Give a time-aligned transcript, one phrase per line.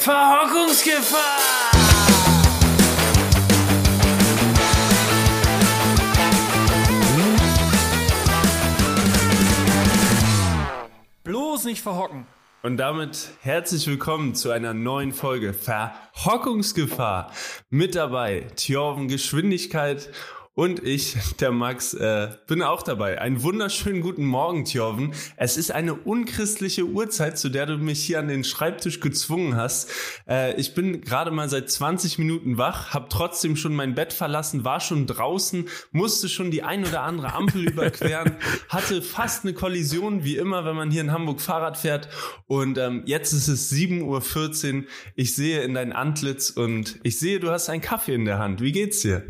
[0.00, 1.20] Verhockungsgefahr!
[11.22, 12.26] Bloß nicht verhocken.
[12.62, 17.30] Und damit herzlich willkommen zu einer neuen Folge Verhockungsgefahr.
[17.68, 20.08] Mit dabei Thjorven Geschwindigkeit
[20.54, 23.20] und ich, der Max, äh, bin auch dabei.
[23.20, 25.14] Einen wunderschönen guten Morgen, Thjorven.
[25.36, 29.90] Es ist eine unchristliche Uhrzeit, zu der du mich hier an den Schreibtisch gezwungen hast.
[30.28, 34.64] Äh, ich bin gerade mal seit 20 Minuten wach, habe trotzdem schon mein Bett verlassen,
[34.64, 38.32] war schon draußen, musste schon die ein oder andere Ampel überqueren,
[38.68, 42.08] hatte fast eine Kollision, wie immer, wenn man hier in Hamburg Fahrrad fährt.
[42.46, 44.02] Und ähm, jetzt ist es 7.14
[44.74, 44.84] Uhr.
[45.14, 48.60] Ich sehe in dein Antlitz und ich sehe, du hast einen Kaffee in der Hand.
[48.60, 49.24] Wie geht's dir?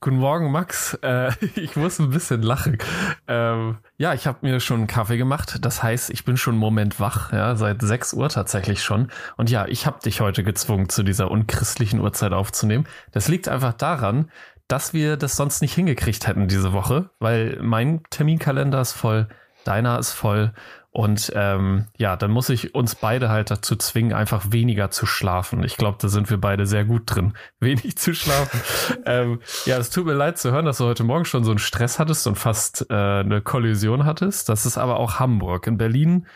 [0.00, 0.94] Guten Morgen, Max.
[1.02, 2.78] Äh, ich muss ein bisschen lachen.
[3.26, 5.58] Ähm, ja, ich habe mir schon einen Kaffee gemacht.
[5.62, 9.10] Das heißt, ich bin schon einen Moment wach, ja, seit 6 Uhr tatsächlich schon.
[9.36, 12.86] Und ja, ich habe dich heute gezwungen, zu dieser unchristlichen Uhrzeit aufzunehmen.
[13.12, 14.30] Das liegt einfach daran,
[14.68, 19.28] dass wir das sonst nicht hingekriegt hätten diese Woche, weil mein Terminkalender ist voll,
[19.64, 20.52] deiner ist voll
[20.96, 25.62] und ähm, ja, dann muss ich uns beide halt dazu zwingen, einfach weniger zu schlafen.
[25.62, 28.62] Ich glaube, da sind wir beide sehr gut drin, wenig zu schlafen.
[29.04, 31.58] ähm, ja, es tut mir leid zu hören, dass du heute Morgen schon so einen
[31.58, 34.48] Stress hattest und fast äh, eine Kollision hattest.
[34.48, 35.66] Das ist aber auch Hamburg.
[35.66, 36.28] In Berlin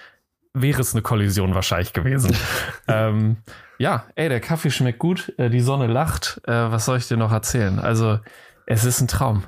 [0.53, 2.37] wäre es eine Kollision wahrscheinlich gewesen.
[2.87, 3.39] ähm,
[3.79, 6.39] ja, ey, der Kaffee schmeckt gut, äh, die Sonne lacht.
[6.47, 7.79] Äh, was soll ich dir noch erzählen?
[7.79, 8.21] Also,
[8.67, 9.45] es ist ein Traum.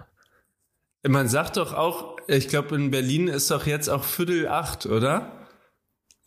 [1.06, 5.32] Man sagt doch auch, ich glaube, in Berlin ist doch jetzt auch Viertel acht, oder?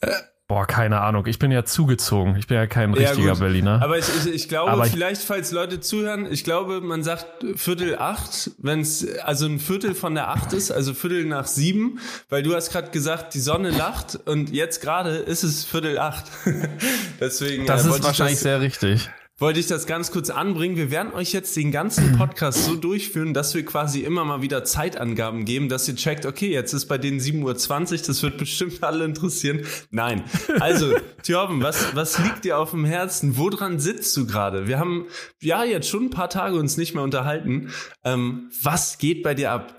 [0.02, 0.12] Äh.
[0.48, 1.26] Boah, keine Ahnung.
[1.26, 2.36] Ich bin ja zugezogen.
[2.36, 3.82] Ich bin ja kein richtiger ja, Berliner.
[3.82, 7.98] Aber ich, ich, ich glaube, Aber vielleicht, falls Leute zuhören, ich glaube, man sagt Viertel
[7.98, 12.00] acht, wenn es also ein Viertel von der acht ist, also Viertel nach sieben,
[12.30, 16.26] weil du hast gerade gesagt, die Sonne lacht und jetzt gerade ist es Viertel acht.
[17.20, 17.66] Deswegen.
[17.66, 20.78] Das äh, ist wahrscheinlich das, sehr richtig wollte ich das ganz kurz anbringen.
[20.78, 24.64] Wir werden euch jetzt den ganzen Podcast so durchführen, dass wir quasi immer mal wieder
[24.64, 28.82] Zeitangaben geben, dass ihr checkt, okay, jetzt ist bei denen 7.20 Uhr, das wird bestimmt
[28.82, 29.66] alle interessieren.
[29.92, 30.24] Nein.
[30.62, 33.36] Also, Thjorben, was, was liegt dir auf dem Herzen?
[33.36, 34.68] Woran sitzt du gerade?
[34.68, 35.08] Wir haben
[35.42, 37.72] ja jetzt schon ein paar Tage uns nicht mehr unterhalten.
[38.06, 39.78] Ähm, was geht bei dir ab?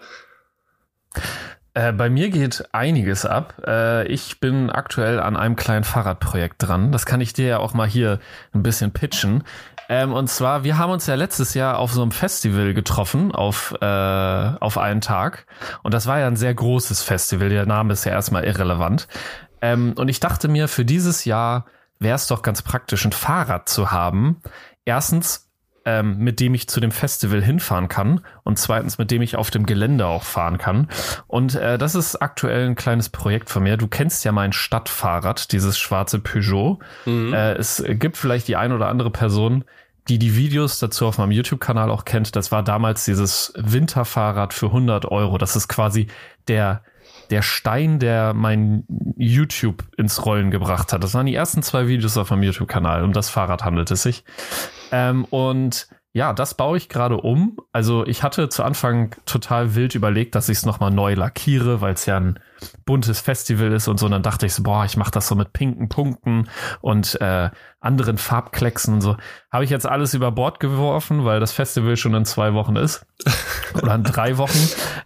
[1.76, 3.62] Äh, bei mir geht einiges ab.
[3.66, 6.90] Äh, ich bin aktuell an einem kleinen Fahrradprojekt dran.
[6.90, 8.18] Das kann ich dir ja auch mal hier
[8.54, 9.44] ein bisschen pitchen.
[9.90, 13.74] Ähm, und zwar, wir haben uns ja letztes Jahr auf so einem Festival getroffen, auf,
[13.78, 15.44] äh, auf einen Tag.
[15.82, 17.50] Und das war ja ein sehr großes Festival.
[17.50, 19.06] Der Name ist ja erstmal irrelevant.
[19.60, 21.66] Ähm, und ich dachte mir, für dieses Jahr
[21.98, 24.40] wäre es doch ganz praktisch, ein Fahrrad zu haben.
[24.86, 25.45] Erstens,
[25.86, 29.50] ähm, mit dem ich zu dem Festival hinfahren kann und zweitens, mit dem ich auf
[29.50, 30.88] dem Gelände auch fahren kann.
[31.28, 33.76] Und äh, das ist aktuell ein kleines Projekt von mir.
[33.76, 36.80] Du kennst ja mein Stadtfahrrad, dieses schwarze Peugeot.
[37.06, 37.32] Mhm.
[37.32, 39.64] Äh, es gibt vielleicht die ein oder andere Person,
[40.08, 42.34] die die Videos dazu auf meinem YouTube-Kanal auch kennt.
[42.34, 45.38] Das war damals dieses Winterfahrrad für 100 Euro.
[45.38, 46.08] Das ist quasi
[46.48, 46.82] der
[47.30, 48.84] der Stein, der mein
[49.16, 51.02] YouTube ins Rollen gebracht hat.
[51.02, 53.04] Das waren die ersten zwei Videos auf meinem YouTube-Kanal.
[53.04, 54.24] Um das Fahrrad handelt es sich.
[54.92, 57.58] Ähm, und ja, das baue ich gerade um.
[57.72, 61.92] Also ich hatte zu Anfang total wild überlegt, dass ich es nochmal neu lackiere, weil
[61.92, 62.38] es ja ein
[62.84, 64.06] buntes Festival ist und so.
[64.06, 66.48] Und dann dachte ich so, boah, ich mache das so mit pinken Punkten
[66.80, 67.50] und äh,
[67.80, 69.16] anderen Farbklecksen und so.
[69.50, 73.06] Habe ich jetzt alles über Bord geworfen, weil das Festival schon in zwei Wochen ist.
[73.74, 74.58] Oder in drei Wochen.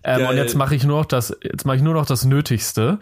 [0.02, 2.98] Ähm, und jetzt mache ich nur noch das, jetzt mache ich nur noch das Nötigste.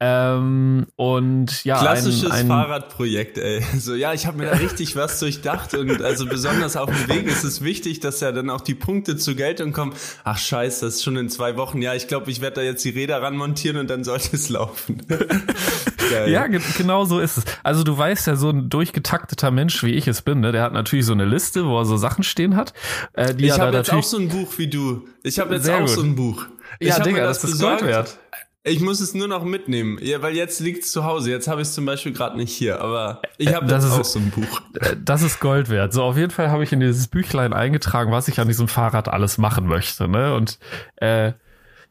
[0.00, 1.80] Ähm, und ja.
[1.80, 3.64] Klassisches ein, ein Fahrradprojekt, ey.
[3.78, 5.74] So, ja, ich habe mir da richtig was durchdacht.
[5.74, 9.16] Und also besonders auf dem Weg ist es wichtig, dass ja dann auch die Punkte
[9.16, 9.94] zur Geltung kommen.
[10.24, 11.80] Ach scheiße, das ist schon in zwei Wochen.
[11.80, 15.02] Ja, ich glaube, ich werde da jetzt die Räder ranmontieren und dann sollte es laufen.
[16.26, 17.44] ja, genau so ist es.
[17.62, 20.72] Also du weißt ja, so ein durchgetakteter Mensch, wie ich es bin, ne, der hat
[20.72, 22.72] natürlich so eine Liste, wo er so Sachen stehen hat.
[23.14, 25.06] Äh, die ich habe jetzt auch so ein Buch wie du.
[25.22, 25.88] Ich habe jetzt auch gut.
[25.88, 26.46] so ein Buch.
[26.78, 28.18] Ich ja, Digga, das, das ist Gold wert.
[28.64, 31.32] Ich muss es nur noch mitnehmen, ja, weil jetzt liegt es zu Hause.
[31.32, 33.98] Jetzt habe ich es zum Beispiel gerade nicht hier, aber ich habe das jetzt ist,
[33.98, 34.60] auch so ein Buch.
[34.80, 35.92] Äh, das ist Gold wert.
[35.92, 39.08] So, auf jeden Fall habe ich in dieses Büchlein eingetragen, was ich an diesem Fahrrad
[39.08, 40.06] alles machen möchte.
[40.06, 40.34] Ne?
[40.36, 40.60] Und
[40.96, 41.32] äh,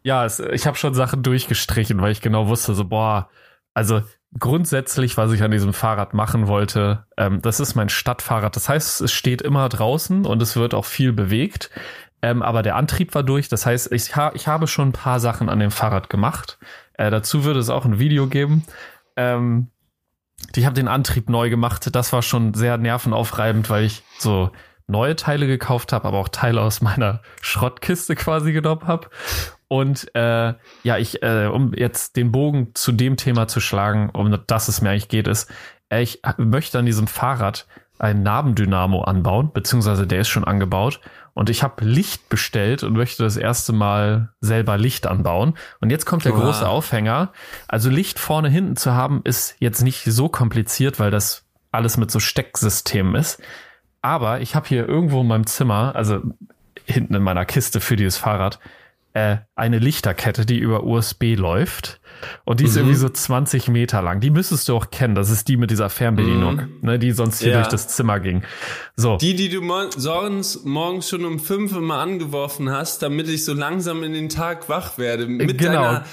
[0.04, 3.30] ja, es, ich habe schon Sachen durchgestrichen, weil ich genau wusste, so, boah,
[3.74, 4.02] also
[4.38, 8.56] grundsätzlich, was ich an diesem Fahrrad machen wollte, ähm, das ist mein Stadtfahrrad.
[8.56, 11.70] Das heißt, es steht immer draußen und es wird auch viel bewegt.
[12.22, 13.50] Ähm, aber der Antrieb war durch.
[13.50, 16.60] Das heißt, ich, ha ich habe schon ein paar Sachen an dem Fahrrad gemacht.
[16.94, 18.64] Äh, dazu würde es auch ein Video geben.
[19.16, 19.68] Ähm,
[20.56, 21.94] ich habe den Antrieb neu gemacht.
[21.96, 24.52] Das war schon sehr nervenaufreibend, weil ich so
[24.92, 29.08] neue Teile gekauft habe, aber auch Teile aus meiner Schrottkiste quasi genommen habe.
[29.68, 30.54] Und äh,
[30.84, 34.82] ja, ich, äh, um jetzt den Bogen zu dem Thema zu schlagen, um das es
[34.82, 35.50] mir eigentlich geht, ist,
[35.90, 37.68] ich möchte an diesem Fahrrad
[38.00, 41.00] ein Nabendynamo anbauen, beziehungsweise der ist schon angebaut.
[41.34, 45.54] Und ich habe Licht bestellt und möchte das erste Mal selber Licht anbauen.
[45.80, 46.42] Und jetzt kommt der Wow.
[46.44, 47.32] große Aufhänger.
[47.68, 52.12] Also Licht vorne hinten zu haben, ist jetzt nicht so kompliziert, weil das alles mit
[52.12, 53.42] so Stecksystemen ist.
[54.02, 56.22] Aber ich habe hier irgendwo in meinem Zimmer, also
[56.86, 58.60] hinten in meiner Kiste für dieses Fahrrad,
[59.14, 62.01] äh, eine Lichterkette, die über USB läuft.
[62.46, 62.78] Und die ist Mhm.
[62.80, 64.20] irgendwie so 20 Meter lang.
[64.20, 65.16] Die müsstest du auch kennen.
[65.16, 67.54] Das ist die mit dieser Fernbedienung, ne, die sonst hier Mhm.
[67.54, 67.60] Ja.
[67.62, 68.44] durch das Zimmer ging.
[68.96, 69.18] So.
[69.18, 73.54] Die, die du mo sonst morgens schon um fünf immer angeworfen hast, damit ich so
[73.54, 75.28] langsam in den Tag wach werde.
[75.28, 75.74] Mit Genau.
[75.84, 76.06] deiner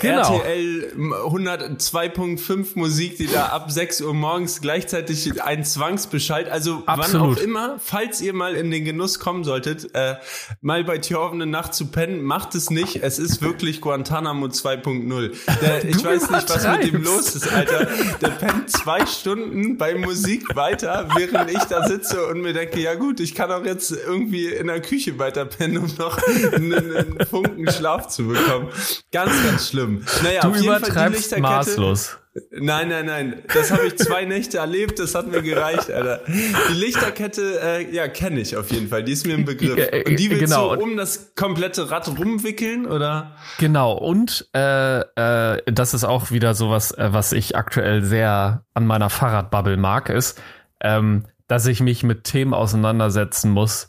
[0.00, 0.36] Genau.
[0.38, 0.92] RTL
[1.26, 6.48] 102.5 Musik, die da ab 6 Uhr morgens gleichzeitig ein Zwangsbescheid.
[6.50, 7.38] Also wann Absolut.
[7.38, 10.14] auch immer, falls ihr mal in den Genuss kommen solltet, äh,
[10.60, 12.96] mal bei Thjorven eine Nacht zu pennen, macht es nicht.
[13.02, 15.32] Es ist wirklich Guantanamo 2.0.
[15.60, 17.04] Der, ich weiß nicht, was mit dem übertreibst.
[17.04, 17.88] los ist, Alter.
[18.20, 22.94] Der pennt zwei Stunden bei Musik weiter, während ich da sitze und mir denke, ja
[22.94, 26.18] gut, ich kann auch jetzt irgendwie in der Küche weiter pennen, um noch
[26.52, 28.68] einen, einen Funken Schlaf zu bekommen.
[29.12, 30.04] Ganz, ganz schlimm.
[30.22, 32.18] Naja, Du auf jeden Fall die übertreibst maßlos.
[32.50, 33.42] Nein, nein, nein.
[33.52, 36.20] Das habe ich zwei Nächte erlebt, das hat mir gereicht, Alter.
[36.26, 39.04] Die Lichterkette, äh, ja, kenne ich auf jeden Fall.
[39.04, 39.78] Die ist mir ein Begriff.
[39.78, 40.74] Äh, Und die willst genau.
[40.74, 43.36] du um das komplette Rad rumwickeln, oder?
[43.58, 48.86] Genau, und äh, äh, das ist auch wieder sowas, äh, was ich aktuell sehr an
[48.86, 50.42] meiner Fahrradbubble mag, ist,
[50.80, 53.88] ähm, dass ich mich mit Themen auseinandersetzen muss,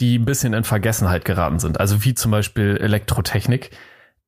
[0.00, 1.80] die ein bisschen in Vergessenheit geraten sind.
[1.80, 3.70] Also wie zum Beispiel Elektrotechnik.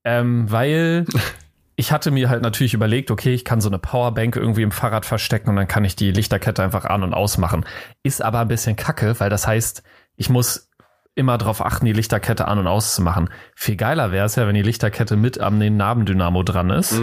[0.05, 1.07] Ähm, weil
[1.83, 5.05] ich hatte mir halt natürlich überlegt, okay, ich kann so eine Powerbank irgendwie im Fahrrad
[5.05, 7.67] verstecken und dann kann ich die Lichterkette einfach an- und ausmachen.
[8.05, 9.83] Ist aber ein bisschen kacke, weil das heißt,
[10.15, 10.71] ich muss
[11.15, 13.29] immer darauf achten, die Lichterkette an- und auszumachen.
[13.55, 16.99] Viel geiler wäre es ja, wenn die Lichterkette mit am den Nabendynamo dran ist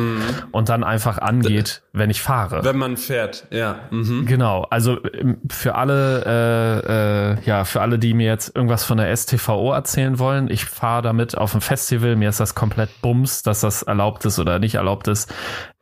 [0.51, 2.63] und dann einfach angeht, wenn ich fahre.
[2.63, 3.81] Wenn man fährt, ja.
[3.91, 4.25] Mhm.
[4.25, 8.97] Genau, also ähm, für alle, äh, äh, ja, für alle, die mir jetzt irgendwas von
[8.97, 13.43] der STVO erzählen wollen, ich fahre damit auf ein Festival, mir ist das komplett Bums,
[13.43, 15.31] dass das erlaubt ist oder nicht erlaubt ist.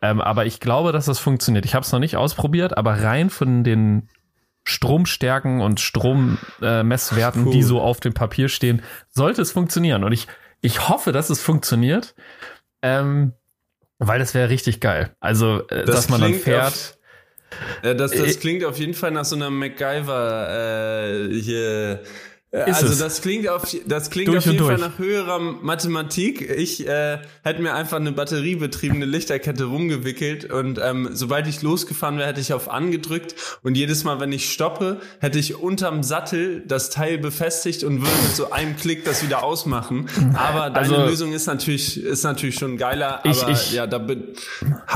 [0.01, 1.65] Ähm, aber ich glaube, dass das funktioniert.
[1.65, 4.09] Ich habe es noch nicht ausprobiert, aber rein von den
[4.67, 10.03] Stromstärken und Strommesswerten, äh, die so auf dem Papier stehen, sollte es funktionieren.
[10.03, 10.27] Und ich,
[10.61, 12.15] ich hoffe, dass es funktioniert,
[12.81, 13.31] ähm,
[13.97, 15.15] weil das wäre richtig geil.
[15.21, 16.67] Also, äh, Das dass man dann fährt.
[16.73, 16.97] auf-
[17.83, 22.03] Ja, das, Äh, das klingt auf jeden Fall nach so einer MacGyver äh, hier.
[22.49, 22.99] Äh, Ist also es.
[22.99, 26.41] das klingt auf das klingt Durch auf jeden Fall nach höherer Mathematik.
[26.49, 32.29] Ich äh, hätte mir einfach eine batteriebetriebene Lichterkette rumgewickelt und ähm, sobald ich losgefahren wäre,
[32.29, 36.89] hätte ich auf angedrückt und jedes Mal, wenn ich stoppe, hätte ich unterm Sattel das
[36.89, 40.07] Teil befestigt und würde mit so einem Klick das wieder ausmachen.
[40.33, 43.19] Aber deine Also- Lösung ist natürlich ist natürlich schon geiler.
[43.25, 44.23] Ich- aber ich- ja, da bin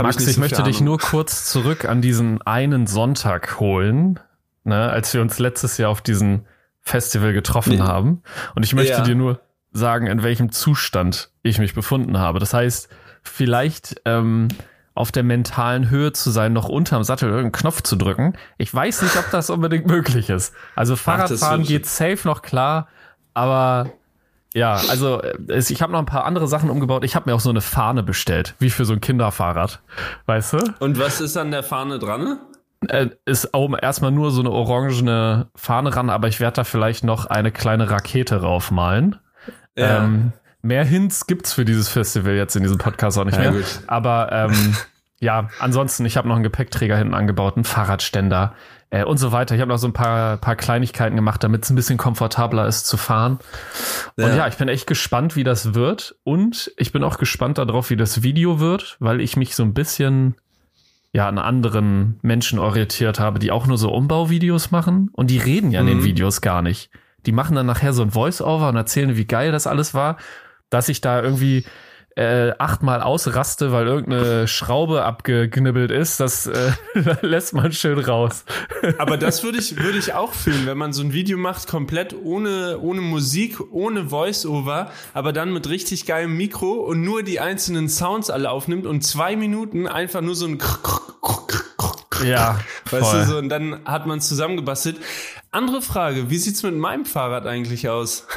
[0.02, 4.22] Max, ich ich, so möchte dich nur kurz zurück an diesen einen Sonntag holen,
[4.64, 6.46] ne, als wir uns letztes Jahr auf diesen
[6.82, 7.82] Festival getroffen Nee.
[7.82, 8.24] haben.
[8.56, 9.02] Und ich möchte Ja.
[9.02, 9.40] dir nur
[9.72, 12.40] sagen, in welchem Zustand ich mich befunden habe.
[12.40, 12.90] Das heißt,
[13.24, 14.48] vielleicht ähm,
[14.94, 18.34] auf der mentalen Höhe zu sein, noch unterm Sattel irgendeinen Knopf zu drücken.
[18.58, 20.54] Ich weiß nicht, ob das unbedingt möglich ist.
[20.76, 22.88] Also Fahrradfahren geht safe noch klar,
[23.34, 23.90] aber
[24.54, 27.06] ja, also äh, es- ich habe noch ein paar andere Sachen umgebaut.
[27.06, 29.82] Ich habe mir auch so eine Fahne bestellt, wie für so ein Kinderfahrrad.
[30.26, 30.74] Weißt du?
[30.80, 32.38] Und was ist an der Fahne dran?
[32.88, 37.04] Äh, ist oben erstmal nur so eine orangene Fahne ran, aber ich werde da vielleicht
[37.04, 39.18] noch eine kleine Rakete raufmalen.
[39.78, 40.04] Ja.
[40.04, 40.32] Ähm,
[40.64, 43.62] mehr Hints gibt's für dieses Festival jetzt in diesem Podcast auch nicht Ja, mehr.
[43.62, 43.82] gut.
[43.88, 44.76] Aber ähm,
[45.20, 48.56] ja, ansonsten, ich habe noch einen Gepäckträger hinten angebaut, einen Fahrradständer
[48.90, 49.54] äh, und so weiter.
[49.54, 52.88] Ich habe noch so ein paar, paar Kleinigkeiten gemacht, damit es ein bisschen komfortabler ist
[52.88, 53.38] zu fahren.
[54.18, 54.36] Und Ja.
[54.36, 56.16] ja, ich bin echt gespannt, wie das wird.
[56.24, 59.76] Und ich bin auch gespannt darauf, wie das Video wird, weil ich mich so ein
[59.76, 60.36] bisschen
[61.14, 65.10] ja an anderen Menschen orientiert habe, die auch nur so Umbauvideos machen.
[65.14, 66.06] Und die reden ja in den Mhm.
[66.06, 66.90] Videos gar nicht.
[67.26, 70.18] Die machen dann nachher so ein Voice-Over und erzählen, wie geil das alles war,
[70.70, 71.66] dass ich da irgendwie
[72.22, 76.72] äh, achtmal ausraste, weil irgendeine Schraube abgeknibbelt ist, das äh,
[77.22, 78.46] lässt man schön raus.
[78.98, 82.16] Aber das würde ich, würde ich auch fühlen, wenn man so ein Video macht, komplett
[82.16, 87.90] ohne, ohne Musik, ohne Voice-Over, aber dann mit richtig geilem Mikro und nur die einzelnen
[87.90, 90.60] Sounds alle aufnimmt und zwei Minuten einfach nur so ein
[92.24, 92.60] Ja,
[92.92, 94.98] Weißt du, so, und dann hat man zusammengebastelt.
[95.52, 98.28] Andere Frage, wie sieht's mit meinem Fahrrad eigentlich aus?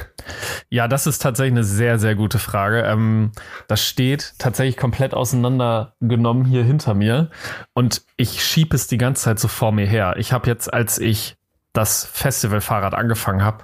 [0.75, 2.81] Ja, das ist tatsächlich eine sehr, sehr gute Frage.
[2.83, 3.31] Ähm,
[3.69, 7.31] das steht tatsächlich komplett auseinandergenommen hier hinter mir
[7.75, 10.17] und ich schieb es die ganze Zeit so vor mir her.
[10.19, 11.37] Ich habe jetzt, als ich
[11.75, 13.59] das Festivalfahrrad angefangen habe,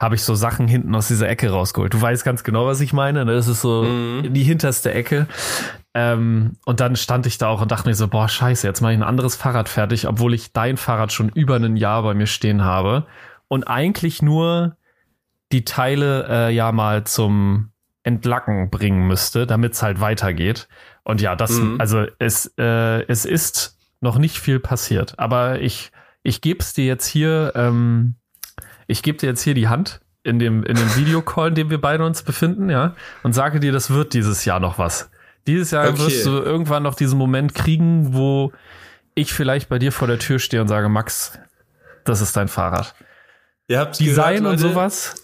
[0.00, 1.94] habe ich so Sachen hinten aus dieser Ecke rausgeholt.
[1.94, 3.24] Du weißt ganz genau, was ich meine.
[3.24, 3.34] Ne?
[3.34, 4.34] Das ist so Mhm.
[4.34, 5.28] die hinterste Ecke.
[5.94, 8.90] Ähm, und dann stand ich da auch und dachte mir so, boah, scheiße, jetzt mache
[8.92, 12.26] ich ein anderes Fahrrad fertig, obwohl ich dein Fahrrad schon über ein Jahr bei mir
[12.26, 13.06] stehen habe.
[13.46, 14.76] Und eigentlich nur
[15.52, 17.70] die Teile äh, ja mal zum
[18.02, 20.68] Entlacken bringen müsste, damit es halt weitergeht.
[21.04, 21.76] Und ja, das, Mhm.
[21.80, 25.18] also es, äh, es ist noch nicht viel passiert.
[25.18, 25.90] Aber ich,
[26.22, 28.14] ich gebe es dir jetzt hier, ähm,
[28.86, 31.80] ich gebe dir jetzt hier die Hand in dem, in dem Videocall, in dem wir
[31.80, 35.10] beide uns befinden, ja, und sage dir, das wird dieses Jahr noch was.
[35.46, 35.98] Dieses Jahr Okay.
[35.98, 38.52] wirst du irgendwann noch diesen Moment kriegen, wo
[39.14, 41.38] ich vielleicht bei dir vor der Tür stehe und sage, Max,
[42.04, 42.94] das ist dein Fahrrad.
[43.68, 45.19] Ihr habt Design gehört, und sowas.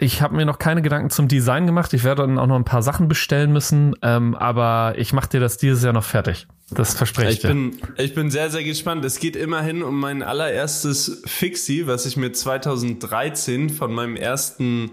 [0.00, 1.92] Ich habe mir noch keine Gedanken zum Design gemacht.
[1.92, 5.40] Ich werde dann auch noch ein paar Sachen bestellen müssen, ähm, aber ich mache dir
[5.40, 6.46] das dieses Jahr noch fertig.
[6.70, 9.04] Das verspreche ich Ich bin, ich bin sehr, sehr gespannt.
[9.04, 14.90] Es geht immerhin um mein allererstes Fixie, was ich mir 2013 von meinem ersten,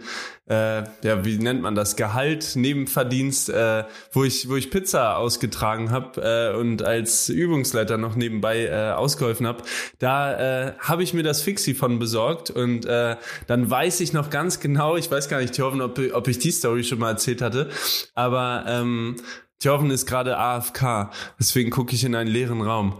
[0.47, 5.91] äh, ja, wie nennt man das, Gehalt, Nebenverdienst, äh, wo ich, wo ich Pizza ausgetragen
[5.91, 9.63] habe äh, und als Übungsleiter noch nebenbei äh, ausgeholfen habe.
[9.99, 13.17] Da äh, habe ich mir das Fixie von besorgt und äh,
[13.47, 16.51] dann weiß ich noch ganz genau, ich weiß gar nicht, Thorven, ob, ob ich die
[16.51, 17.69] Story schon mal erzählt hatte,
[18.13, 19.17] aber ähm,
[19.59, 21.09] Thorven ist gerade AFK,
[21.39, 22.99] deswegen gucke ich in einen leeren Raum.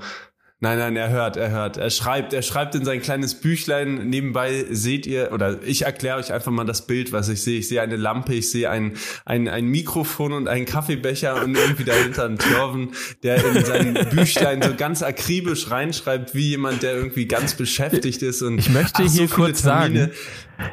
[0.61, 1.75] Nein, nein, er hört, er hört.
[1.75, 4.09] Er schreibt, er schreibt in sein kleines Büchlein.
[4.09, 7.59] Nebenbei seht ihr, oder ich erkläre euch einfach mal das Bild, was ich sehe.
[7.59, 8.93] Ich sehe eine Lampe, ich sehe ein,
[9.25, 14.61] ein, ein Mikrofon und einen Kaffeebecher und irgendwie dahinter einen Thorven, der in sein Büchlein
[14.61, 18.41] so ganz akribisch reinschreibt, wie jemand, der irgendwie ganz beschäftigt ist.
[18.41, 20.09] Und Ich möchte ach, so hier viele kurz sagen,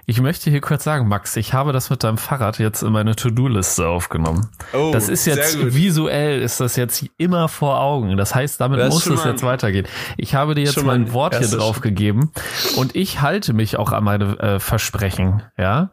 [0.07, 3.17] ich möchte hier kurz sagen, Max, ich habe das mit deinem Fahrrad jetzt in meine
[3.17, 4.51] To-Do-Liste aufgenommen.
[4.73, 8.17] Oh, das ist jetzt visuell, ist das jetzt immer vor Augen.
[8.17, 9.87] Das heißt, damit Das muss es jetzt weitergehen.
[10.17, 12.33] Ich habe dir jetzt mein ein Wort hier drauf gegeben
[12.77, 15.43] und ich halte mich auch an meine äh, Versprechen.
[15.57, 15.91] Ja,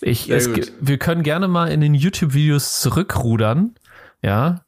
[0.00, 3.74] ich, es, wir können gerne mal in den YouTube-Videos zurückrudern.
[4.20, 4.62] Ja.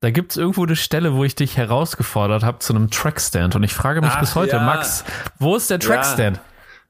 [0.00, 3.54] Da gibt's irgendwo eine Stelle, wo ich dich herausgefordert habe zu einem Trackstand.
[3.54, 4.62] Und ich frage mich Ach, bis heute, ja.
[4.62, 5.04] Max,
[5.38, 6.40] wo ist der Trackstand?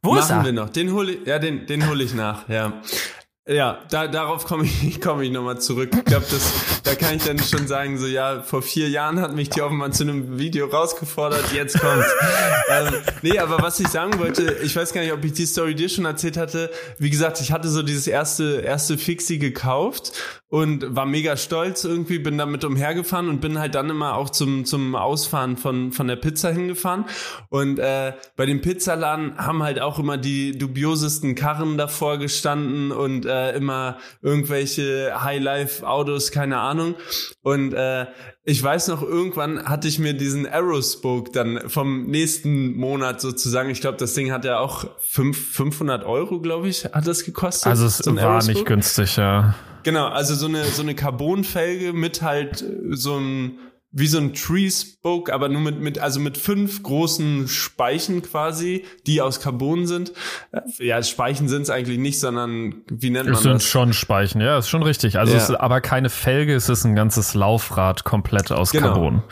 [0.04, 0.44] Wo ist Machen er?
[0.46, 0.68] wir noch.
[0.68, 2.82] Den hole ich, ja, den, den hole ich nach, ja.
[3.48, 5.90] Ja, da, darauf komme ich, komme ich nochmal zurück.
[5.92, 6.52] Ich glaube, das,
[6.84, 9.90] da kann ich dann schon sagen, so, ja, vor vier Jahren hat mich die offenbar
[9.90, 12.08] zu einem Video rausgefordert, jetzt kommt's.
[12.70, 15.74] ähm, nee, aber was ich sagen wollte, ich weiß gar nicht, ob ich die Story
[15.74, 16.70] dir schon erzählt hatte.
[16.98, 20.12] Wie gesagt, ich hatte so dieses erste, erste Fixie gekauft
[20.52, 24.66] und war mega stolz irgendwie, bin damit umhergefahren und bin halt dann immer auch zum,
[24.66, 27.06] zum Ausfahren von, von der Pizza hingefahren.
[27.48, 33.24] Und äh, bei dem Pizzaladen haben halt auch immer die dubiosesten Karren davor gestanden und
[33.24, 36.96] äh, immer irgendwelche Highlife-Autos, keine Ahnung.
[37.40, 38.08] Und äh,
[38.44, 43.80] ich weiß noch, irgendwann hatte ich mir diesen Aerospoke dann vom nächsten Monat sozusagen, ich
[43.80, 47.68] glaube, das Ding hat ja auch fünf, 500 Euro, glaube ich, hat das gekostet.
[47.68, 48.64] Also es war nicht Aerospoke.
[48.64, 49.54] günstig, ja.
[49.82, 53.58] Genau, also so eine, so eine Carbonfelge mit halt äh, so ein,
[53.94, 58.84] wie so ein Tree Spoke, aber nur mit, mit, also mit fünf großen Speichen quasi,
[59.06, 60.12] die aus Carbon sind.
[60.52, 63.64] Äh, Ja, Speichen sind es eigentlich nicht, sondern wie nennt man Es sind das?
[63.64, 65.18] schon Speichen, ja, ist schon richtig.
[65.18, 65.38] Also Ja.
[65.38, 68.88] es ist aber keine Felge, es ist ein ganzes Laufrad komplett aus Genau.
[68.94, 69.22] Carbon.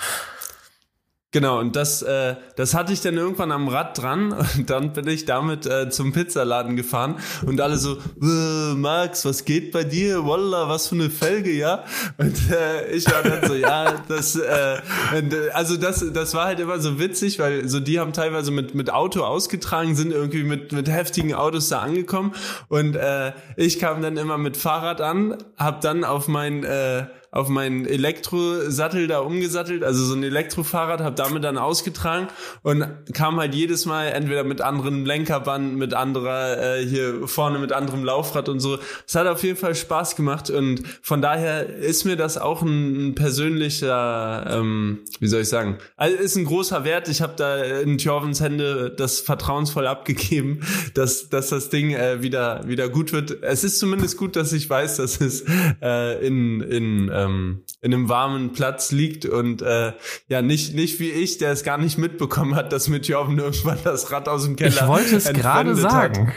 [1.33, 5.07] Genau, und das, äh, das hatte ich dann irgendwann am Rad dran und dann bin
[5.07, 10.27] ich damit äh, zum Pizzaladen gefahren und alle so, "Äh, Max, was geht bei dir?
[10.27, 11.85] Wallah, was für eine Felge, ja?
[12.19, 14.79] Und äh, ich war dann so, ja, das, äh,
[15.17, 18.51] und, äh, also das, das war halt immer so witzig, weil so die haben teilweise
[18.51, 22.35] mit, mit Auto ausgetragen, sind irgendwie mit, mit heftigen Autos da angekommen
[22.67, 27.49] und äh, ich kam dann immer mit Fahrrad an, hab dann auf mein, äh, auf
[27.49, 32.29] meinen Elektrosattel da umgesattelt, also so ein Elektrofahrrad, habe damit dann ausgetragen
[32.63, 32.85] und
[33.15, 38.05] kam halt jedes Mal entweder mit anderen Lenkerband, mit anderer äh, hier vorne mit anderem
[38.05, 38.79] Laufrad und so.
[39.07, 43.15] Es hat auf jeden Fall Spaß gemacht und von daher ist mir das auch ein,
[43.15, 47.09] persönlicher, ähm, wie soll ich sagen, also ist ein großer Wert.
[47.09, 50.61] Ich habe da in Thjorvens Hände das vertrauensvoll abgegeben,
[50.95, 53.43] dass, dass das Ding äh, wieder wieder gut wird.
[53.43, 55.45] Es ist zumindest gut, dass ich weiß, dass es
[55.83, 59.93] äh, in in ähm, in einem warmen Platz liegt und äh,
[60.29, 63.79] ja nicht nicht wie ich, der es gar nicht mitbekommen hat, dass mit Jorven irgendwann
[63.85, 66.17] das Rad aus dem Keller Ich wollte es gerade entwendet hat.
[66.17, 66.33] sagen.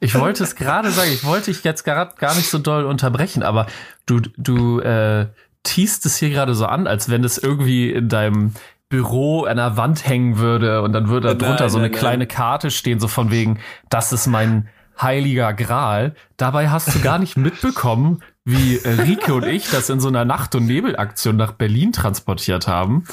[0.00, 1.10] Ich wollte es gerade sagen.
[1.12, 3.66] Ich wollte dich jetzt gerade gar nicht so doll unterbrechen, aber
[4.06, 5.26] du, du äh,
[5.62, 8.52] teast es hier gerade so an, als wenn es irgendwie in deinem
[8.88, 11.92] Büro an der Wand hängen würde und dann würde da Nein, drunter so eine nein,
[11.92, 12.00] nein.
[12.00, 13.58] kleine Karte stehen, so von wegen,
[13.88, 14.68] das ist mein
[15.00, 16.14] heiliger Gral.
[16.36, 20.24] Dabei hast du gar nicht mitbekommen, wie äh, Rike und ich das in so einer
[20.24, 23.04] Nacht- und Nebelaktion nach Berlin transportiert haben.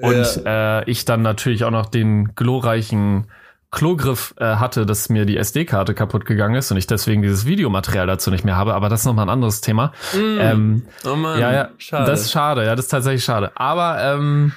[0.00, 3.26] Und äh, ich dann natürlich auch noch den glorreichen
[3.72, 8.06] Klogriff äh, hatte, dass mir die SD-Karte kaputt gegangen ist und ich deswegen dieses Videomaterial
[8.06, 8.74] dazu nicht mehr habe.
[8.74, 9.92] Aber das ist nochmal ein anderes Thema.
[10.12, 10.40] Mm.
[10.40, 12.10] Ähm, oh Mann, ja, ja, schade.
[12.10, 12.64] das ist schade.
[12.64, 13.52] Ja, das ist tatsächlich schade.
[13.54, 14.52] Aber ähm,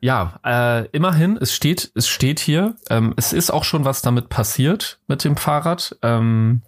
[0.00, 2.76] ja, äh, immerhin, es steht, es steht hier.
[2.90, 5.96] Ähm, es ist auch schon was damit passiert mit dem Fahrrad.
[6.02, 6.62] Ähm,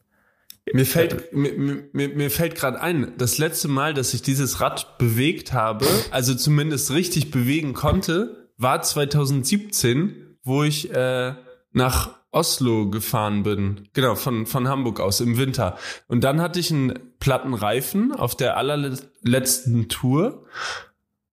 [0.72, 1.52] Mir fällt, mir,
[1.92, 6.34] mir, mir fällt gerade ein, das letzte Mal, dass ich dieses Rad bewegt habe, also
[6.34, 11.34] zumindest richtig bewegen konnte, war 2017, wo ich äh,
[11.72, 13.88] nach Oslo gefahren bin.
[13.92, 15.78] Genau, von, von Hamburg aus im Winter.
[16.08, 20.46] Und dann hatte ich einen platten Reifen auf der allerletzten Tour.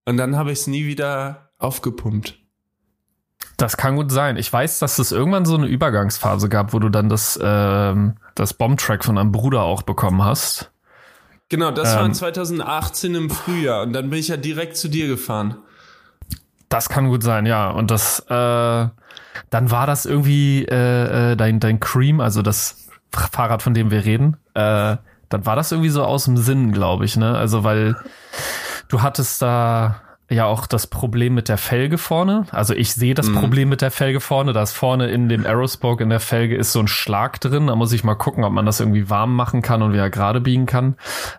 [0.05, 2.42] Und dann habe ich es nie wieder aufgepumpt.
[3.57, 4.37] Das kann gut sein.
[4.37, 8.53] Ich weiß, dass es irgendwann so eine Übergangsphase gab, wo du dann das, ähm, das
[8.53, 10.71] Bomb-Track von einem Bruder auch bekommen hast.
[11.49, 12.13] Genau, das war Ähm.
[12.13, 15.57] 2018 im Frühjahr und dann bin ich ja direkt zu dir gefahren.
[16.69, 17.69] Das kann gut sein, ja.
[17.69, 23.61] Und das, äh, dann war das irgendwie äh, äh, dein, dein Cream, also das Fahrrad,
[23.61, 24.37] von dem wir reden.
[24.55, 24.97] Äh,
[25.29, 27.37] dann war das irgendwie so aus dem Sinn, glaube ich, ne?
[27.37, 27.95] Also, weil
[28.87, 30.01] du hattest da
[30.33, 32.45] ja auch das Problem mit der Felge vorne.
[32.51, 33.35] Also ich sehe das Mhm.
[33.35, 34.51] Problem mit der Felge vorne.
[34.53, 37.67] Da ist vorne in dem Aerospoke in der Felge ist so ein Schlag drin.
[37.67, 40.41] Da muss ich mal gucken, ob man das irgendwie warm machen kann und wieder gerade
[40.41, 40.95] biegen kann.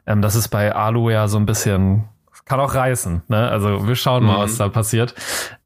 [0.06, 2.04] Ähm, das ist bei Alu ja so ein bisschen,
[2.46, 3.22] kann auch reißen.
[3.28, 3.48] Ne?
[3.48, 4.42] Also wir schauen mal, Mhm.
[4.42, 5.14] was da passiert.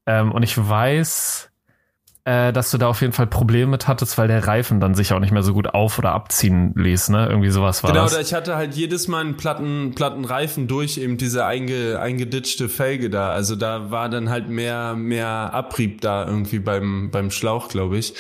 [0.06, 1.48] Ähm, und ich weiß,
[2.28, 5.14] äh, dass du da auf jeden Fall Probleme mit hattest, weil der Reifen dann sich
[5.14, 7.08] auch nicht mehr so gut auf- oder abziehen ließ.
[7.08, 7.26] Ne?
[7.26, 8.12] Irgendwie sowas war Genau, das.
[8.14, 12.68] da ich hatte halt jedes Mal einen platten, platten Reifen durch eben diese einge, eingeditschte
[12.68, 13.30] Felge da.
[13.30, 18.12] Also da war dann halt mehr, mehr Abrieb da irgendwie beim, beim Schlauch, glaube ich.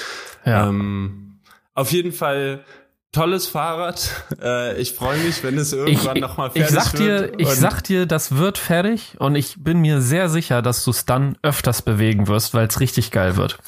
[0.46, 0.68] Ja.
[0.68, 1.40] Ähm,
[1.74, 2.64] auf jeden Fall
[3.12, 4.10] tolles Fahrrad.
[4.40, 7.40] Äh, ich freue mich, wenn es irgendwann nochmal ich fertig sag dir, wird.
[7.40, 11.06] ich sag dir, das wird fertig und ich bin mir sehr sicher, dass du es
[11.06, 13.58] dann öfters bewegen wirst, weil es richtig geil wird.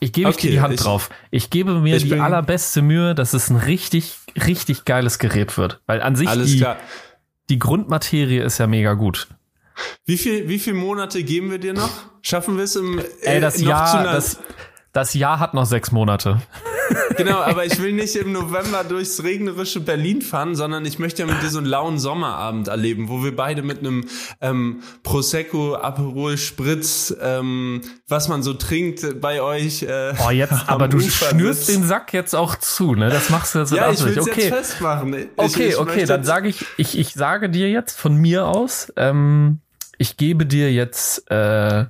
[0.00, 1.10] Ich gebe Okay, dir die Hand ich- drauf.
[1.30, 5.80] Ich gebe mir ich die allerbeste Mühe, dass es ein richtig, richtig geiles Gerät wird.
[5.86, 6.76] Weil an sich die, klar.
[7.50, 9.28] die Grundmaterie ist ja mega gut.
[10.06, 11.90] Wie viel, wie viele Monate geben wir dir noch?
[12.22, 14.38] Schaffen wir es im, Ey, das äh, noch zu Jahr, das,
[14.96, 16.40] das Jahr hat noch sechs Monate.
[17.16, 21.26] Genau, aber ich will nicht im November durchs regnerische Berlin fahren, sondern ich möchte ja
[21.26, 24.06] mit dir so einen lauen Sommerabend erleben, wo wir beide mit einem
[24.40, 29.82] ähm, Prosecco, Aperol, Spritz, ähm, was man so trinkt bei euch.
[29.82, 33.10] Äh, Oh, jetzt, aber du Ufer schnürst den Sack jetzt auch zu, ne?
[33.10, 34.42] Das machst du jetzt Ja, ich will Okay.
[34.42, 35.14] jetzt festmachen.
[35.14, 38.92] Ich, Okay, ich okay, dann sage ich, ich, ich sage dir jetzt von mir aus,
[38.96, 39.60] ähm,
[39.98, 41.86] ich gebe dir jetzt, äh,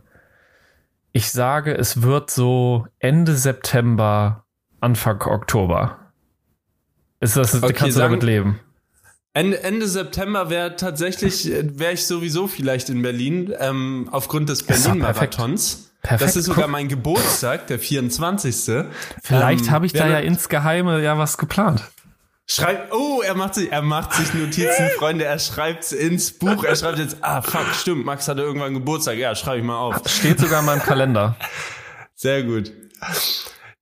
[1.16, 4.44] ich sage, es wird so Ende September,
[4.80, 5.98] Anfang Oktober.
[7.20, 8.60] Ist das, Okay, kannst du damit leben?
[9.32, 15.90] Ende, Ende September wäre tatsächlich, wäre ich sowieso vielleicht in Berlin, ähm, aufgrund des Berlin-Marathons.
[16.02, 18.84] Perfekt, Das ist sogar mein Geburtstag, der 24.
[19.22, 21.82] Vielleicht Ähm, habe ich da ja insgeheime ja was geplant.
[22.48, 26.76] Schreibt, oh, er macht sich, er macht sich Notizen, Freunde, er schreibt's ins Buch, er
[26.76, 29.96] schreibt jetzt, ah, fuck, stimmt, Max hatte irgendwann Geburtstag, ja, schreibe ich mal auf.
[30.08, 31.36] Steht sogar in meinem Kalender.
[32.14, 32.72] Sehr gut.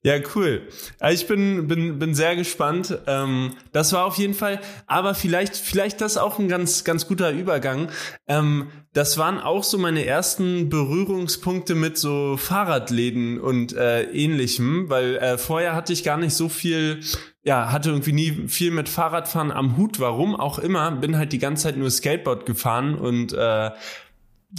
[0.02, 0.68] Ja, cool.
[1.00, 2.98] Ja, Ich bin, bin, bin sehr gespannt.
[3.06, 7.30] Ähm, das war auf jeden Fall, aber vielleicht, vielleicht das auch ein ganz, ganz guter
[7.30, 7.88] Übergang.
[8.28, 15.16] Ähm, das waren auch so meine ersten Berührungspunkte mit so Fahrradläden und äh, ähnlichem, weil
[15.16, 17.00] äh, vorher hatte ich gar nicht so viel,
[17.44, 20.00] ja, hatte irgendwie nie viel mit Fahrradfahren am Hut.
[20.00, 23.70] Warum auch immer, bin halt die ganze Zeit nur Skateboard gefahren und äh,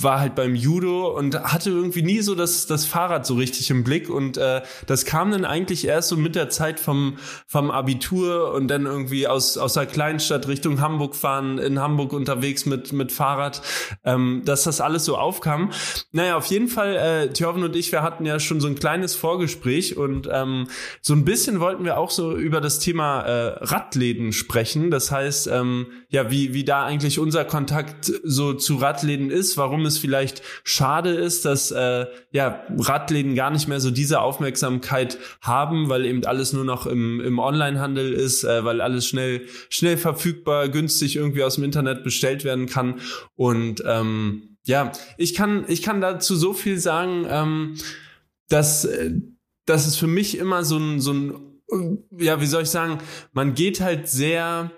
[0.01, 3.83] war halt beim Judo und hatte irgendwie nie so das, das Fahrrad so richtig im
[3.83, 8.53] Blick und äh, das kam dann eigentlich erst so mit der Zeit vom, vom Abitur
[8.53, 13.13] und dann irgendwie aus, aus der Kleinstadt Richtung Hamburg fahren, in Hamburg unterwegs mit, mit
[13.13, 13.61] Fahrrad,
[14.03, 15.71] ähm, dass das alles so aufkam.
[16.11, 19.15] Naja, auf jeden Fall, äh, Thjörven und ich, wir hatten ja schon so ein kleines
[19.15, 20.67] Vorgespräch und ähm,
[21.01, 24.91] so ein bisschen wollten wir auch so über das Thema äh, Radläden sprechen.
[24.91, 29.84] Das heißt, ähm, ja, wie, wie da eigentlich unser Kontakt so zu Radläden ist, warum
[29.85, 35.89] es vielleicht schade ist, dass äh, ja, Radläden gar nicht mehr so diese Aufmerksamkeit haben,
[35.89, 40.69] weil eben alles nur noch im, im Onlinehandel ist, äh, weil alles schnell, schnell verfügbar,
[40.69, 42.99] günstig irgendwie aus dem Internet bestellt werden kann.
[43.35, 47.77] Und ähm, ja, ich kann, ich kann dazu so viel sagen, ähm,
[48.49, 49.11] dass, äh,
[49.65, 51.35] dass es für mich immer so ein, so ein,
[52.17, 52.99] ja, wie soll ich sagen,
[53.33, 54.71] man geht halt sehr,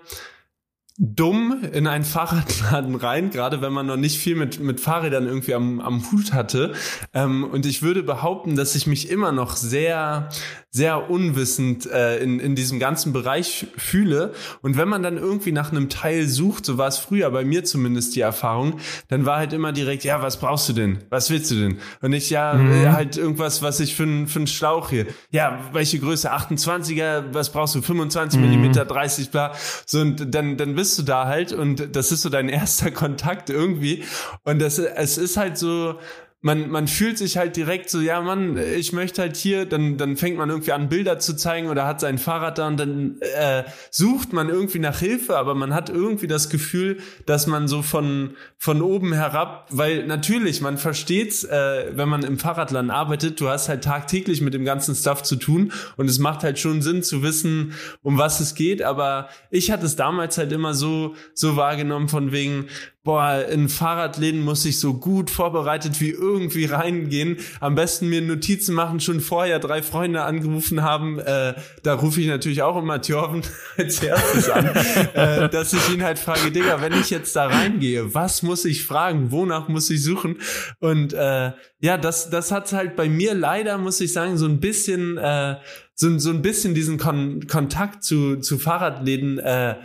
[1.00, 5.54] dumm in einen Fahrradladen rein, gerade wenn man noch nicht viel mit, mit Fahrrädern irgendwie
[5.54, 6.72] am, am Hut hatte.
[7.14, 10.28] Ähm, und ich würde behaupten, dass ich mich immer noch sehr,
[10.70, 14.32] sehr unwissend äh, in, in diesem ganzen Bereich fühle.
[14.60, 17.64] Und wenn man dann irgendwie nach einem Teil sucht, so war es früher bei mir
[17.64, 20.98] zumindest die Erfahrung, dann war halt immer direkt, ja, was brauchst du denn?
[21.10, 21.78] Was willst du denn?
[22.02, 22.92] Und ich, ja, mhm.
[22.92, 25.06] halt irgendwas, was ich für, für einen Schlauch hier.
[25.30, 26.32] Ja, welche Größe?
[26.32, 27.82] 28er, was brauchst du?
[27.82, 28.46] 25 mhm.
[28.46, 29.52] Millimeter, 30, bla.
[29.86, 33.50] So, und dann, dann bist du da halt und das ist so dein erster Kontakt
[33.50, 34.04] irgendwie.
[34.44, 35.98] Und das, es ist halt so,
[36.40, 40.16] man, man fühlt sich halt direkt so, ja Mann, ich möchte halt hier, dann, dann
[40.16, 43.64] fängt man irgendwie an, Bilder zu zeigen oder hat sein Fahrrad da und dann äh,
[43.90, 48.36] sucht man irgendwie nach Hilfe, aber man hat irgendwie das Gefühl, dass man so von,
[48.56, 53.68] von oben herab, weil natürlich, man versteht's, äh, wenn man im Fahrradland arbeitet, du hast
[53.68, 57.24] halt tagtäglich mit dem ganzen Stuff zu tun und es macht halt schon Sinn zu
[57.24, 62.08] wissen, um was es geht, aber ich hatte es damals halt immer so, so wahrgenommen
[62.08, 62.68] von wegen,
[63.08, 67.38] boah, in Fahrradläden muss ich so gut vorbereitet wie irgendwie reingehen.
[67.58, 71.18] Am besten mir Notizen machen, schon vorher drei Freunde angerufen haben.
[71.18, 73.40] Äh, da rufe ich natürlich auch immer Thjörven
[73.78, 74.66] als erstes an,
[75.14, 78.84] äh, dass ich ihn halt frage, Digga, wenn ich jetzt da reingehe, was muss ich
[78.84, 79.30] fragen?
[79.30, 80.36] Wonach muss ich suchen?
[80.78, 84.60] Und äh, ja, das, das hat halt bei mir leider, muss ich sagen, so ein
[84.60, 85.56] bisschen, äh,
[85.94, 89.76] so, so ein bisschen diesen Kon Kontakt zu, zu Fahrradläden äh,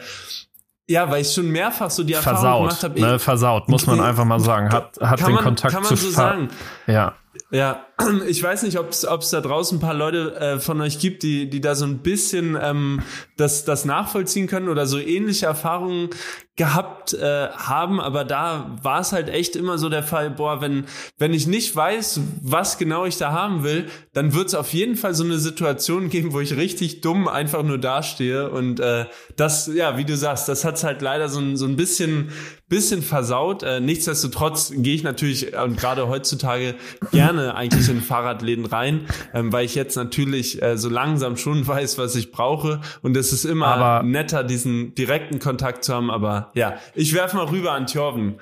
[0.88, 3.00] ja, weil ich schon mehrfach so die Erfahrung versaut, gemacht habe.
[3.00, 4.72] Ne, versaut, muss man einfach mal sagen.
[4.72, 6.50] Hat, hat den man, Kontakt kann man zu so sagen.
[6.88, 7.16] Ja.
[7.52, 7.88] Ja,
[8.28, 11.50] ich weiß nicht, ob es da draußen ein paar Leute äh, von euch gibt, die,
[11.50, 13.02] die da so ein bisschen ähm,
[13.38, 16.10] das, das nachvollziehen können oder so ähnliche Erfahrungen
[16.56, 20.86] gehabt äh, haben, aber da war es halt echt immer so der Fall, boah, wenn,
[21.18, 24.96] wenn ich nicht weiß, was genau ich da haben will, dann wird es auf jeden
[24.96, 29.66] Fall so eine Situation geben, wo ich richtig dumm einfach nur dastehe und äh, das,
[29.74, 32.30] ja, wie du sagst, das hat's halt leider so ein, so ein bisschen,
[32.70, 33.64] bisschen versaut.
[33.64, 36.76] Äh, nichtsdestotrotz gehe ich natürlich und gerade heutzutage
[37.12, 39.02] gerne eigentlich in Fahrradläden rein,
[39.34, 43.34] ähm, weil ich jetzt natürlich äh, so langsam schon weiß, was ich brauche und es
[43.34, 47.72] ist immer Aber netter, diesen direkten Kontakt zu haben, aber ja, ich werfe mal rüber
[47.72, 48.36] an Thjörven.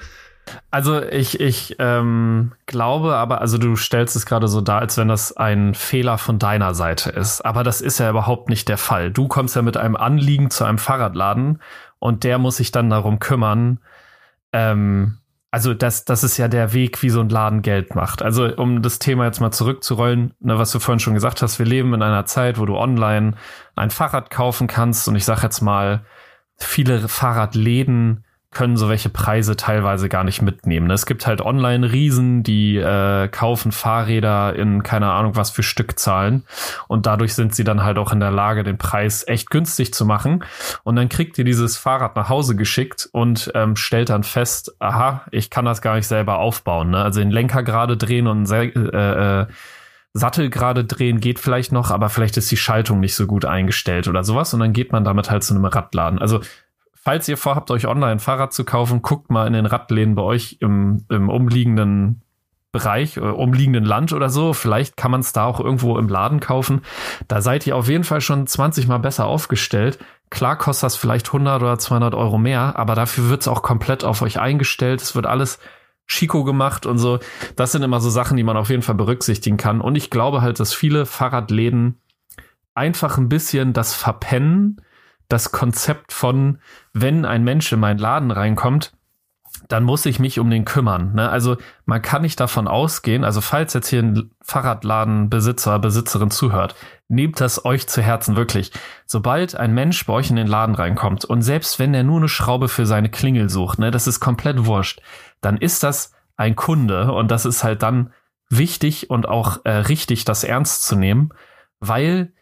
[0.70, 5.08] Also ich, ich ähm, glaube aber, also du stellst es gerade so dar, als wenn
[5.08, 7.41] das ein Fehler von deiner Seite ist.
[7.41, 9.12] Aber das ist ja überhaupt nicht der Fall.
[9.12, 11.62] Du kommst ja mit einem Anliegen zu einem Fahrradladen
[12.00, 13.80] und der muss sich dann darum kümmern.
[14.54, 15.17] Ähm,
[15.52, 18.22] also das, das ist ja der Weg, wie so ein Laden Geld macht.
[18.22, 21.66] Also um das Thema jetzt mal zurückzurollen, ne, was du vorhin schon gesagt hast, wir
[21.66, 23.34] leben in einer Zeit, wo du online
[23.76, 26.06] ein Fahrrad kaufen kannst und ich sage jetzt mal,
[26.56, 30.92] viele Fahrradläden können so welche Preise teilweise gar nicht mitnehmen.
[30.92, 36.44] Es gibt halt Online-Riesen, die äh, kaufen Fahrräder in keine Ahnung was für Stückzahlen
[36.90, 40.06] und dadurch sind sie dann halt auch in der Lage, den Preis echt günstig zu
[40.06, 40.44] machen.
[40.84, 45.26] Und dann kriegt ihr dieses Fahrrad nach Hause geschickt und ähm, stellt dann fest, aha,
[45.32, 46.90] ich kann das gar nicht selber aufbauen.
[46.90, 47.02] Ne?
[47.02, 49.48] Also den Lenker gerade drehen und äh, äh,
[50.14, 54.10] Sattel gerade drehen geht vielleicht noch, aber vielleicht ist die Schaltung nicht so gut eingestellt
[54.10, 56.20] oder sowas und dann geht man damit halt zu einem Radladen.
[56.20, 56.42] Also
[57.02, 60.22] falls ihr vorhabt, euch online ein Fahrrad zu kaufen, guckt mal in den Radläden bei
[60.22, 62.22] euch im, im umliegenden
[62.72, 64.54] Bereich, äh, umliegenden Land oder so.
[64.54, 66.82] Vielleicht kann man es da auch irgendwo im Laden kaufen.
[67.28, 70.00] Da seid ihr auf jeden Fall schon 20 mal besser aufgestellt.
[70.30, 74.06] Klar kostet das vielleicht 100 oder 200 Euro mehr, aber dafür wird es auch komplett
[74.06, 75.02] auf euch eingestellt.
[75.02, 75.60] Es wird alles
[76.08, 77.20] Chico gemacht und so.
[77.56, 79.82] Das sind immer so Sachen, die man auf jeden Fall berücksichtigen kann.
[79.82, 82.00] Und ich glaube halt, dass viele Fahrradläden
[82.74, 84.82] einfach ein bisschen das verpennen,
[85.32, 86.60] das Konzept von,
[86.94, 88.94] wenn ein Mensch in meinen Laden reinkommt,
[89.67, 91.13] dann muss ich mich um den kümmern.
[91.13, 91.30] Ne?
[91.30, 96.76] Also man kann nicht davon ausgehen, also falls jetzt hier ein Fahrradladenbesitzer, Besitzerin zuhört,
[97.08, 98.72] nehmt das euch zu Herzen wirklich.
[99.06, 102.30] Sobald ein Mensch bei euch in den Laden reinkommt und selbst wenn er nur eine
[102.30, 105.02] Schraube für seine Klingel sucht, ne, das ist komplett wurscht,
[105.41, 108.13] dann ist das ein Kunde und das ist halt dann
[108.50, 111.34] wichtig und auch äh, richtig, das ernst zu nehmen,
[111.80, 112.34] weil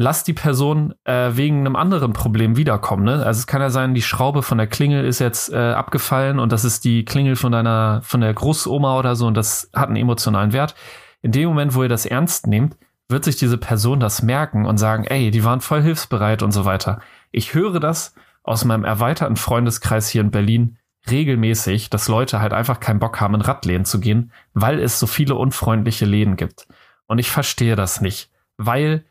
[0.00, 3.04] lass die Person äh, wegen einem anderen Problem wiederkommen.
[3.04, 3.16] Ne?
[3.26, 6.52] Also es kann ja sein, die Schraube von der Klingel ist jetzt äh, abgefallen und
[6.52, 9.96] das ist die Klingel von deiner, von der Großoma oder so und das hat einen
[9.96, 10.74] emotionalen Wert.
[11.20, 12.78] In dem Moment, wo ihr das ernst nehmt,
[13.10, 16.64] wird sich diese Person das merken und sagen, ey, die waren voll hilfsbereit und so
[16.64, 17.00] weiter.
[17.30, 20.78] Ich höre das aus meinem erweiterten Freundeskreis hier in Berlin
[21.10, 25.06] regelmäßig, dass Leute halt einfach keinen Bock haben, in Radläden zu gehen, weil es so
[25.06, 26.68] viele unfreundliche Läden gibt.
[27.06, 29.04] Und ich verstehe das nicht, weil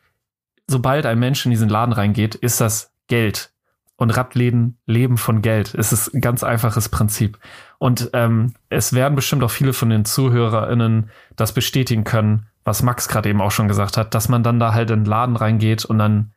[0.69, 3.51] sobald ein Mensch in diesen Laden reingeht, ist das Geld.
[3.95, 5.75] Und Radläden leben von Geld.
[5.75, 7.37] Es ist ein ganz einfaches Prinzip.
[7.79, 13.09] Und ähm, es werden bestimmt auch viele von den ZuhörerInnen das bestätigen können, was Max
[13.09, 15.83] gerade eben auch schon gesagt hat, dass man dann da halt in den Laden reingeht
[15.83, 16.31] und dann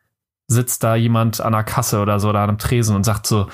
[0.49, 3.47] sitzt da jemand an der Kasse oder so oder an einem Tresen und sagt so,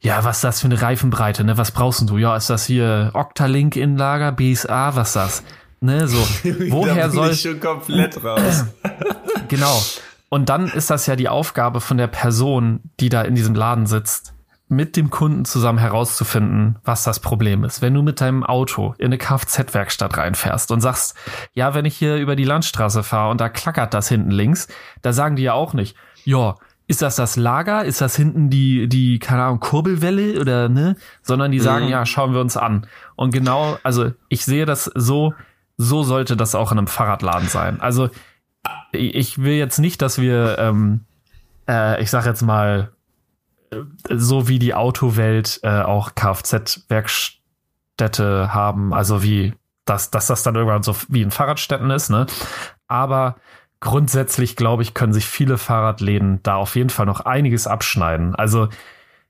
[0.00, 1.58] ja, was ist das für eine Reifenbreite, ne?
[1.58, 2.18] Was brauchst du?
[2.18, 5.42] Ja, ist das hier Octalink in Lager, BSA, was ist das?
[5.80, 6.18] Ne, so,
[6.70, 8.64] woher soll ich schon komplett raus.
[9.48, 9.82] Genau.
[10.32, 13.84] Und dann ist das ja die Aufgabe von der Person, die da in diesem Laden
[13.84, 14.32] sitzt,
[14.66, 17.82] mit dem Kunden zusammen herauszufinden, was das Problem ist.
[17.82, 21.18] Wenn du mit deinem Auto in eine Kfz-Werkstatt reinfährst und sagst,
[21.52, 24.68] ja, wenn ich hier über die Landstraße fahre und da klackert das hinten links,
[25.02, 26.54] da sagen die ja auch nicht, ja,
[26.86, 27.84] ist das das Lager?
[27.84, 30.96] Ist das hinten die, die, keine Ahnung, Kurbelwelle oder, ne?
[31.20, 31.90] Sondern die sagen, Mhm.
[31.90, 32.86] ja, schauen wir uns an.
[33.16, 35.34] Und genau, also ich sehe das so,
[35.76, 37.82] so sollte das auch in einem Fahrradladen sein.
[37.82, 38.08] Also
[38.92, 41.06] ich will jetzt nicht, dass wir, ähm,
[41.68, 42.92] äh, ich sag jetzt mal,
[44.08, 50.82] so wie die Autowelt äh, auch Kfz-Werkstätte haben, also wie dass, dass das dann irgendwann
[50.82, 52.26] so wie in Fahrradstätten ist, ne?
[52.86, 53.36] Aber
[53.80, 58.36] grundsätzlich, glaube ich, können sich viele Fahrradläden da auf jeden Fall noch einiges abschneiden.
[58.36, 58.68] Also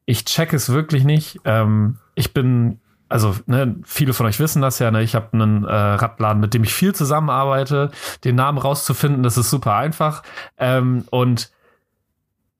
[0.04, 1.40] ich check es wirklich nicht.
[1.44, 2.80] Ähm, ich bin,
[3.12, 5.02] also ne, viele von euch wissen das ja, ne?
[5.02, 7.90] ich habe einen äh, Radladen, mit dem ich viel zusammenarbeite.
[8.24, 10.22] Den Namen rauszufinden, das ist super einfach.
[10.58, 11.52] Ähm, und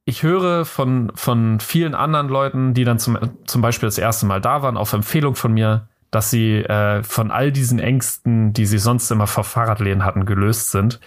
[0.05, 4.41] ich höre von, von vielen anderen Leuten, die dann zum, zum Beispiel das erste Mal
[4.41, 8.79] da waren, auf Empfehlung von mir, dass sie äh, von all diesen Ängsten, die sie
[8.79, 11.01] sonst immer vor Fahrradläden hatten, gelöst sind.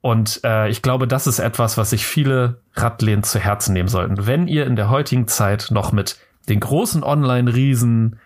[0.00, 4.26] Und äh, ich glaube, das ist etwas, was sich viele Radläden zu Herzen nehmen sollten.
[4.26, 8.18] Wenn ihr in der heutigen Zeit noch mit den großen Online-Riesen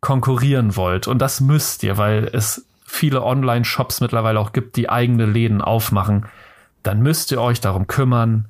[0.00, 5.26] konkurrieren wollt, und das müsst ihr, weil es viele Online-Shops mittlerweile auch gibt, die eigene
[5.26, 6.26] Läden aufmachen,
[6.82, 8.48] dann müsst ihr euch darum kümmern,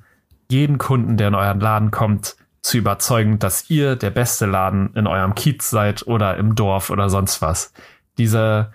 [0.49, 5.07] jeden Kunden, der in euren Laden kommt, zu überzeugen, dass ihr der beste Laden in
[5.07, 7.73] eurem Kiez seid oder im Dorf oder sonst was.
[8.17, 8.71] Diese,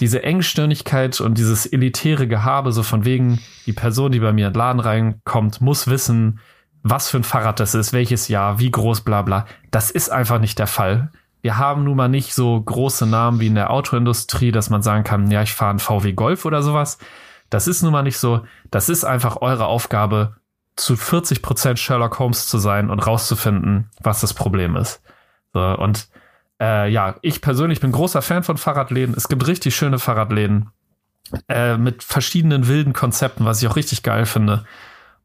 [0.00, 4.52] diese Engstirnigkeit und dieses elitäre Gehabe, so von wegen, die Person, die bei mir in
[4.52, 6.40] den Laden reinkommt, muss wissen,
[6.82, 9.46] was für ein Fahrrad das ist, welches Jahr, wie groß, bla bla.
[9.70, 11.10] Das ist einfach nicht der Fall.
[11.46, 15.04] Wir haben nun mal nicht so große Namen wie in der Autoindustrie, dass man sagen
[15.04, 16.98] kann, ja, ich fahre einen VW Golf oder sowas.
[17.50, 18.44] Das ist nun mal nicht so.
[18.72, 20.34] Das ist einfach eure Aufgabe,
[20.74, 25.00] zu 40 Prozent Sherlock Holmes zu sein und rauszufinden, was das Problem ist.
[25.54, 26.08] So, und
[26.60, 29.14] äh, ja, ich persönlich bin großer Fan von Fahrradläden.
[29.16, 30.70] Es gibt richtig schöne Fahrradläden
[31.48, 34.64] äh, mit verschiedenen wilden Konzepten, was ich auch richtig geil finde.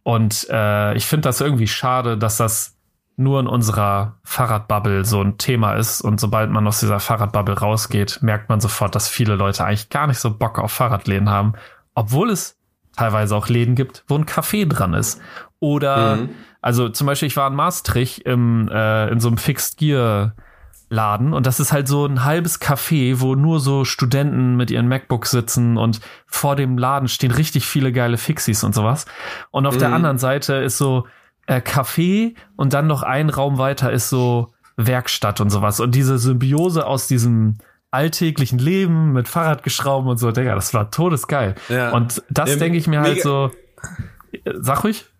[0.03, 2.77] Und äh, ich finde das irgendwie schade, dass das
[3.17, 6.01] nur in unserer Fahrradbubble so ein Thema ist.
[6.01, 10.07] Und sobald man aus dieser Fahrradbubble rausgeht, merkt man sofort, dass viele Leute eigentlich gar
[10.07, 11.53] nicht so Bock auf Fahrradläden haben,
[11.93, 12.57] obwohl es
[12.95, 15.21] teilweise auch Läden gibt, wo ein Café dran ist.
[15.59, 16.29] Oder, Mhm.
[16.61, 20.33] also zum Beispiel, ich war in Maastricht im, äh, in so einem Fixed Gear
[20.89, 24.89] Laden und das ist halt so ein halbes Café, wo nur so Studenten mit ihren
[24.89, 29.05] MacBooks sitzen und vor dem Laden stehen richtig viele geile Fixies und sowas.
[29.51, 29.93] Und auf der Mhm.
[29.93, 31.07] anderen Seite ist so
[31.51, 35.81] äh, Café und dann noch ein Raum weiter ist so Werkstatt und sowas.
[35.81, 37.57] Und diese Symbiose aus diesem
[37.91, 41.55] alltäglichen Leben mit Fahrradgeschrauben und so, Digga, das war todesgeil.
[41.67, 41.91] Ja.
[41.91, 43.51] Und das denke ich mir halt so.
[44.45, 45.10] Sag ruhig.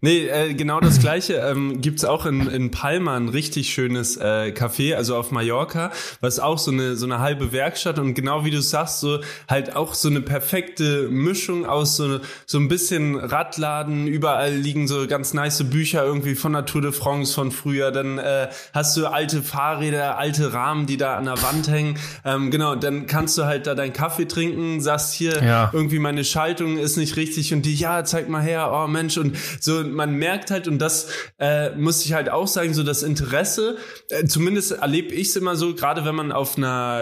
[0.00, 4.52] Nee, äh, genau das gleiche ähm, gibt's auch in, in Palma ein richtig schönes äh,
[4.56, 5.90] Café, also auf Mallorca,
[6.20, 9.76] was auch so eine so eine halbe Werkstatt und genau wie du sagst, so halt
[9.76, 15.34] auch so eine perfekte Mischung aus so so ein bisschen Radladen, überall liegen so ganz
[15.34, 19.42] nice Bücher irgendwie von der Tour de France von früher, dann äh, hast du alte
[19.42, 23.66] Fahrräder, alte Rahmen, die da an der Wand hängen, ähm, genau, dann kannst du halt
[23.66, 25.70] da deinen Kaffee trinken, sagst hier Ja.
[25.72, 29.36] irgendwie meine Schaltung ist nicht richtig und die, ja, zeig mal her, oh Mensch, und
[29.60, 33.76] so, man merkt halt, und das äh, muss ich halt auch sagen, so das Interesse,
[34.08, 37.00] äh, zumindest erlebe ich es immer so, gerade wenn man auf einer,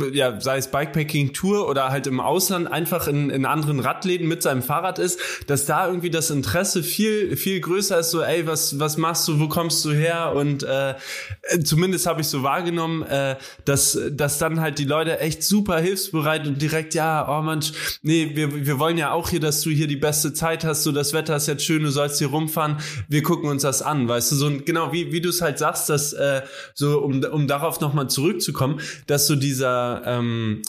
[0.00, 4.42] äh, ja, sei es Bikepacking-Tour oder halt im Ausland einfach in, in anderen Radläden mit
[4.42, 8.78] seinem Fahrrad ist, dass da irgendwie das Interesse viel, viel größer ist, so, ey, was,
[8.78, 10.32] was machst du, wo kommst du her?
[10.34, 15.20] Und äh, äh, zumindest habe ich so wahrgenommen, äh, dass, dass dann halt die Leute
[15.20, 19.40] echt super hilfsbereit und direkt, ja, oh Mensch, nee, wir, wir wollen ja auch hier,
[19.40, 22.18] dass du hier die beste Zeit hast, so das Wetter ist jetzt schön, du sollst
[22.18, 25.42] hier rumfahren, wir gucken uns das an, weißt du, so genau wie, wie du es
[25.42, 26.42] halt sagst, dass äh,
[26.74, 30.62] so, um, um darauf nochmal zurückzukommen, dass so dieser, ähm,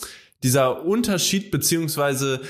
[0.43, 2.41] dieser Unterschied beziehungsweise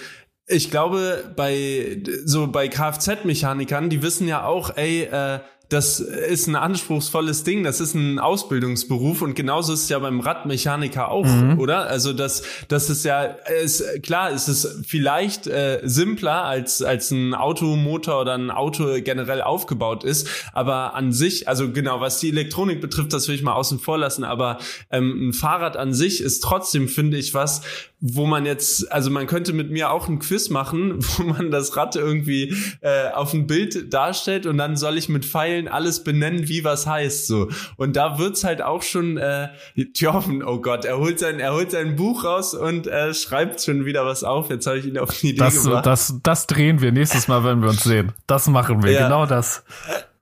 [0.48, 5.40] ich glaube, bei so bei Kfz-Mechanikern, die wissen ja auch, ey, äh,
[5.72, 10.20] das ist ein anspruchsvolles Ding, das ist ein Ausbildungsberuf und genauso ist es ja beim
[10.20, 11.26] Radmechaniker auch,
[11.58, 11.88] oder?
[11.88, 17.34] Also das, das ist ja, ist, klar, ist es vielleicht äh, simpler als als ein
[17.34, 22.82] Automotor oder ein Auto generell aufgebaut ist, aber an sich, also genau, was die Elektronik
[22.82, 24.58] betrifft, das will ich mal außen vor lassen, aber
[24.90, 27.62] ähm, ein Fahrrad an sich ist trotzdem, finde ich, was,
[28.02, 31.78] wo man jetzt, also man könnte mit mir auch ein Quiz machen, wo man das
[31.78, 36.04] Rad irgendwie äh, auf ein Bild darstellt und dann soll ich mit Pfeilen Zeilen alles
[36.04, 37.50] benennen, wie was heißt so.
[37.78, 39.50] Und da wird's halt auch schon äh,
[39.98, 43.86] Thorben, oh Gott, er holt sein, er holt sein Buch raus und äh, schreibt schon
[43.86, 44.50] wieder was auf.
[44.50, 45.86] Jetzt habe ich ihn auf die Idee das, gebracht.
[45.86, 48.12] Das, das drehen wir nächstes Mal, wenn wir uns sehen.
[48.28, 49.04] Das machen wir, Ja.
[49.04, 49.64] genau das.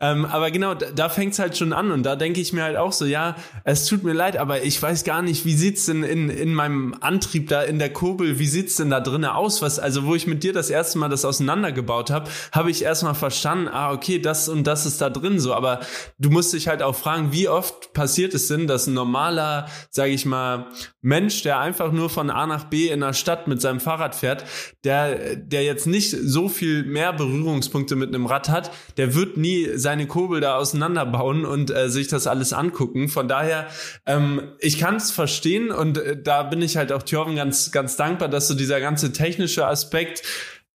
[0.00, 2.76] Ähm, aber genau, da, da fängt's halt schon an und da denke ich mir halt
[2.76, 6.02] auch so, ja, es tut mir leid, aber ich weiß gar nicht, wie sieht's denn
[6.02, 9.62] in, in meinem Antrieb da in der Kurbel, wie sieht's denn da drinnen aus?
[9.62, 13.14] Was, also wo ich mit dir das erste Mal das auseinandergebaut habe, habe ich erstmal
[13.14, 15.80] verstanden, ah, okay, das und das ist da drin so, aber
[16.18, 20.12] du musst dich halt auch fragen, wie oft passiert es denn, dass ein normaler, sage
[20.12, 20.66] ich mal,
[21.00, 24.44] Mensch, der einfach nur von A nach B in der Stadt mit seinem Fahrrad fährt,
[24.84, 29.68] der, der jetzt nicht so viel mehr Berührungspunkte mit einem Rad hat, der wird nie
[29.74, 33.08] seine Kurbel da auseinanderbauen und äh, sich das alles angucken.
[33.08, 33.66] Von daher,
[34.06, 37.96] ähm, ich kann es verstehen und äh, da bin ich halt auch Thjörven ganz, ganz
[37.96, 40.22] dankbar, dass so dieser ganze technische Aspekt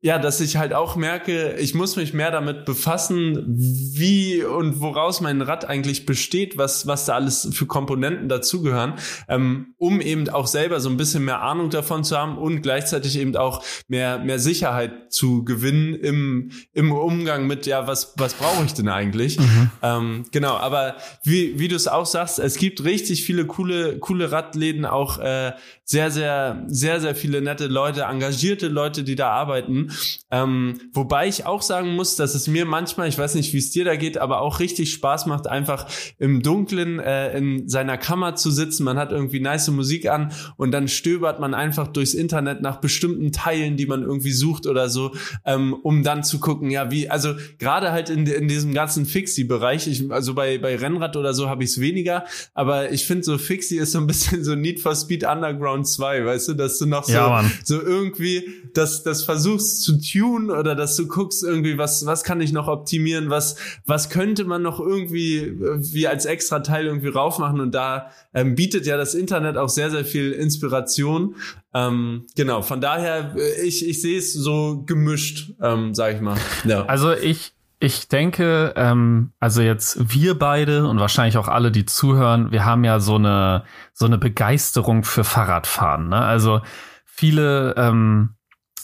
[0.01, 5.19] ja, dass ich halt auch merke, ich muss mich mehr damit befassen, wie und woraus
[5.19, 8.93] mein Rad eigentlich besteht, was, was da alles für Komponenten dazugehören,
[9.27, 13.19] ähm, um eben auch selber so ein bisschen mehr Ahnung davon zu haben und gleichzeitig
[13.19, 18.63] eben auch mehr, mehr Sicherheit zu gewinnen im, im Umgang mit, ja, was, was brauche
[18.63, 19.37] ich denn eigentlich?
[19.81, 24.31] Ähm, genau, aber wie, wie du es auch sagst, es gibt richtig viele coole, coole
[24.31, 25.53] Radläden, auch äh,
[25.89, 29.91] sehr, sehr, sehr, sehr viele nette Leute, engagierte Leute, die da arbeiten.
[30.29, 33.71] Ähm, wobei ich auch sagen muss, dass es mir manchmal, ich weiß nicht, wie es
[33.71, 35.87] dir da geht, aber auch richtig Spaß macht, einfach
[36.19, 38.83] im Dunkeln äh, in seiner Kammer zu sitzen.
[38.83, 43.31] Man hat irgendwie nice Musik an und dann stöbert man einfach durchs Internet nach bestimmten
[43.31, 47.33] Teilen, die man irgendwie sucht oder so, ähm, um dann zu gucken, ja, wie, also
[47.57, 51.63] gerade halt in, in diesem ganzen Fixie-Bereich, ich, also bei, bei Rennrad oder so habe
[51.63, 54.93] ich es weniger, aber ich finde so Fixie ist so ein bisschen so Need for
[54.93, 59.83] Speed Underground 2, weißt du, dass du noch so, Ja, so irgendwie das, das versuchst
[59.83, 64.09] zu tun oder dass du guckst irgendwie, was, was kann ich noch optimieren, was, was
[64.09, 68.85] könnte man noch irgendwie äh, wie als extra Teil irgendwie raufmachen und da ähm, bietet
[68.85, 71.35] ja das Internet auch sehr, sehr viel Inspiration.
[71.73, 76.37] Ähm, genau, von daher, äh, ich, ich sehe es so gemischt, ähm, sag ich mal.
[76.65, 76.85] Ja.
[76.85, 82.51] Also ich, ich denke, ähm, also jetzt wir beide und wahrscheinlich auch alle, die zuhören,
[82.51, 83.63] wir haben ja so eine
[83.93, 86.09] so eine Begeisterung für Fahrradfahren.
[86.09, 86.17] Ne?
[86.17, 86.61] Also
[87.05, 88.35] viele, ähm,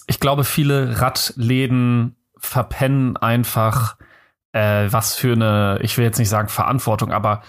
[0.08, 3.98] ich glaube, viele Radläden verpennen einfach,
[4.54, 7.42] äh, was für eine, ich will jetzt nicht sagen Verantwortung, aber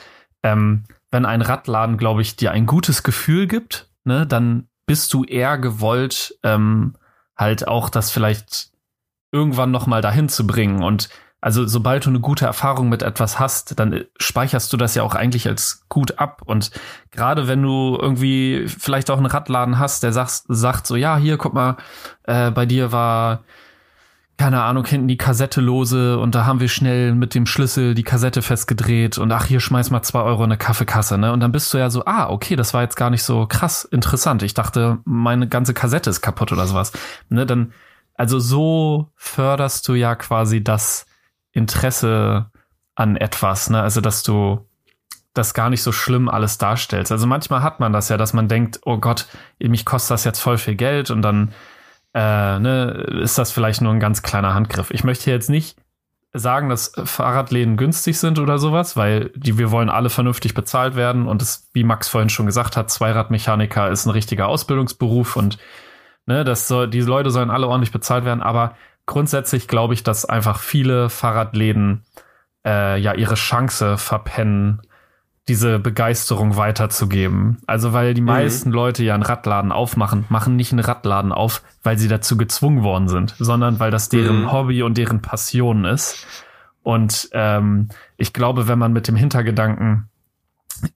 [0.43, 5.23] ähm, wenn ein Radladen, glaube ich, dir ein gutes Gefühl gibt, ne, dann bist du
[5.23, 6.97] eher gewollt, ähm,
[7.37, 8.71] halt auch das vielleicht
[9.31, 10.83] irgendwann noch mal dahin zu bringen.
[10.83, 11.09] Und
[11.40, 15.14] also sobald du eine gute Erfahrung mit etwas hast, dann speicherst du das ja auch
[15.14, 16.42] eigentlich als gut ab.
[16.44, 16.70] Und
[17.11, 21.37] gerade wenn du irgendwie vielleicht auch einen Radladen hast, der sagt, sagt so, ja, hier,
[21.37, 21.77] guck mal,
[22.25, 23.44] äh, bei dir war
[24.38, 28.03] keine Ahnung, hinten die Kassette lose und da haben wir schnell mit dem Schlüssel die
[28.03, 31.33] Kassette festgedreht und ach, hier schmeiß mal zwei Euro in eine Kaffeekasse, ne?
[31.33, 33.85] Und dann bist du ja so, ah, okay, das war jetzt gar nicht so krass
[33.85, 34.42] interessant.
[34.42, 36.92] Ich dachte, meine ganze Kassette ist kaputt oder sowas.
[37.31, 37.46] Ne?
[37.46, 37.72] Dann,
[38.14, 41.07] also so förderst du ja quasi das
[41.57, 42.51] Interesse
[42.95, 43.83] an etwas, ne?
[43.83, 44.66] Also, dass du
[45.37, 47.12] das gar nicht so schlimm alles darstellst.
[47.12, 49.27] Also manchmal hat man das ja, dass man denkt, oh Gott,
[49.59, 51.53] mich kostet das jetzt voll viel Geld und dann
[52.14, 54.90] äh, ne, ist das vielleicht nur ein ganz kleiner Handgriff.
[54.90, 55.77] Ich möchte jetzt nicht
[56.33, 61.27] sagen, dass Fahrradläden günstig sind oder sowas, weil die, wir wollen alle vernünftig bezahlt werden
[61.27, 65.59] und es, wie Max vorhin schon gesagt hat, Zweiradmechaniker ist ein richtiger Ausbildungsberuf und
[66.27, 68.75] ne, das soll, die Leute sollen alle ordentlich bezahlt werden, aber
[69.07, 72.05] grundsätzlich glaube ich, dass einfach viele Fahrradläden
[72.66, 74.83] äh, ja ihre Chance verpennen,
[75.49, 77.59] diese Begeisterung weiterzugeben.
[77.66, 81.99] Also weil die meisten Leute ja einen Radladen aufmachen, machen nicht einen Radladen auf, weil
[81.99, 84.53] sie dazu gezwungen worden sind, sondern weil das deren Mhm.
[84.53, 86.27] Hobby und deren Passion ist.
[86.83, 90.09] Und ähm, ich glaube, wenn man mit dem Hintergedanken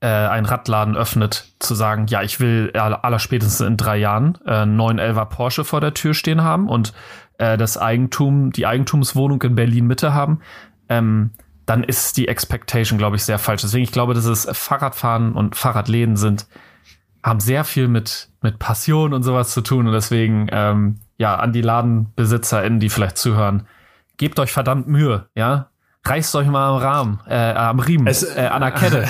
[0.01, 4.37] äh, einen Radladen öffnet, zu sagen, ja, ich will aller, aller spätestens in drei Jahren
[4.45, 6.93] äh, einen 911er Porsche vor der Tür stehen haben und
[7.37, 10.39] äh, das Eigentum, die Eigentumswohnung in Berlin Mitte haben,
[10.89, 11.31] ähm,
[11.65, 13.61] dann ist die Expectation, glaube ich, sehr falsch.
[13.61, 16.47] Deswegen, ich glaube, dass es Fahrradfahren und Fahrradläden sind,
[17.23, 19.87] haben sehr viel mit, mit Passion und sowas zu tun.
[19.87, 23.67] Und deswegen, ähm, ja, an die LadenbesitzerInnen, die vielleicht zuhören,
[24.17, 25.67] gebt euch verdammt Mühe, ja.
[26.03, 29.07] Reißt euch mal am Rahmen, äh, am Riemen, Es- äh, an der Kette.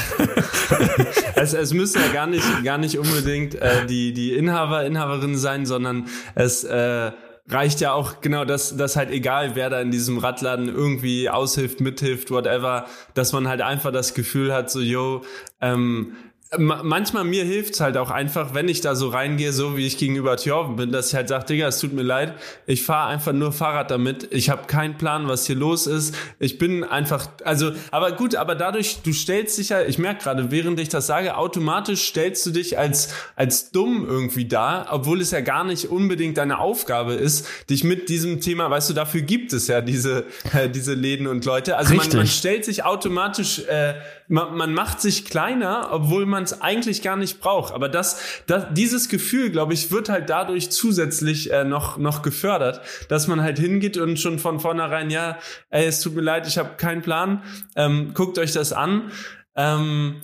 [1.36, 5.66] es, es müssen ja gar nicht, gar nicht unbedingt äh, die, die Inhaber, Inhaberinnen sein,
[5.66, 7.12] sondern es äh,
[7.48, 11.82] reicht ja auch genau, dass, dass halt egal, wer da in diesem Radladen irgendwie aushilft,
[11.82, 15.24] mithilft, whatever, dass man halt einfach das Gefühl hat, so, yo,
[15.60, 16.16] ähm,
[16.58, 20.36] manchmal mir hilft's halt auch einfach, wenn ich da so reingehe, so wie ich gegenüber
[20.36, 22.34] Thjorven bin, dass ich halt sage, Digga, es tut mir leid,
[22.66, 26.58] ich fahre einfach nur Fahrrad damit, ich habe keinen Plan, was hier los ist, ich
[26.58, 30.78] bin einfach, also, aber gut, aber dadurch, du stellst dich ja, ich merke gerade, während
[30.82, 35.39] ich das sage, automatisch stellst du dich als, als dumm irgendwie da, obwohl es ja
[35.39, 39.68] gar nicht unbedingt deine Aufgabe ist, dich mit diesem Thema, weißt du, dafür gibt es
[39.68, 43.93] ja diese, äh, diese Läden und Leute, also man, man, stellt sich automatisch, äh,
[44.32, 47.74] man, man macht sich kleiner, obwohl man es eigentlich gar nicht braucht.
[47.74, 52.82] Aber das, das dieses Gefühl, glaube ich, wird halt dadurch zusätzlich äh, noch noch gefördert,
[53.10, 55.38] dass man halt hingeht und schon von vornherein, ja,
[55.70, 57.44] ey, es tut mir leid, ich habe keinen Plan,
[57.76, 59.12] ähm, guckt euch das an.
[59.56, 60.22] Ähm,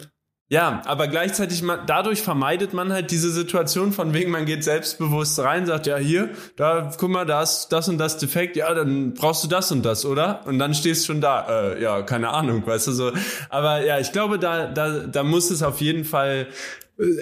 [0.50, 5.66] ja, aber gleichzeitig dadurch vermeidet man halt diese Situation von wegen, man geht selbstbewusst rein,
[5.66, 9.44] sagt, ja, hier, da, guck mal, da ist das und das defekt, ja, dann brauchst
[9.44, 10.46] du das und das, oder?
[10.46, 13.12] Und dann stehst du schon da, äh, ja, keine Ahnung, weißt du so.
[13.50, 16.48] Aber ja, ich glaube, da, da, da muss es auf jeden Fall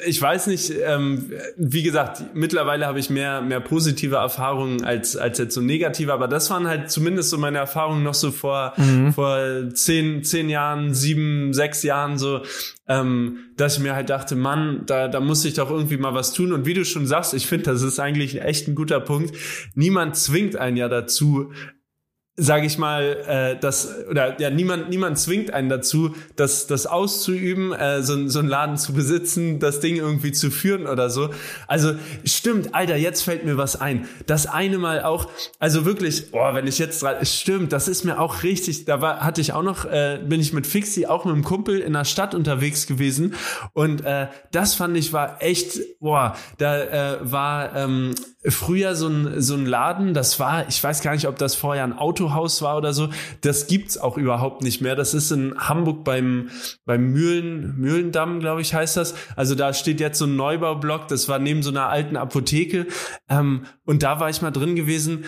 [0.05, 5.38] ich weiß nicht, ähm, wie gesagt, mittlerweile habe ich mehr, mehr positive Erfahrungen als, als
[5.38, 9.11] jetzt so negative, aber das waren halt zumindest so meine Erfahrungen noch so vor, mhm.
[9.11, 12.43] vor zehn, zehn Jahren, sieben, sechs Jahren so,
[12.88, 16.32] ähm, dass ich mir halt dachte, Mann, da, da muss ich doch irgendwie mal was
[16.32, 16.53] tun.
[16.53, 19.36] Und wie du schon sagst, ich finde, das ist eigentlich echt ein guter Punkt.
[19.73, 21.51] Niemand zwingt einen ja dazu,
[22.38, 27.72] sage ich mal, äh, das oder ja niemand niemand zwingt einen dazu, das das auszuüben,
[27.72, 31.30] äh, so, so einen Laden zu besitzen, das Ding irgendwie zu führen oder so.
[31.68, 31.94] Also
[32.26, 34.06] stimmt, Alter, jetzt fällt mir was ein.
[34.26, 35.30] Das eine Mal auch,
[35.60, 38.84] also wirklich, boah, wenn ich jetzt dran, stimmt, das ist mir auch richtig.
[38.84, 41.80] Da war hatte ich auch noch, äh, bin ich mit Fixi auch mit einem Kumpel
[41.80, 43.34] in der Stadt unterwegs gewesen
[43.72, 48.14] und äh, das fand ich war echt, boah, da äh, war ähm,
[48.48, 51.84] früher so ein, so ein Laden, das war, ich weiß gar nicht, ob das vorher
[51.84, 51.94] ein
[52.26, 53.09] Autohaus war oder so,
[53.41, 54.95] das gibt's auch überhaupt nicht mehr.
[54.95, 56.49] Das ist in Hamburg beim,
[56.86, 59.15] beim Mühlen, Mühlendamm, glaube ich, heißt das.
[59.36, 62.88] Also da steht jetzt so ein Neubaublock, das war neben so einer alten Apotheke.
[63.30, 65.26] Ähm, und da war ich mal drin gewesen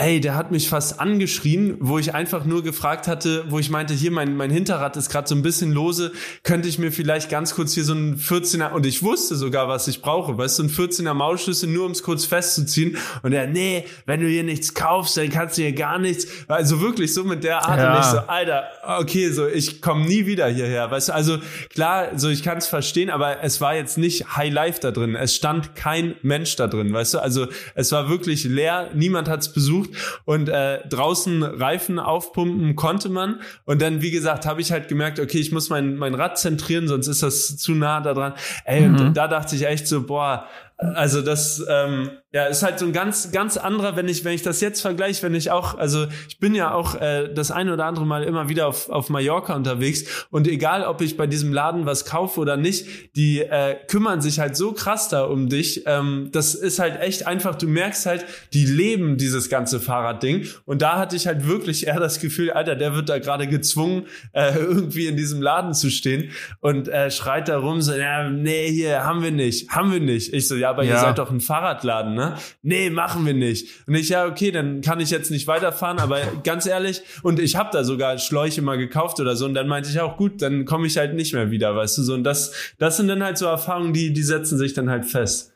[0.00, 3.92] ey, der hat mich fast angeschrien, wo ich einfach nur gefragt hatte, wo ich meinte,
[3.92, 7.54] hier mein, mein Hinterrad ist gerade so ein bisschen lose, könnte ich mir vielleicht ganz
[7.54, 10.70] kurz hier so ein 14er, und ich wusste sogar, was ich brauche, weißt du, ein
[10.70, 12.96] 14er Maulschlüssel, nur um es kurz festzuziehen.
[13.22, 16.26] Und er, nee, wenn du hier nichts kaufst, dann kannst du hier gar nichts.
[16.48, 17.78] Also wirklich so mit der Art.
[17.78, 17.94] Ja.
[17.94, 18.64] Und ich so, Alter,
[18.98, 21.38] okay, so, ich komme nie wieder hierher, weißt du, also
[21.74, 25.14] klar, so ich kann es verstehen, aber es war jetzt nicht High Life da drin.
[25.14, 29.40] Es stand kein Mensch da drin, weißt du, also es war wirklich leer, niemand hat
[29.40, 29.89] es besucht
[30.24, 33.40] und äh, draußen Reifen aufpumpen konnte man.
[33.64, 36.88] Und dann, wie gesagt, habe ich halt gemerkt, okay, ich muss mein, mein Rad zentrieren,
[36.88, 38.34] sonst ist das zu nah da dran.
[38.64, 39.00] Ey, mhm.
[39.00, 42.92] und da dachte ich echt so, boah, also das ähm, ja ist halt so ein
[42.92, 46.38] ganz ganz anderer, wenn ich wenn ich das jetzt vergleiche, wenn ich auch also ich
[46.38, 50.26] bin ja auch äh, das eine oder andere Mal immer wieder auf auf Mallorca unterwegs
[50.30, 54.38] und egal ob ich bei diesem Laden was kaufe oder nicht, die äh, kümmern sich
[54.38, 55.82] halt so krass da um dich.
[55.86, 57.56] Ähm, das ist halt echt einfach.
[57.56, 61.98] Du merkst halt, die leben dieses ganze Fahrradding und da hatte ich halt wirklich eher
[61.98, 66.30] das Gefühl, Alter, der wird da gerade gezwungen äh, irgendwie in diesem Laden zu stehen
[66.60, 70.32] und äh, schreit da rum so, ja nee hier haben wir nicht, haben wir nicht.
[70.32, 70.94] Ich so ja aber ja.
[70.94, 72.19] ihr seid doch ein Fahrradladen, ne?
[72.62, 73.86] Nee, machen wir nicht.
[73.86, 77.56] Und ich, ja, okay, dann kann ich jetzt nicht weiterfahren, aber ganz ehrlich, und ich
[77.56, 80.64] habe da sogar Schläuche mal gekauft oder so, und dann meinte ich auch, gut, dann
[80.64, 82.14] komme ich halt nicht mehr wieder, weißt du, so.
[82.14, 85.52] Und das, das sind dann halt so Erfahrungen, die, die setzen sich dann halt fest.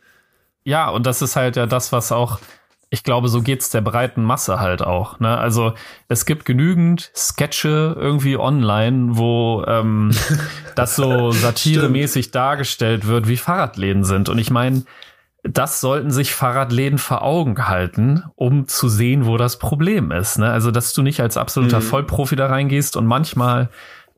[0.65, 2.41] Ja, und das ist halt ja das, was auch
[2.95, 5.19] ich glaube, so geht's der breiten Masse halt auch.
[5.19, 5.37] Ne?
[5.37, 5.75] Also
[6.07, 10.12] es gibt genügend Sketche irgendwie online, wo ähm,
[10.77, 14.29] das so satiremäßig dargestellt wird, wie Fahrradläden sind.
[14.29, 14.85] Und ich meine,
[15.45, 20.38] das sollten sich Fahrradläden vor Augen halten, um zu sehen, wo das Problem ist.
[20.38, 20.51] Ne?
[20.51, 21.84] Also, dass du nicht als absoluter mhm.
[21.84, 23.68] Vollprofi da reingehst und manchmal,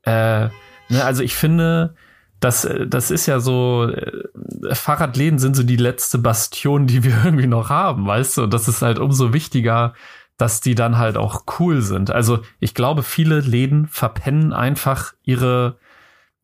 [0.04, 0.44] äh,
[0.88, 1.96] ne, also ich finde,
[2.38, 7.48] das, das ist ja so, äh, Fahrradläden sind so die letzte Bastion, die wir irgendwie
[7.48, 8.42] noch haben, weißt du?
[8.44, 9.94] Und das ist halt umso wichtiger,
[10.38, 12.10] dass die dann halt auch cool sind.
[12.10, 15.78] Also ich glaube, viele Läden verpennen einfach ihre,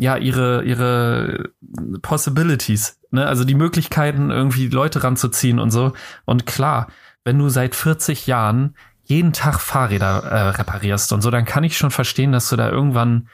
[0.01, 1.51] ja, ihre, ihre
[2.01, 3.27] Possibilities, ne?
[3.27, 5.93] Also die Möglichkeiten, irgendwie Leute ranzuziehen und so.
[6.25, 6.89] Und klar,
[7.25, 11.77] wenn du seit 40 Jahren jeden Tag Fahrräder äh, reparierst und so, dann kann ich
[11.77, 13.29] schon verstehen, dass du da irgendwann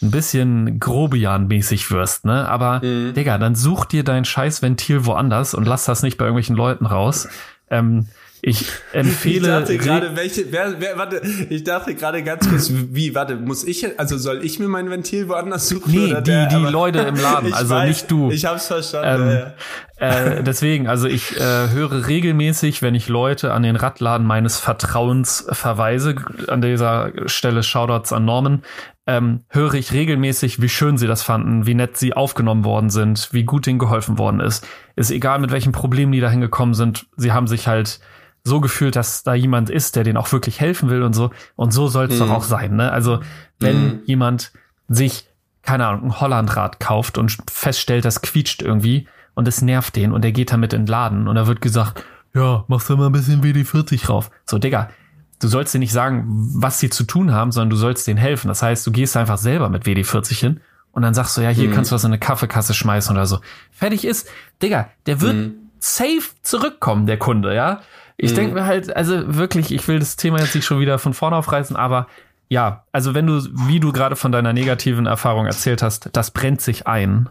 [0.00, 2.48] ein bisschen Grobian-mäßig wirst, ne?
[2.48, 3.14] Aber, mhm.
[3.14, 7.28] Digga, dann such dir dein Scheißventil woanders und lass das nicht bei irgendwelchen Leuten raus.
[7.68, 8.06] Ähm,
[8.42, 9.36] ich empfehle.
[9.36, 13.64] Ich dachte gerade, welche, wer, wer, warte, ich dachte gerade ganz kurz, wie, warte, muss
[13.64, 15.92] ich, also soll ich mir mein Ventil woanders suchen?
[15.92, 18.30] Nee, die, der, die Leute im Laden, also weiß, nicht du.
[18.30, 19.52] Ich hab's verstanden.
[20.00, 24.58] Ähm, äh, deswegen, also ich äh, höre regelmäßig, wenn ich Leute an den Radladen meines
[24.58, 26.14] Vertrauens verweise,
[26.46, 28.62] an dieser Stelle Shoutouts an Norman,
[29.08, 33.30] ähm, höre ich regelmäßig, wie schön sie das fanden, wie nett sie aufgenommen worden sind,
[33.32, 34.68] wie gut ihnen geholfen worden ist.
[34.96, 38.00] Ist egal, mit welchen Problemen die da hingekommen sind, sie haben sich halt
[38.44, 41.30] so gefühlt, dass da jemand ist, der denen auch wirklich helfen will und so.
[41.56, 42.20] Und so soll es mhm.
[42.20, 42.92] doch auch sein, ne?
[42.92, 43.20] Also,
[43.58, 44.00] wenn mhm.
[44.04, 44.52] jemand
[44.88, 45.28] sich,
[45.62, 50.24] keine Ahnung, ein Hollandrad kauft und feststellt, das quietscht irgendwie und es nervt den und
[50.24, 53.12] er geht damit in den Laden und da wird gesagt, ja, machst du mal ein
[53.12, 54.30] bisschen WD-40 rauf.
[54.44, 54.90] So, Digga,
[55.40, 58.48] du sollst dir nicht sagen, was sie zu tun haben, sondern du sollst denen helfen.
[58.48, 60.60] Das heißt, du gehst einfach selber mit WD-40 hin
[60.92, 61.74] und dann sagst du, ja, hier mhm.
[61.74, 63.38] kannst du was in eine Kaffeekasse schmeißen oder so.
[63.70, 64.28] Fertig ist,
[64.62, 65.54] Digga, der wird mhm.
[65.78, 67.80] safe zurückkommen, der Kunde, ja.
[68.18, 68.36] Ich mhm.
[68.36, 71.36] denke mir halt, also wirklich, ich will das Thema jetzt nicht schon wieder von vorne
[71.36, 72.08] aufreißen, aber
[72.48, 76.60] ja, also wenn du, wie du gerade von deiner negativen Erfahrung erzählt hast, das brennt
[76.60, 77.28] sich ein.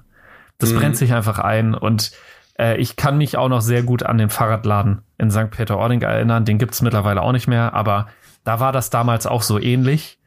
[0.57, 0.77] Das mhm.
[0.77, 2.11] brennt sich einfach ein und
[2.57, 5.51] äh, ich kann mich auch noch sehr gut an den Fahrradladen in St.
[5.51, 6.45] Peter-Ording erinnern.
[6.45, 8.07] Den gibt's mittlerweile auch nicht mehr, aber
[8.43, 10.19] da war das damals auch so ähnlich.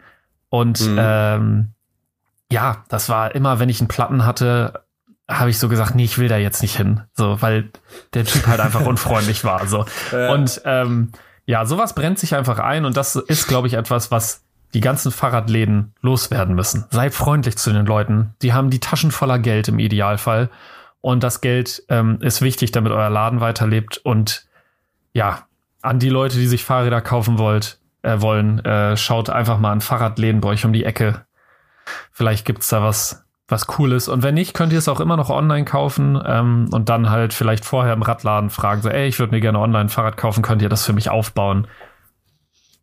[0.51, 0.97] Und mhm.
[1.01, 1.69] ähm,
[2.53, 4.83] ja, das war immer, wenn ich einen Platten hatte,
[5.31, 7.03] habe ich so gesagt, nee, ich will da jetzt nicht hin.
[7.15, 7.71] So, weil
[8.15, 9.67] der Typ halt einfach unfreundlich war.
[9.67, 9.87] So.
[10.13, 10.33] Ja.
[10.33, 11.13] Und ähm,
[11.47, 14.43] ja, sowas brennt sich einfach ein und das ist, glaube ich, etwas, was
[14.75, 16.85] die ganzen Fahrradläden loswerden müssen.
[16.91, 18.35] Seid freundlich zu den Leuten.
[18.43, 20.51] Die haben die Taschen voller Geld im Idealfall.
[21.01, 23.99] Und das Geld ähm, ist wichtig, damit euer Laden weiterlebt.
[23.99, 24.47] Und
[25.13, 25.47] ja,
[25.83, 29.81] an die Leute, die sich Fahrräder kaufen wollt, äh, wollen, äh, schaut einfach mal an
[29.81, 31.25] Fahrradläden bei euch um die Ecke.
[32.13, 34.09] Vielleicht gibt's da was, was Cooles.
[34.09, 37.33] Und wenn nicht, könnt ihr es auch immer noch online kaufen ähm, und dann halt
[37.33, 40.43] vielleicht vorher im Radladen fragen, so, ey, ich würde mir gerne online ein Fahrrad kaufen,
[40.43, 41.67] könnt ihr das für mich aufbauen?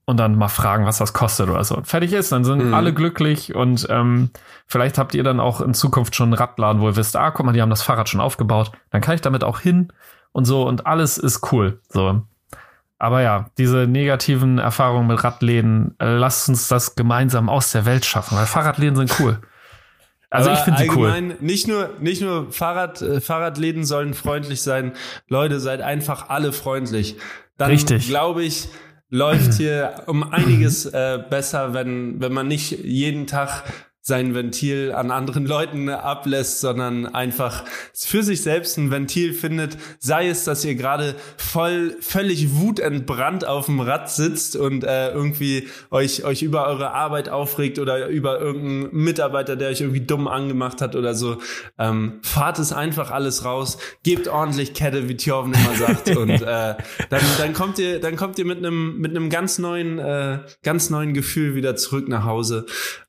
[0.06, 1.76] Und dann mal fragen, was das kostet oder so.
[1.76, 2.74] Und fertig ist, dann sind mhm.
[2.74, 4.30] alle glücklich und ähm,
[4.66, 7.46] vielleicht habt ihr dann auch in Zukunft schon einen Radladen, wo ihr wisst, ah, guck
[7.46, 9.92] mal, die haben das Fahrrad schon aufgebaut, dann kann ich damit auch hin
[10.32, 11.82] und so und alles ist cool.
[11.90, 12.22] So.
[13.00, 18.06] Aber ja, diese negativen Erfahrungen mit Radläden, äh, lasst uns das gemeinsam aus der Welt
[18.06, 19.40] schaffen, weil Fahrradläden sind cool.
[20.30, 21.38] Also Aber ich finde sie cool.
[21.40, 24.94] Nicht nur, nicht nur Fahrrad, äh, Fahrradläden sollen freundlich sein.
[25.28, 27.16] Leute, seid einfach alle freundlich.
[27.58, 28.08] Dann Richtig.
[28.08, 28.68] glaube ich,
[29.10, 33.64] läuft hier um einiges äh, besser, wenn, wenn man nicht jeden Tag
[34.08, 39.78] sein Ventil an anderen Leuten ablässt, sondern einfach für sich selbst ein Ventil findet.
[40.00, 45.68] Sei es, dass ihr gerade voll, völlig wutentbrannt auf dem Rad sitzt und äh, irgendwie
[45.92, 50.80] euch, euch über eure Arbeit aufregt oder über irgendeinen Mitarbeiter, der euch irgendwie dumm angemacht
[50.80, 51.40] hat oder so.
[51.78, 56.76] Ähm, fahrt es einfach alles raus, gebt ordentlich Kette, wie Thjorven immer sagt und äh,
[57.10, 60.90] dann, dann kommt ihr, dann kommt ihr mit einem, mit einem ganz neuen, äh, ganz
[60.90, 62.68] neuen Gefühl wieder zurück nach Hause.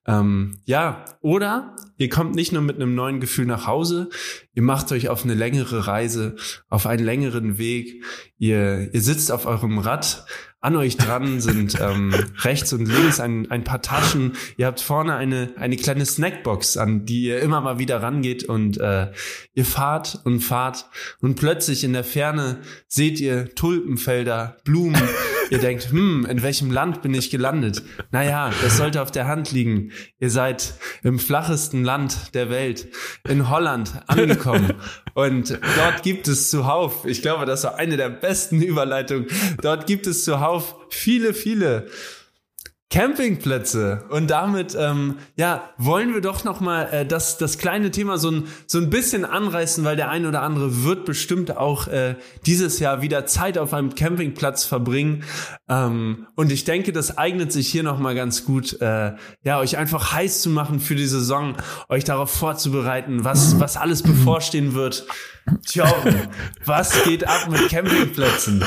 [0.09, 4.09] Ähm, ja, oder ihr kommt nicht nur mit einem neuen Gefühl nach Hause,
[4.55, 6.37] ihr macht euch auf eine längere Reise,
[6.71, 8.03] auf einen längeren Weg,
[8.39, 10.25] ihr, ihr sitzt auf eurem Rad,
[10.61, 14.33] an euch dran sind ähm, rechts und links ein, ein paar Taschen.
[14.57, 18.79] Ihr habt vorne eine, eine kleine Snackbox, an die ihr immer mal wieder rangeht und
[18.79, 19.13] äh,
[19.53, 20.87] ihr fahrt und fahrt
[21.21, 25.03] und plötzlich in der Ferne seht ihr Tulpenfelder, Blumen.
[25.51, 27.83] ihr denkt, hm, in welchem Land bin ich gelandet?
[28.11, 29.93] Naja, das sollte auf der Hand liegen.
[30.21, 32.89] Ihr seid im flachesten Land der Welt,
[33.29, 34.75] in Holland angekommen.
[35.15, 39.27] Und dort gibt es zuhauf, ich glaube, das war eine der besten Überleitungen,
[39.61, 41.87] dort gibt es zuhauf auf viele, viele
[42.91, 48.17] Campingplätze und damit ähm, ja wollen wir doch noch mal äh, das das kleine Thema
[48.17, 52.17] so ein so ein bisschen anreißen, weil der ein oder andere wird bestimmt auch äh,
[52.47, 55.25] dieses Jahr wieder Zeit auf einem Campingplatz verbringen
[55.69, 59.13] ähm, und ich denke, das eignet sich hier noch mal ganz gut, äh,
[59.45, 61.57] ja euch einfach heiß zu machen für die Saison,
[61.91, 65.07] euch darauf vorzubereiten, was was alles bevorstehen wird.
[65.67, 65.93] Tja,
[66.65, 68.65] was geht ab mit Campingplätzen?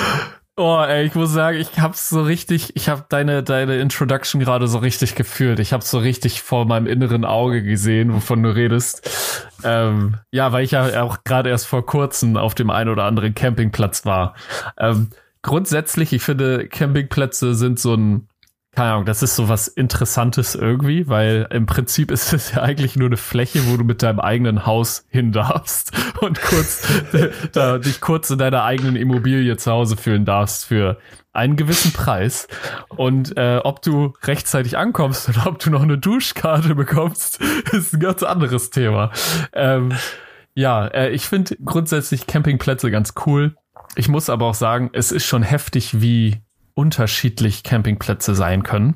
[0.64, 4.68] Oh, ey, ich muss sagen, ich hab's so richtig, ich hab deine, deine Introduction gerade
[4.68, 5.60] so richtig gefühlt.
[5.60, 9.42] Ich hab's so richtig vor meinem inneren Auge gesehen, wovon du redest.
[9.64, 13.34] Ähm, ja, weil ich ja auch gerade erst vor kurzem auf dem einen oder anderen
[13.34, 14.36] Campingplatz war.
[14.78, 15.10] Ähm,
[15.42, 18.28] grundsätzlich, ich finde, Campingplätze sind so ein,
[18.74, 22.96] keine Ahnung, das ist so was Interessantes irgendwie, weil im Prinzip ist es ja eigentlich
[22.96, 25.92] nur eine Fläche, wo du mit deinem eigenen Haus hin darfst
[26.22, 26.88] und kurz
[27.52, 30.98] da, dich kurz in deiner eigenen Immobilie zu Hause fühlen darfst für
[31.34, 32.48] einen gewissen Preis.
[32.88, 37.42] Und äh, ob du rechtzeitig ankommst oder ob du noch eine Duschkarte bekommst,
[37.74, 39.12] ist ein ganz anderes Thema.
[39.52, 39.92] Ähm,
[40.54, 43.56] ja, äh, ich finde grundsätzlich Campingplätze ganz cool.
[43.96, 46.42] Ich muss aber auch sagen, es ist schon heftig, wie
[46.74, 48.96] unterschiedlich Campingplätze sein können.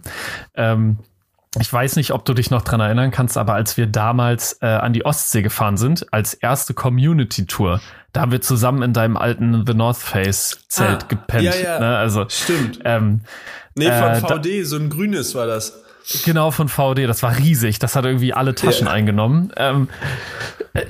[0.55, 0.97] Ähm,
[1.59, 4.65] ich weiß nicht, ob du dich noch dran erinnern kannst, aber als wir damals äh,
[4.65, 7.79] an die Ostsee gefahren sind, als erste Community-Tour,
[8.11, 11.43] da haben wir zusammen in deinem alten The North Face Zelt Ah, gepennt.
[11.43, 11.79] ja, ja.
[11.79, 11.97] Ne?
[11.97, 12.79] Also Stimmt.
[12.83, 13.21] ähm,
[13.77, 15.81] Nee, von Äh, VD, so ein grünes war das.
[16.23, 17.07] Genau, von VD.
[17.07, 17.79] Das war riesig.
[17.79, 18.93] Das hat irgendwie alle Taschen Ja.
[18.93, 19.51] eingenommen.
[19.57, 19.89] Ähm,
[20.73, 20.85] äh, äh,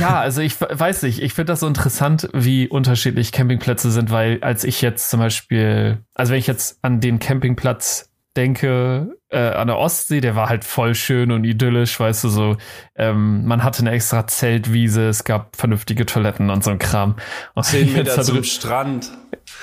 [0.00, 1.22] ja, also ich we- weiß nicht.
[1.22, 5.98] Ich finde das so interessant, wie unterschiedlich Campingplätze sind, weil als ich jetzt zum Beispiel,
[6.14, 10.64] also wenn ich jetzt an den Campingplatz denke, äh, an der Ostsee, der war halt
[10.64, 12.56] voll schön und idyllisch, weißt du, so,
[12.94, 17.16] ähm, man hatte eine extra Zeltwiese, es gab vernünftige Toiletten und so ein Kram.
[17.54, 19.10] Und Zehn Meter zum drü- Strand.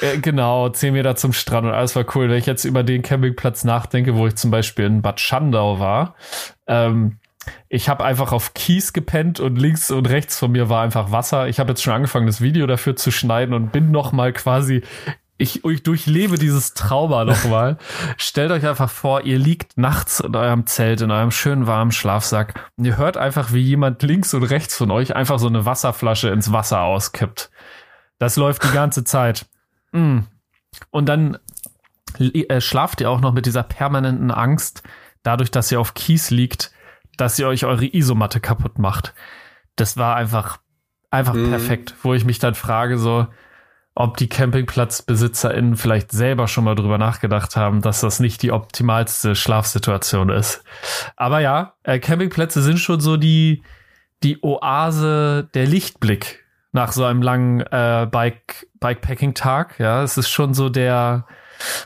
[0.02, 2.30] äh, genau, 10 Meter zum Strand und alles war cool.
[2.30, 6.16] Wenn ich jetzt über den Campingplatz nachdenke, wo ich zum Beispiel in Bad Schandau war,
[6.68, 7.18] ähm,
[7.70, 11.48] ich habe einfach auf Kies gepennt und links und rechts von mir war einfach Wasser.
[11.48, 14.84] Ich habe jetzt schon angefangen, das Video dafür zu schneiden und bin noch mal quasi
[15.42, 17.78] ich, ich durchlebe dieses Trauma noch mal.
[18.18, 22.70] Stellt euch einfach vor, ihr liegt nachts in eurem Zelt, in eurem schönen warmen Schlafsack
[22.78, 26.30] und ihr hört einfach, wie jemand links und rechts von euch einfach so eine Wasserflasche
[26.30, 27.50] ins Wasser auskippt.
[28.20, 29.48] Das läuft die ganze Zeit.
[29.92, 30.20] Mm.
[30.92, 31.38] Und dann
[32.20, 34.84] äh, schlaft ihr auch noch mit dieser permanenten Angst,
[35.24, 36.72] dadurch, dass ihr auf Kies liegt,
[37.18, 39.14] dass ihr euch eure Isomatte kaputt macht.
[39.76, 40.60] Das war einfach,
[41.10, 41.50] einfach Mhm.
[41.50, 43.28] perfekt, wo ich mich dann frage, so,
[43.94, 49.36] ob die CampingplatzbesitzerInnen vielleicht selber schon mal drüber nachgedacht haben, dass das nicht die optimalste
[49.36, 50.64] Schlafsituation ist.
[51.18, 53.64] Aber ja, äh, Campingplätze sind schon so die,
[54.24, 59.80] die Oase der Lichtblick nach so einem langen äh, Bike, Bikepacking-Tag.
[59.80, 61.26] Ja, es ist schon so der,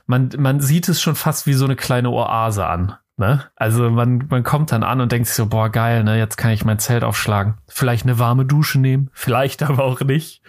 [0.05, 2.95] man, man sieht es schon fast wie so eine kleine Oase an.
[3.17, 3.45] Ne?
[3.55, 6.51] Also man, man kommt dann an und denkt sich so, boah, geil, ne, jetzt kann
[6.51, 7.55] ich mein Zelt aufschlagen.
[7.67, 10.41] Vielleicht eine warme Dusche nehmen, vielleicht aber auch nicht.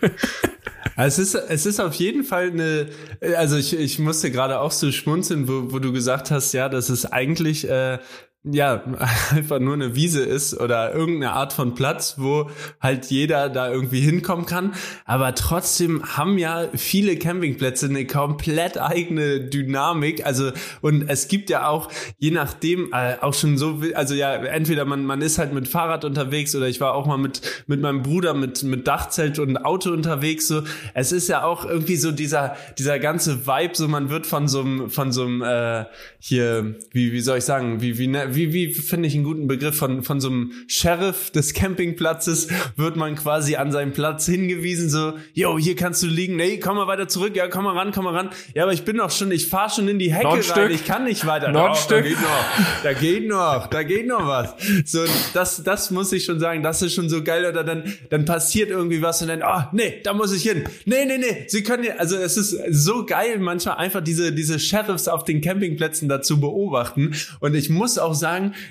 [0.96, 2.88] Es ist, es ist auf jeden Fall eine,
[3.36, 6.88] also ich, ich musste gerade auch so schmunzeln, wo, wo du gesagt hast, ja, dass
[6.88, 7.98] es eigentlich, äh,
[8.44, 8.84] ja,
[9.30, 14.00] einfach nur eine Wiese ist oder irgendeine Art von Platz, wo halt jeder da irgendwie
[14.00, 14.74] hinkommen kann.
[15.06, 20.26] Aber trotzdem haben ja viele Campingplätze eine komplett eigene Dynamik.
[20.26, 24.84] Also, und es gibt ja auch, je nachdem, äh, auch schon so, also ja, entweder
[24.84, 28.02] man, man ist halt mit Fahrrad unterwegs oder ich war auch mal mit, mit meinem
[28.02, 30.48] Bruder mit, mit Dachzelt und Auto unterwegs.
[30.48, 34.48] So, es ist ja auch irgendwie so dieser, dieser ganze Vibe, so man wird von
[34.48, 35.86] so einem, von so einem, äh,
[36.18, 39.46] hier, wie, wie soll ich sagen, wie, wie, ne- wie, wie finde ich einen guten
[39.46, 44.88] Begriff von, von so einem Sheriff des Campingplatzes wird man quasi an seinen Platz hingewiesen,
[44.88, 47.92] so, yo, hier kannst du liegen, nee, komm mal weiter zurück, ja, komm mal ran,
[47.92, 48.30] komm mal ran.
[48.54, 50.70] Ja, aber ich bin doch schon, ich fahr schon in die Hecke rein, Stück.
[50.70, 51.50] ich kann nicht weiter.
[51.50, 52.04] Noch Doch, Stück.
[52.04, 54.54] Da geht noch, da geht noch, da geht noch was.
[54.84, 58.24] So, das, das muss ich schon sagen, das ist schon so geil, oder dann, dann
[58.24, 60.64] passiert irgendwie was und dann, oh, nee, da muss ich hin.
[60.84, 64.58] Nee, nee, nee, sie können ja, also es ist so geil, manchmal einfach diese, diese
[64.58, 67.14] Sheriffs auf den Campingplätzen dazu beobachten.
[67.40, 68.23] Und ich muss auch sagen,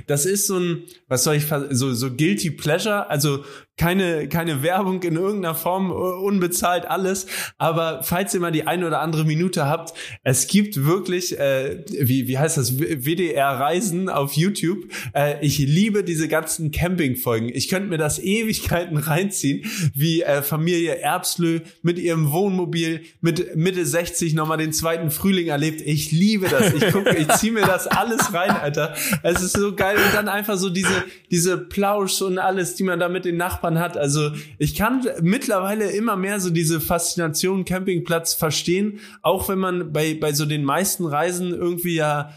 [0.07, 3.45] das ist so ein, was soll ich, so, so guilty pleasure, also
[3.75, 7.25] keine, keine Werbung in irgendeiner Form, unbezahlt alles.
[7.57, 9.93] Aber falls ihr mal die eine oder andere Minute habt,
[10.23, 14.85] es gibt wirklich, äh, wie, wie heißt das, W- WDR Reisen auf YouTube.
[15.15, 17.49] Äh, ich liebe diese ganzen Camping-Folgen.
[17.51, 19.65] Ich könnte mir das Ewigkeiten reinziehen,
[19.95, 25.81] wie äh, Familie Erbslö mit ihrem Wohnmobil mit Mitte 60 nochmal den zweiten Frühling erlebt.
[25.81, 26.73] Ich liebe das.
[26.73, 28.93] Ich gucke, ich ziehe mir das alles rein, Alter.
[29.23, 29.95] Es ist so geil.
[29.97, 33.62] Und dann einfach so diese, diese Plausch und alles, die man da mit den Nachbarn
[33.79, 33.97] hat.
[33.97, 40.13] Also ich kann mittlerweile immer mehr so diese Faszination Campingplatz verstehen, auch wenn man bei,
[40.13, 42.31] bei so den meisten Reisen irgendwie ja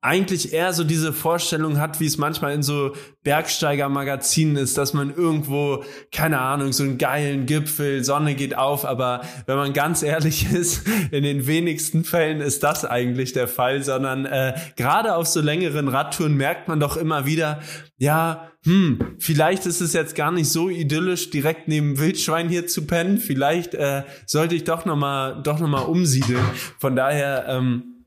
[0.00, 2.92] eigentlich eher so diese Vorstellung hat, wie es manchmal in so
[3.24, 5.82] Bergsteiger-Magazinen ist, dass man irgendwo,
[6.12, 10.86] keine Ahnung, so einen geilen Gipfel, Sonne geht auf, aber wenn man ganz ehrlich ist,
[11.10, 15.88] in den wenigsten Fällen ist das eigentlich der Fall, sondern äh, gerade auf so längeren
[15.88, 17.60] Radtouren merkt man doch immer wieder,
[17.96, 22.86] ja, hm, vielleicht ist es jetzt gar nicht so idyllisch, direkt neben Wildschwein hier zu
[22.86, 26.44] pennen, vielleicht äh, sollte ich doch nochmal doch noch mal umsiedeln.
[26.78, 27.97] Von daher, ähm,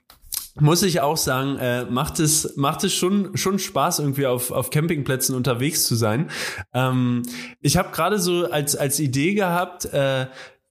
[0.60, 4.70] muss ich auch sagen, äh, macht es macht es schon schon Spaß irgendwie auf auf
[4.70, 6.30] Campingplätzen unterwegs zu sein.
[6.74, 7.24] Ähm,
[7.62, 9.86] ich habe gerade so als als Idee gehabt.
[9.86, 10.28] Äh,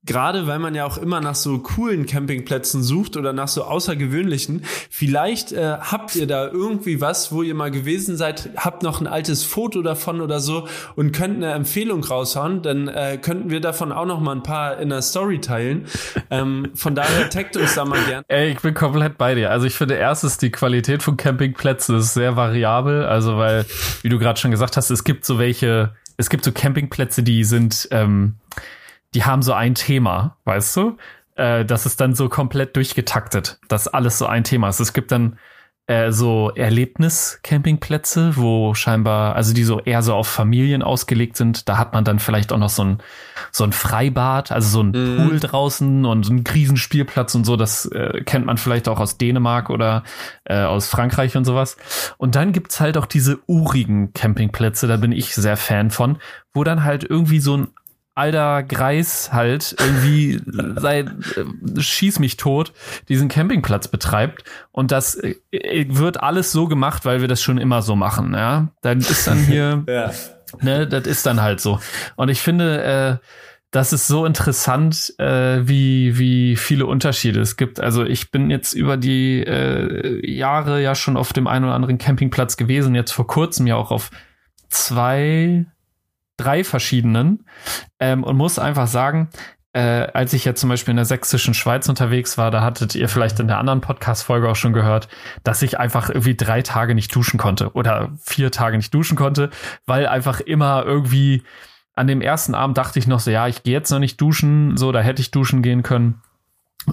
[0.06, 4.64] Gerade weil man ja auch immer nach so coolen Campingplätzen sucht oder nach so außergewöhnlichen.
[4.88, 9.06] Vielleicht äh, habt ihr da irgendwie was, wo ihr mal gewesen seid, habt noch ein
[9.06, 12.62] altes Foto davon oder so und könnt eine Empfehlung raushauen.
[12.62, 15.84] Dann äh, könnten wir davon auch noch mal ein paar in der Story teilen.
[16.30, 18.24] Ähm, von daher taggt uns da mal gern.
[18.28, 19.50] Ey, ich bin komplett bei dir.
[19.50, 23.04] Also ich finde erstens, die Qualität von Campingplätzen ist sehr variabel.
[23.04, 23.66] Also weil,
[24.00, 27.44] wie du gerade schon gesagt hast, es gibt so welche, es gibt so Campingplätze, die
[27.44, 28.36] sind, ähm,
[29.14, 30.96] die haben so ein Thema, weißt du?
[31.36, 34.80] Äh, das ist dann so komplett durchgetaktet, dass alles so ein Thema ist.
[34.80, 35.38] Es gibt dann
[35.90, 41.68] äh, so Erlebnis-Campingplätze, wo scheinbar, also die so eher so auf Familien ausgelegt sind.
[41.68, 42.98] Da hat man dann vielleicht auch noch so ein,
[43.50, 45.16] so ein Freibad, also so ein mhm.
[45.16, 47.56] Pool draußen und so ein Krisenspielplatz und so.
[47.56, 50.04] Das äh, kennt man vielleicht auch aus Dänemark oder
[50.44, 51.76] äh, aus Frankreich und sowas.
[52.18, 56.18] Und dann gibt's halt auch diese urigen Campingplätze, da bin ich sehr Fan von,
[56.54, 57.68] wo dann halt irgendwie so ein
[58.20, 60.40] alter Greis halt irgendwie
[60.76, 62.72] seit äh, schieß mich tot
[63.08, 65.36] diesen Campingplatz betreibt und das äh,
[65.88, 68.68] wird alles so gemacht, weil wir das schon immer so machen, ja.
[68.82, 70.12] Dann ist dann hier ja.
[70.60, 71.80] ne, das ist dann halt so.
[72.16, 73.26] Und ich finde äh,
[73.70, 77.78] das ist so interessant, äh, wie, wie viele Unterschiede es gibt.
[77.78, 81.98] Also ich bin jetzt über die äh, Jahre ja schon auf dem einen oder anderen
[81.98, 84.10] Campingplatz gewesen, jetzt vor kurzem ja auch auf
[84.68, 85.66] zwei,
[86.40, 87.44] drei verschiedenen
[87.98, 89.28] ähm, und muss einfach sagen,
[89.72, 93.08] äh, als ich jetzt zum Beispiel in der sächsischen Schweiz unterwegs war, da hattet ihr
[93.08, 95.08] vielleicht in der anderen Podcast-Folge auch schon gehört,
[95.44, 99.50] dass ich einfach irgendwie drei Tage nicht duschen konnte oder vier Tage nicht duschen konnte,
[99.86, 101.44] weil einfach immer irgendwie
[101.94, 104.76] an dem ersten Abend dachte ich noch so, ja, ich gehe jetzt noch nicht duschen,
[104.76, 106.20] so, da hätte ich duschen gehen können.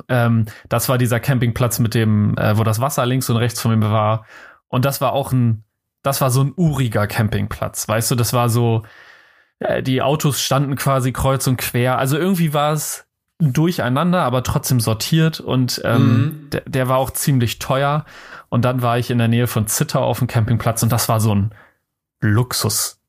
[0.10, 3.78] Ähm, das war dieser Campingplatz mit dem, äh, wo das Wasser links und rechts von
[3.78, 4.26] mir war.
[4.68, 5.64] Und das war auch ein,
[6.04, 8.84] das war so ein uriger Campingplatz, weißt du, das war so,
[9.82, 11.98] die Autos standen quasi kreuz und quer.
[11.98, 13.06] Also irgendwie war es
[13.40, 16.50] durcheinander, aber trotzdem sortiert und ähm, mhm.
[16.52, 18.06] der, der war auch ziemlich teuer.
[18.50, 21.20] Und dann war ich in der Nähe von Zittau auf dem Campingplatz und das war
[21.20, 21.52] so ein
[22.22, 23.00] Luxus.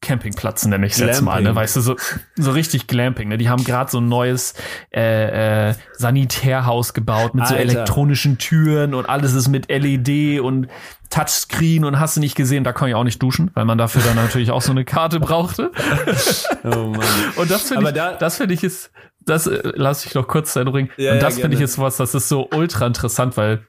[0.00, 1.54] Campingplatz nenne ich es jetzt mal, ne?
[1.54, 1.96] Weißt du, so,
[2.36, 3.38] so richtig Glamping, ne?
[3.38, 4.54] Die haben gerade so ein neues
[4.94, 7.54] äh, äh, Sanitärhaus gebaut mit Alter.
[7.54, 10.68] so elektronischen Türen und alles ist mit LED und
[11.10, 14.02] Touchscreen und hast du nicht gesehen, da kann ich auch nicht duschen, weil man dafür
[14.02, 15.72] dann natürlich auch so eine Karte brauchte.
[16.64, 17.06] oh Mann.
[17.36, 18.90] Und das finde ich, da, das finde ich ist,
[19.24, 20.90] das äh, lass ich noch kurz einbringen.
[20.96, 23.66] Ja, und das ja, finde ich ist was, das ist so ultra interessant, weil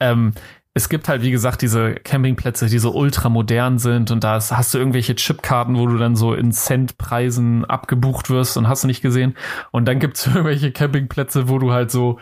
[0.00, 0.32] ähm,
[0.74, 4.74] es gibt halt, wie gesagt, diese Campingplätze, die so ultra modern sind und da hast
[4.74, 9.02] du irgendwelche Chipkarten, wo du dann so in Centpreisen abgebucht wirst und hast du nicht
[9.02, 9.36] gesehen.
[9.72, 12.18] Und dann gibt's irgendwelche Campingplätze, wo du halt so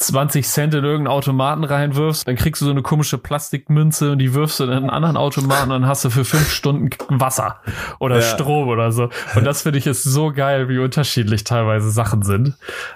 [0.00, 4.34] 20 Cent in irgendeinen Automaten reinwirfst, dann kriegst du so eine komische Plastikmünze und die
[4.34, 7.60] wirfst du in einen anderen Automaten und dann hast du für fünf Stunden Wasser
[7.98, 8.22] oder ja.
[8.22, 9.10] Strom oder so.
[9.34, 12.54] Und das finde ich ist so geil, wie unterschiedlich teilweise Sachen sind.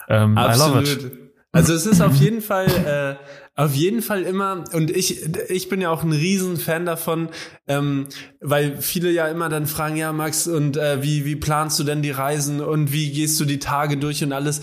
[0.09, 1.13] Ähm, Absolut.
[1.53, 3.15] Also es ist auf jeden Fall äh,
[3.57, 7.29] auf jeden Fall immer, und ich, ich bin ja auch ein Riesenfan davon,
[7.69, 8.09] ähm,
[8.41, 12.03] weil viele ja immer dann fragen, ja, Max, und äh, wie, wie planst du denn
[12.03, 14.61] die Reisen und wie gehst du die Tage durch und alles?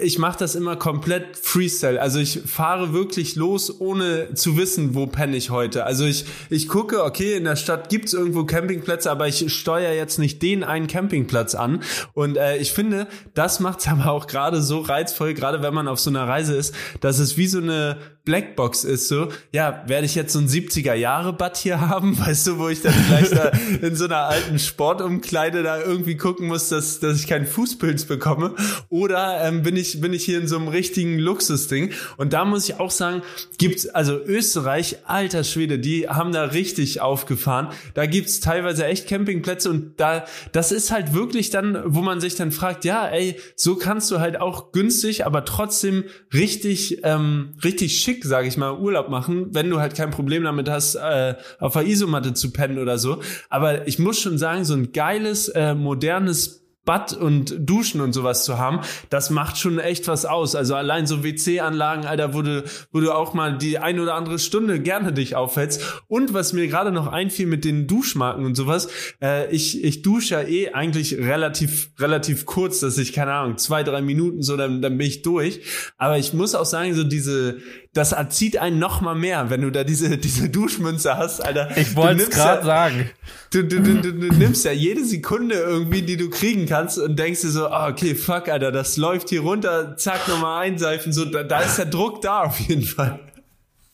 [0.00, 2.00] Ich mache das immer komplett Freestyle.
[2.00, 5.84] Also ich fahre wirklich los, ohne zu wissen, wo penne ich heute.
[5.84, 10.20] Also ich, ich gucke, okay, in der Stadt gibt's irgendwo Campingplätze, aber ich steuere jetzt
[10.20, 11.82] nicht den einen Campingplatz an.
[12.14, 15.98] Und äh, ich finde, das macht's aber auch gerade so reizvoll, gerade wenn man auf
[15.98, 17.96] so einer Reise ist, dass es wie so eine
[18.28, 22.46] Blackbox ist so, ja, werde ich jetzt so ein 70er Jahre Bad hier haben, weißt
[22.48, 23.50] du, wo ich dann vielleicht da
[23.80, 28.54] in so einer alten Sportumkleide da irgendwie gucken muss, dass, dass ich keinen Fußpilz bekomme?
[28.90, 31.92] Oder ähm, bin ich bin ich hier in so einem richtigen Luxusding?
[32.18, 33.22] Und da muss ich auch sagen,
[33.56, 37.68] gibt's also Österreich, alter Schwede, die haben da richtig aufgefahren.
[37.94, 42.34] Da gibt's teilweise echt Campingplätze und da das ist halt wirklich dann, wo man sich
[42.34, 46.04] dann fragt, ja, ey, so kannst du halt auch günstig, aber trotzdem
[46.34, 50.44] richtig ähm, richtig schick schick, sage ich mal, Urlaub machen, wenn du halt kein Problem
[50.44, 53.20] damit hast, äh, auf der Isomatte zu pennen oder so.
[53.48, 58.46] Aber ich muss schon sagen, so ein geiles, äh, modernes Bad und Duschen und sowas
[58.46, 60.54] zu haben, das macht schon echt was aus.
[60.54, 64.38] Also allein so WC-Anlagen, Alter, wo du, wo du auch mal die ein oder andere
[64.38, 65.82] Stunde gerne dich aufhältst.
[66.06, 68.88] Und was mir gerade noch einfiel mit den Duschmarken und sowas,
[69.20, 73.82] äh, ich, ich dusche ja eh eigentlich relativ, relativ kurz, dass ich, keine Ahnung, zwei,
[73.82, 75.60] drei Minuten so, dann, dann bin ich durch.
[75.98, 77.58] Aber ich muss auch sagen, so diese,
[77.98, 81.76] das erzieht einen noch mal mehr, wenn du da diese, diese Duschmünze hast, Alter.
[81.76, 83.10] Ich wollte es gerade ja, sagen.
[83.50, 87.18] Du, du, du, du, du nimmst ja jede Sekunde irgendwie, die du kriegen kannst und
[87.18, 91.24] denkst dir so, oh, okay, fuck, Alter, das läuft hier runter, zack, nochmal einseifen, so,
[91.24, 93.18] da, da ist der Druck da auf jeden Fall.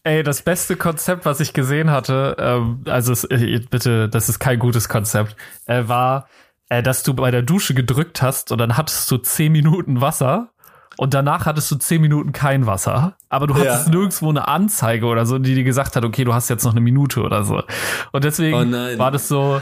[0.02, 4.38] Ey, das beste Konzept, was ich gesehen hatte, ähm, also es, äh, bitte, das ist
[4.38, 5.34] kein gutes Konzept,
[5.64, 6.28] äh, war,
[6.68, 10.50] äh, dass du bei der Dusche gedrückt hast und dann hattest du zehn Minuten Wasser
[10.96, 13.16] und danach hattest du zehn Minuten kein Wasser.
[13.34, 13.92] Aber du hattest ja.
[13.92, 16.80] nirgendwo eine Anzeige oder so, die dir gesagt hat, okay, du hast jetzt noch eine
[16.80, 17.64] Minute oder so.
[18.12, 19.60] Und deswegen oh war das so,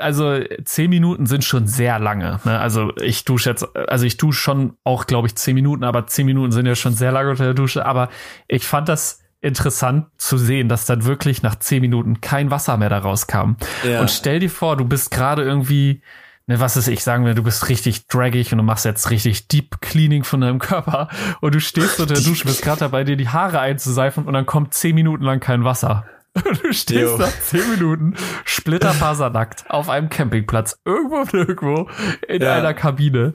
[0.00, 2.40] also zehn Minuten sind schon sehr lange.
[2.44, 2.60] Ne?
[2.60, 6.26] Also ich dusche jetzt, also ich dusche schon auch, glaube ich, zehn Minuten, aber zehn
[6.26, 7.86] Minuten sind ja schon sehr lange unter der Dusche.
[7.86, 8.10] Aber
[8.48, 12.90] ich fand das interessant zu sehen, dass dann wirklich nach zehn Minuten kein Wasser mehr
[12.90, 13.52] da rauskam.
[13.82, 14.02] Ja.
[14.02, 16.02] Und stell dir vor, du bist gerade irgendwie
[16.46, 19.48] ne, was ist ich, sagen wir, du bist richtig draggig und du machst jetzt richtig
[19.48, 21.08] Deep Cleaning von deinem Körper
[21.40, 24.46] und du stehst unter der Dusche, bist gerade dabei, dir die Haare einzuseifen und dann
[24.46, 26.04] kommt zehn Minuten lang kein Wasser.
[26.62, 27.16] Du stehst Jo.
[27.16, 28.14] nach zehn Minuten
[28.44, 31.88] splitterfasernackt auf einem Campingplatz, irgendwo und irgendwo
[32.28, 32.54] in Ja.
[32.54, 33.34] einer Kabine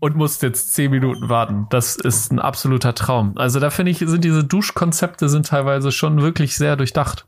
[0.00, 1.66] und musst jetzt zehn Minuten warten.
[1.70, 3.36] Das ist ein absoluter Traum.
[3.36, 7.26] Also da finde ich, sind diese Duschkonzepte sind teilweise schon wirklich sehr durchdacht.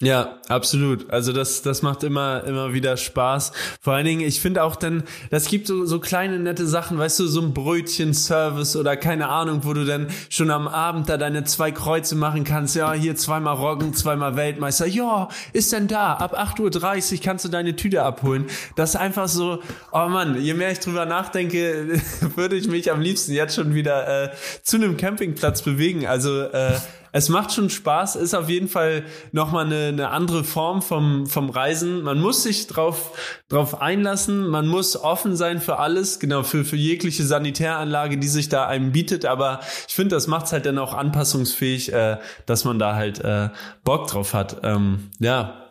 [0.00, 1.08] Ja, absolut.
[1.10, 3.52] Also das, das macht immer, immer wieder Spaß.
[3.80, 7.20] Vor allen Dingen, ich finde auch dann, das gibt so, so kleine nette Sachen, weißt
[7.20, 11.44] du, so ein Brötchen-Service oder keine Ahnung, wo du dann schon am Abend da deine
[11.44, 12.74] zwei Kreuze machen kannst.
[12.74, 14.86] Ja, hier zweimal Roggen, zweimal Weltmeister.
[14.86, 16.14] Ja, ist denn da?
[16.14, 18.46] Ab 8.30 Uhr kannst du deine Tüte abholen.
[18.74, 22.00] Das ist einfach so, oh Mann, je mehr ich drüber nachdenke,
[22.34, 24.30] würde ich mich am liebsten jetzt schon wieder äh,
[24.64, 26.04] zu einem Campingplatz bewegen.
[26.04, 26.72] Also, äh,
[27.14, 31.48] es macht schon Spaß, ist auf jeden Fall nochmal eine, eine andere Form vom, vom
[31.48, 32.02] Reisen.
[32.02, 33.16] Man muss sich drauf,
[33.48, 38.48] drauf einlassen, man muss offen sein für alles, genau, für, für jegliche Sanitäranlage, die sich
[38.48, 39.26] da einem bietet.
[39.26, 43.20] Aber ich finde, das macht es halt dann auch anpassungsfähig, äh, dass man da halt
[43.20, 43.50] äh,
[43.84, 44.56] Bock drauf hat.
[44.64, 45.70] Ähm, ja,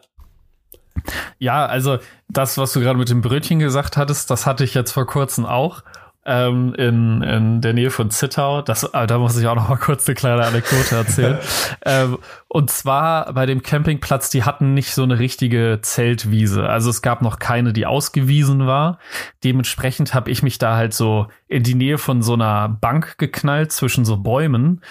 [1.39, 1.97] Ja, also
[2.29, 5.45] das, was du gerade mit dem Brötchen gesagt hattest, das hatte ich jetzt vor kurzem
[5.45, 5.83] auch.
[6.26, 8.61] Ähm, in, in der Nähe von Zittau.
[8.61, 11.38] Das, äh, da muss ich auch noch mal kurz eine kleine Anekdote erzählen.
[11.86, 12.17] ähm,
[12.47, 16.69] und zwar bei dem Campingplatz, die hatten nicht so eine richtige Zeltwiese.
[16.69, 18.99] Also es gab noch keine, die ausgewiesen war.
[19.43, 23.74] Dementsprechend habe ich mich da halt so in die Nähe von so einer Bank geknallt
[23.74, 24.82] zwischen so Bäumen,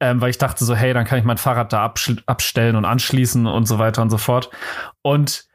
[0.00, 1.84] ähm, weil ich dachte so, hey, dann kann ich mein Fahrrad da
[2.26, 4.50] abstellen und anschließen und so weiter und so fort.
[5.00, 5.46] Und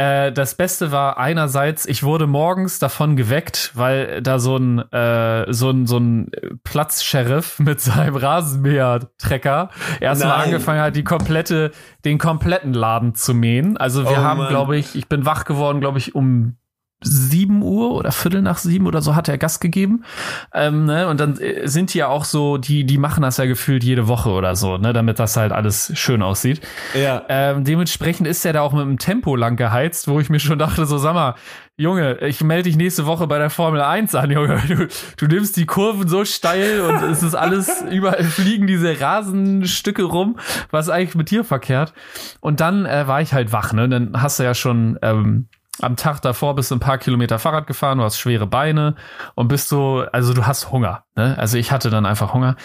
[0.00, 5.52] äh, das Beste war einerseits, ich wurde morgens davon geweckt, weil da so ein äh,
[5.52, 6.30] so ein so ein
[6.64, 9.68] Platzsheriff mit seinem Rasenmäher-Trecker
[10.00, 11.72] erstmal angefangen hat, die komplette
[12.06, 13.76] den kompletten Laden zu mähen.
[13.76, 16.56] Also wir Oh haben, glaube ich, ich bin wach geworden, glaube ich, um
[17.02, 20.04] 7 Uhr oder Viertel nach sieben oder so hat er Gas gegeben.
[20.52, 21.08] Ähm, ne?
[21.08, 24.06] Und dann äh, sind die ja auch so, die, die machen das ja gefühlt jede
[24.08, 24.92] Woche oder so, ne?
[24.92, 26.60] damit das halt alles schön aussieht.
[26.94, 27.22] ja.
[27.28, 30.58] Ähm, dementsprechend ist er da auch mit dem Tempo lang geheizt, wo ich mir schon
[30.58, 31.34] dachte, so sag mal,
[31.80, 34.60] Junge, ich melde dich nächste Woche bei der Formel 1 an, Junge.
[34.68, 34.86] Du,
[35.16, 40.38] du nimmst die Kurven so steil und es ist alles, überall fliegen diese Rasenstücke rum.
[40.70, 41.94] Was eigentlich mit dir verkehrt?
[42.40, 43.88] Und dann äh, war ich halt wach, ne?
[43.88, 45.48] Dann hast du ja schon ähm,
[45.80, 48.94] am Tag davor bist du ein paar Kilometer Fahrrad gefahren, du hast schwere Beine
[49.34, 51.04] und bist so, also du hast Hunger.
[51.16, 51.36] Ne?
[51.38, 52.56] Also ich hatte dann einfach Hunger.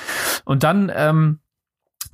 [0.44, 1.40] Und dann ähm,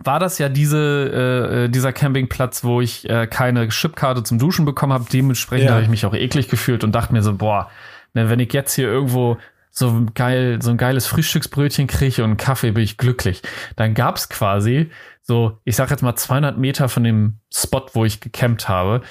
[0.03, 4.93] war das ja diese, äh, dieser Campingplatz, wo ich äh, keine Chipkarte zum Duschen bekommen
[4.93, 5.05] habe.
[5.11, 5.73] Dementsprechend Ja.
[5.73, 7.69] habe ich mich auch eklig gefühlt und dachte mir so, boah,
[8.13, 9.37] ne, wenn ich jetzt hier irgendwo
[9.69, 13.41] so ein geil, so ein geiles Frühstücksbrötchen kriege und einen Kaffee, bin ich glücklich.
[13.75, 14.89] Dann gab's quasi
[15.21, 19.01] so, ich sag jetzt mal 200 Meter von dem Spot, wo ich gecampt habe,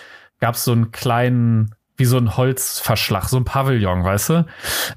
[0.41, 4.47] gab's so einen kleinen, wie so ein Holzverschlag, so ein Pavillon, weißt du?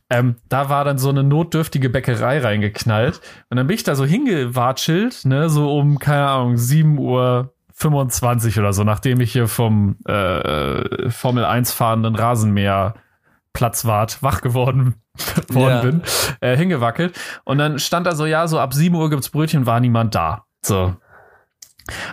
[0.10, 3.22] Ähm, da war dann so eine notdürftige Bäckerei reingeknallt.
[3.49, 8.58] Und dann bin ich da so hingewatschelt, ne, so um, keine Ahnung, 7 Uhr 25
[8.60, 12.95] oder so, nachdem ich hier vom äh, Formel 1 fahrenden Rasenmäher
[13.51, 14.95] Platzwart wach geworden
[15.51, 15.82] worden Ja.
[15.82, 16.01] bin,
[16.41, 17.16] äh, hingewackelt.
[17.43, 20.45] Und dann stand da so, ja, so ab 7 Uhr gibt's Brötchen, war niemand da.
[20.66, 20.95] So.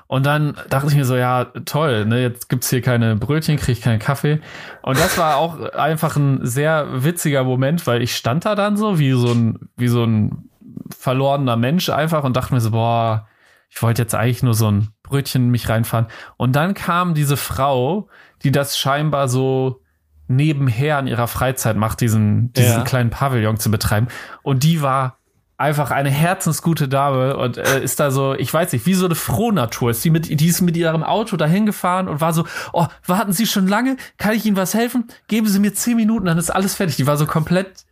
[0.07, 3.79] Und dann dachte ich mir so, ja, toll, ne, jetzt gibt's hier keine Brötchen, krieg
[3.79, 4.41] ich keinen Kaffee.
[4.83, 8.99] Und das war auch einfach ein sehr witziger Moment, weil ich stand da dann so
[8.99, 10.51] wie so ein, wie so ein
[10.97, 13.29] verlorener Mensch einfach und dachte mir so, boah,
[13.69, 16.07] ich wollte jetzt eigentlich nur so ein Brötchen mich reinfahren.
[16.37, 18.09] Und dann kam diese Frau,
[18.43, 19.83] die das scheinbar so
[20.27, 22.85] nebenher in ihrer Freizeit macht, diesen, diesen Ja.
[22.85, 24.09] kleinen Pavillon zu betreiben.
[24.43, 25.19] Und die war
[25.61, 29.15] einfach eine herzensgute Dame und äh, ist da so, ich weiß nicht, wie so eine
[29.15, 29.91] Frohnatur.
[29.91, 33.33] Ist die, mit, die ist mit ihrem Auto dahin gefahren und war so, oh, warten
[33.35, 33.97] Sie schon lange?
[34.17, 35.09] Kann ich Ihnen was helfen?
[35.29, 36.97] Geben Sie mir zehn Minuten, dann ist alles fertig.
[36.97, 37.85] Die war so komplett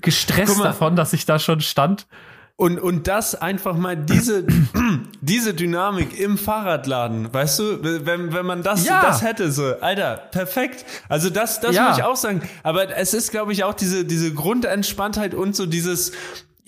[0.00, 2.06] gestresst davon, dass ich da schon stand.
[2.58, 4.44] Und, und das einfach mal diese,
[5.20, 9.02] diese Dynamik im Fahrradladen, weißt du, wenn, wenn man das, Ja.
[9.02, 10.86] das hätte, so, Alter, perfekt.
[11.08, 11.88] Also das, das Ja.
[11.90, 12.40] muss ich auch sagen.
[12.62, 16.12] Aber es ist, glaube ich, auch diese, diese Grundentspanntheit und so dieses,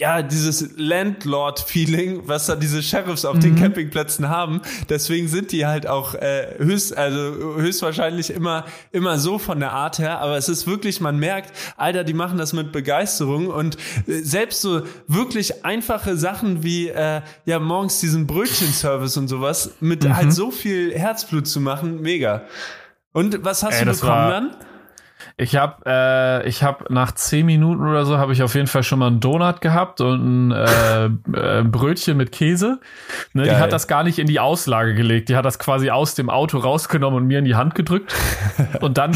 [0.00, 4.62] ja, dieses Landlord-Feeling, was da diese Sheriffs auf den Campingplätzen haben.
[4.88, 9.98] Deswegen sind die halt auch äh, höchst, also höchstwahrscheinlich immer, immer so von der Art
[9.98, 10.20] her.
[10.20, 13.76] Aber es ist wirklich, man merkt, Alter, die machen das mit Begeisterung und
[14.06, 20.08] äh, selbst so wirklich einfache Sachen wie äh, ja morgens diesen Brötchenservice und sowas mit
[20.08, 22.42] halt so viel Herzblut zu machen, mega.
[23.12, 24.56] Und was hast Ey, du bekommen war- dann?
[25.40, 28.82] Ich habe äh, ich hab nach zehn Minuten oder so habe ich auf jeden Fall
[28.82, 32.80] schon mal einen Donut gehabt und ein äh, äh, Brötchen mit Käse.
[33.34, 35.28] Ne, die hat das gar nicht in die Auslage gelegt.
[35.28, 38.12] Die hat das quasi aus dem Auto rausgenommen und mir in die Hand gedrückt.
[38.80, 39.14] und dann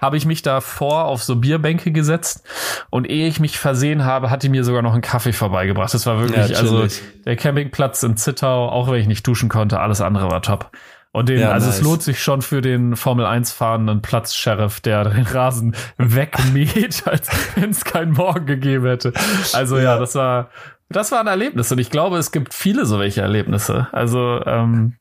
[0.00, 2.48] habe ich mich davor auf so Bierbänke gesetzt
[2.88, 5.92] und ehe ich mich versehen habe, hat die mir sogar noch einen Kaffee vorbeigebracht.
[5.92, 6.86] Das war wirklich, ja, also
[7.26, 10.70] der Campingplatz in Zittau, auch wenn ich nicht duschen konnte, alles andere war top.
[11.14, 11.76] Und den, ja, also nice.
[11.76, 17.28] es lohnt sich schon für den Formel 1 fahrenden Platz-Sheriff, der den Rasen wegmäht, als
[17.54, 19.12] wenn es keinen Morgen gegeben hätte.
[19.52, 19.82] Also ja.
[19.82, 20.48] ja, das war,
[20.88, 21.70] das war ein Erlebnis.
[21.70, 23.88] Und ich glaube, es gibt viele so welche Erlebnisse.
[23.92, 24.94] Also, ähm,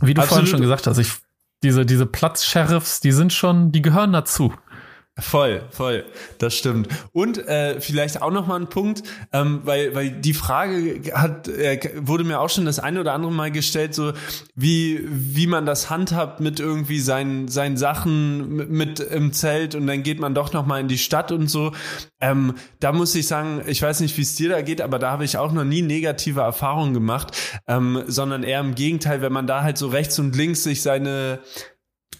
[0.00, 0.28] wie du Absolut.
[0.28, 1.12] vorhin schon gesagt hast, ich,
[1.64, 4.54] diese, diese Platz-Sheriffs, die sind schon, die gehören dazu.
[5.18, 6.06] Voll, voll,
[6.38, 6.88] das stimmt.
[7.12, 11.80] Und äh, vielleicht auch noch mal ein Punkt, ähm, weil weil die Frage hat äh,
[11.96, 14.14] wurde mir auch schon das eine oder andere Mal gestellt, so
[14.54, 19.86] wie wie man das handhabt mit irgendwie seinen seinen Sachen mit, mit im Zelt und
[19.86, 21.72] dann geht man doch noch mal in die Stadt und so.
[22.22, 25.10] Ähm, da muss ich sagen, ich weiß nicht, wie es dir da geht, aber da
[25.10, 27.36] habe ich auch noch nie negative Erfahrungen gemacht,
[27.68, 31.40] ähm, sondern eher im Gegenteil, wenn man da halt so rechts und links sich seine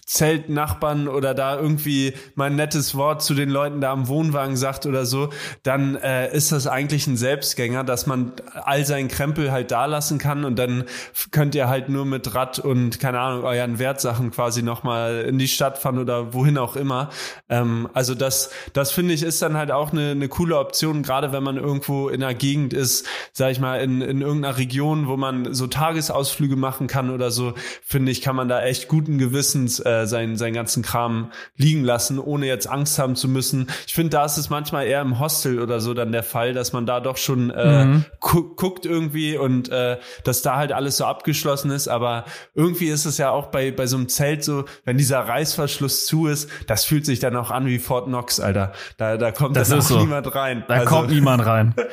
[0.05, 4.85] Zeltnachbarn oder da irgendwie mal ein nettes Wort zu den Leuten da am Wohnwagen sagt
[4.85, 5.29] oder so,
[5.63, 10.17] dann äh, ist das eigentlich ein Selbstgänger, dass man all seinen Krempel halt da lassen
[10.17, 10.83] kann und dann
[11.31, 15.47] könnt ihr halt nur mit Rad und keine Ahnung euren Wertsachen quasi nochmal in die
[15.47, 17.09] Stadt fahren oder wohin auch immer.
[17.47, 21.31] Ähm, also das, das finde ich ist dann halt auch eine, eine coole Option, gerade
[21.31, 25.15] wenn man irgendwo in einer Gegend ist, sag ich mal in, in irgendeiner Region, wo
[25.15, 29.79] man so Tagesausflüge machen kann oder so, finde ich, kann man da echt guten Gewissens
[29.79, 33.67] äh, äh, seinen, seinen ganzen Kram liegen lassen, ohne jetzt Angst haben zu müssen.
[33.87, 36.73] Ich finde, da ist es manchmal eher im Hostel oder so dann der Fall, dass
[36.73, 38.05] man da doch schon äh, mhm.
[38.19, 41.87] gu guckt irgendwie und äh, dass da halt alles so abgeschlossen ist.
[41.87, 42.25] Aber
[42.55, 46.27] irgendwie ist es ja auch bei, bei so einem Zelt so, wenn dieser Reißverschluss zu
[46.27, 48.73] ist, das fühlt sich dann auch an wie Fort Knox, Alter.
[48.97, 49.99] Da, da kommt das dann auch so.
[49.99, 50.63] niemand rein.
[50.67, 50.95] Da also.
[50.95, 51.75] kommt niemand rein.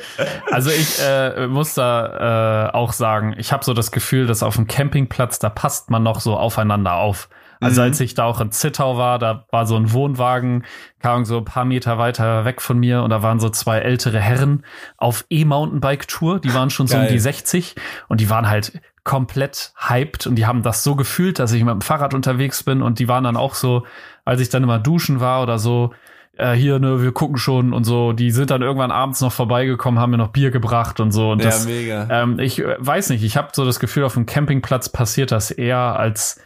[0.51, 4.55] Also ich äh, muss da äh, auch sagen, ich habe so das Gefühl, dass auf
[4.55, 7.29] dem Campingplatz, da passt man noch so aufeinander auf.
[7.61, 7.87] Also mhm.
[7.87, 10.65] als ich da auch in Zittau war, da war so ein Wohnwagen,
[10.99, 14.19] kam so ein paar Meter weiter weg von mir und da waren so zwei ältere
[14.19, 14.65] Herren
[14.97, 16.39] auf E-Mountainbike-Tour.
[16.39, 17.75] Die waren schon so um die 60
[18.09, 21.71] und die waren halt komplett hyped und die haben das so gefühlt, dass ich mit
[21.71, 23.85] dem Fahrrad unterwegs bin und die waren dann auch so,
[24.25, 25.91] als ich dann immer duschen war oder so,
[26.37, 28.13] äh, hier, ne, wir gucken schon und so.
[28.13, 31.31] Die sind dann irgendwann abends noch vorbeigekommen, haben mir noch Bier gebracht und so.
[31.31, 32.07] Und ja, das, mega.
[32.09, 35.51] Ähm, ich äh, weiß nicht, ich habe so das Gefühl, auf dem Campingplatz passiert das
[35.51, 36.41] eher als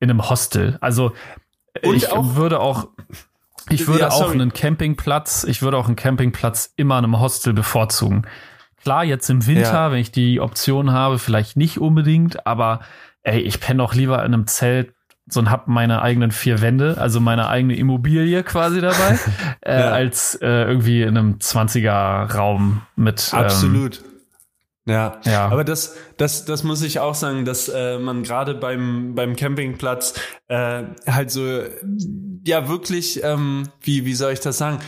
[0.00, 0.78] in einem Hostel.
[0.80, 1.12] Also
[1.82, 2.88] Und ich auch, würde auch,
[3.68, 8.26] ich würde ja, auch einen Campingplatz, ich würde auch einen Campingplatz immer einem Hostel bevorzugen.
[8.82, 9.92] Klar, jetzt im Winter, ja.
[9.92, 12.80] wenn ich die Option habe, vielleicht nicht unbedingt, aber
[13.22, 14.94] ey, ich penne doch lieber in einem Zelt
[15.26, 19.18] so und hab meine eigenen vier Wände, also meine eigene Immobilie quasi dabei,
[19.60, 19.90] äh, ja.
[19.90, 23.30] als äh, irgendwie in einem 20er Raum mit.
[23.32, 23.98] Ähm, Absolut.
[23.98, 24.09] Ähm,
[24.90, 25.48] ja, ja.
[25.48, 30.14] aber das, das, das muss ich auch sagen, dass äh, man gerade beim, beim Campingplatz
[30.48, 31.62] äh, halt so,
[32.44, 34.80] ja wirklich, ähm, wie, wie soll ich das sagen,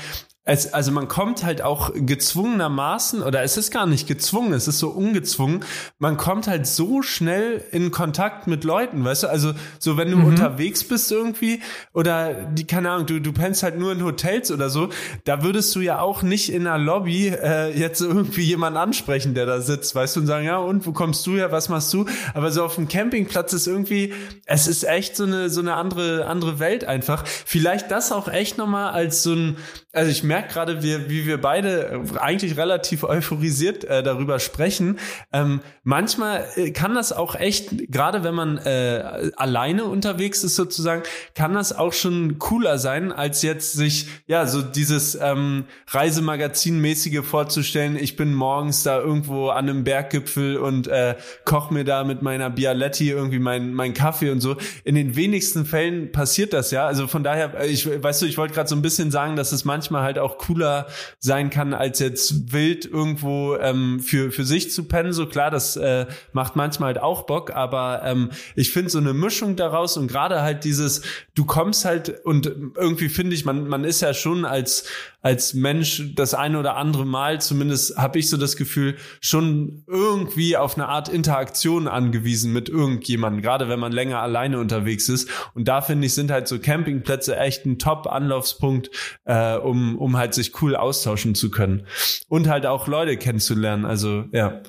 [0.45, 4.81] es, also man kommt halt auch gezwungenermaßen, oder es ist gar nicht gezwungen, es ist
[4.81, 5.65] so ungezwungen,
[5.99, 9.27] man kommt halt so schnell in Kontakt mit Leuten, weißt du?
[9.29, 10.25] Also so wenn du mhm.
[10.25, 11.61] unterwegs bist irgendwie,
[11.95, 14.89] oder die, keine Ahnung, du, du pennst halt nur in Hotels oder so,
[15.25, 19.47] da würdest du ja auch nicht in einer Lobby äh, jetzt irgendwie jemanden ansprechen, der
[19.47, 22.07] da sitzt, weißt du, und sagen, ja, und wo kommst du her, was machst du?
[22.35, 24.13] Aber so auf dem Campingplatz ist irgendwie,
[24.47, 27.25] es ist echt so eine, so eine andere, andere Welt einfach.
[27.27, 29.57] Vielleicht das auch echt nochmal als so ein,
[29.93, 34.99] also ich merke gerade, wie, wie wir beide eigentlich relativ euphorisiert äh, darüber sprechen.
[35.31, 41.03] Ähm, manchmal äh, kann das auch echt, gerade wenn man äh, alleine unterwegs ist sozusagen,
[41.35, 47.97] kann das auch schon cooler sein, als jetzt sich, ja, so dieses ähm, Reisemagazin-mäßige vorzustellen.
[47.97, 52.49] Ich bin morgens da irgendwo an einem Berggipfel und äh, koch mir da mit meiner
[52.49, 54.57] Bialetti irgendwie mein, mein Kaffee und so.
[54.85, 56.87] In den wenigsten Fällen passiert das ja.
[56.87, 59.53] Also von daher, äh, ich weißt du, ich wollte gerade so ein bisschen sagen, dass
[59.53, 60.87] es manchmal halt auch cooler
[61.19, 65.13] sein kann, als jetzt wild irgendwo ähm, für, für sich zu pennen.
[65.13, 69.13] So klar, das äh, macht manchmal halt auch Bock, aber ähm, ich finde so eine
[69.13, 71.03] Mischung daraus und gerade halt dieses,
[71.35, 72.47] du kommst halt und
[72.77, 74.85] irgendwie finde ich, man, man ist ja schon als
[75.23, 80.57] als Mensch das eine oder andere Mal, zumindest habe ich so das Gefühl, schon irgendwie
[80.57, 85.29] auf eine Art Interaktion angewiesen mit irgendjemandem, gerade wenn man länger alleine unterwegs ist.
[85.55, 88.91] Und da finde ich, sind halt so Campingplätze echt ein Top-Anlaufspunkt,
[89.25, 91.87] äh, um, um halt sich cool austauschen zu können.
[92.29, 93.85] Und halt auch Leute kennenzulernen.
[93.85, 94.61] Also ja.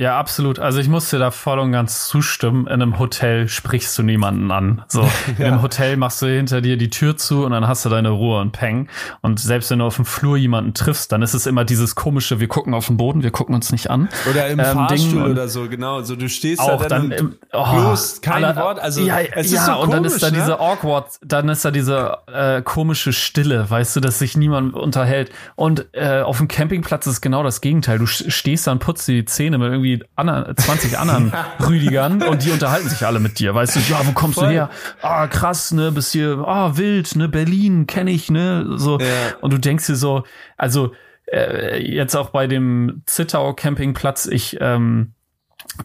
[0.00, 0.60] Ja, absolut.
[0.60, 2.68] Also ich musste da voll und ganz zustimmen.
[2.68, 4.84] In einem Hotel sprichst du niemanden an.
[4.86, 5.02] So,
[5.38, 8.10] in einem Hotel machst du hinter dir die Tür zu und dann hast du deine
[8.10, 8.88] Ruhe und Peng.
[9.22, 12.38] Und selbst wenn du auf dem Flur jemanden triffst, dann ist es immer dieses komische,
[12.38, 14.08] wir gucken auf den Boden, wir gucken uns nicht an.
[14.30, 16.00] Oder im Ähm, Fahrstuhl Ding oder so, genau.
[16.02, 18.78] So, du stehst auch da dann dann, im, oh, bloß kein alle- Wort.
[18.78, 20.60] Also ja, es ist ja so und dann ist da komisch, diese ne?
[20.60, 25.32] awkward, dann ist da diese äh, komische Stille, weißt du, dass sich niemand unterhält.
[25.56, 27.98] Und äh, auf dem Campingplatz ist genau das Gegenteil.
[27.98, 31.32] Du stehst da und putzt dir die Zähne mit irgendwie ander- 20 anderen
[31.66, 34.48] Rüdigern und die unterhalten sich alle mit dir, weißt du, ja, wo kommst Voll.
[34.48, 34.70] du her?
[35.02, 38.98] Ah, krass, ne, bist hier, ah, wild, ne, Berlin, kenne ich, ne, so.
[38.98, 39.06] Ja.
[39.40, 40.24] Und du denkst dir so,
[40.56, 40.92] also
[41.32, 45.12] äh, jetzt auch bei dem Zittau Campingplatz, ich ähm,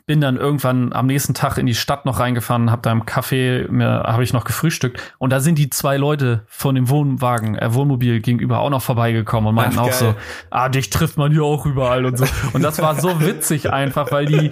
[0.06, 3.70] bin dann irgendwann am nächsten Tag in die Stadt noch reingefahren, habe da im Café,
[3.70, 7.74] mir habe ich noch gefrühstückt und da sind die zwei Leute von dem Wohnwagen, äh,
[7.74, 10.16] Wohnmobil gegenüber auch noch vorbeigekommen und meinten Ach, auch so,
[10.50, 12.26] ah, dich trifft man hier auch überall und so.
[12.54, 14.52] Und das war so witzig einfach, weil die,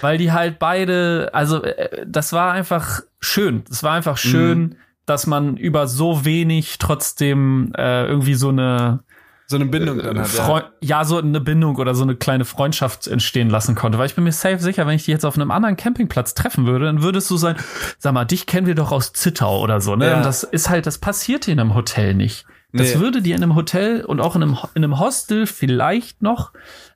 [0.00, 3.64] weil die halt beide, also äh, das war einfach schön.
[3.70, 4.76] Es war einfach schön, Mhm.
[5.06, 9.00] dass man über so wenig trotzdem äh, irgendwie so eine
[9.46, 10.28] so eine Bindung dann hat.
[10.28, 11.04] Freu ja.
[11.04, 13.98] so eine Bindung oder so eine kleine Freundschaft entstehen lassen konnte.
[13.98, 16.66] Weil ich bin mir safe sicher, wenn ich dich jetzt auf einem anderen Campingplatz treffen
[16.66, 17.56] würde, dann würdest du sein,
[17.98, 20.08] sag mal, dich kennen wir doch aus Zittau oder so, ne?
[20.08, 20.16] Ja.
[20.16, 22.46] Und das ist halt, das passiert hier in einem Hotel nicht.
[22.72, 23.00] Das Nee.
[23.00, 26.52] würde dir in einem Hotel und auch in einem, in einem Hostel vielleicht noch,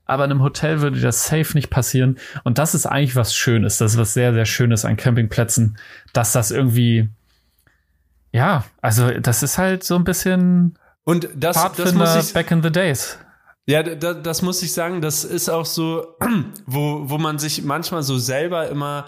[0.07, 2.19] aber in einem Hotel würde dir das safe nicht passieren.
[2.43, 3.79] Und das ist eigentlich was Schönes.
[3.79, 5.79] Das ist was sehr, sehr Schönes an Campingplätzen,
[6.13, 7.11] dass das irgendwie,
[8.33, 10.79] ja, also das ist halt so ein bisschen
[11.09, 13.17] Und das, das Pfadfinder muss ich, back in the days.
[13.67, 16.19] ja, da, das muss ich sagen, das ist auch so,
[16.67, 19.07] wo, wo man sich manchmal so selber immer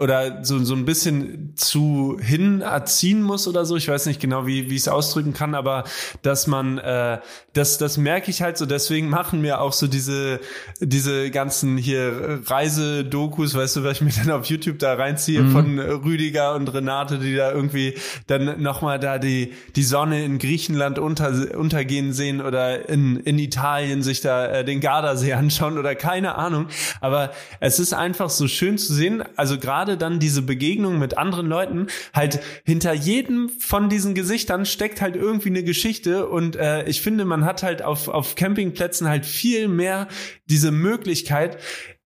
[0.00, 3.76] oder so, so ein bisschen zu hin erziehen muss oder so.
[3.76, 5.84] Ich weiß nicht genau, wie, wie ich es ausdrücken kann, aber
[6.22, 7.18] dass man, äh,
[7.52, 8.64] das, das merke ich halt so.
[8.64, 10.40] Deswegen machen mir auch so diese,
[10.80, 15.78] diese ganzen hier Reisedokus, weißt du, was ich mir dann auf YouTube da reinziehe von
[15.78, 17.94] Rüdiger und Renate, die da irgendwie
[18.26, 24.02] dann nochmal da die, die Sonne in Griechenland unter, untergehen sehen oder in, in Italien
[24.02, 26.68] sich da äh, den Gardasee anschauen oder keine Ahnung.
[27.02, 31.46] Aber es ist einfach so schön zu sehen, also gerade dann diese Begegnung mit anderen
[31.46, 36.28] Leuten, halt hinter jedem von diesen Gesichtern steckt halt irgendwie eine Geschichte.
[36.28, 40.08] Und äh, ich finde, man hat halt auf, auf Campingplätzen halt viel mehr
[40.46, 41.58] diese Möglichkeit,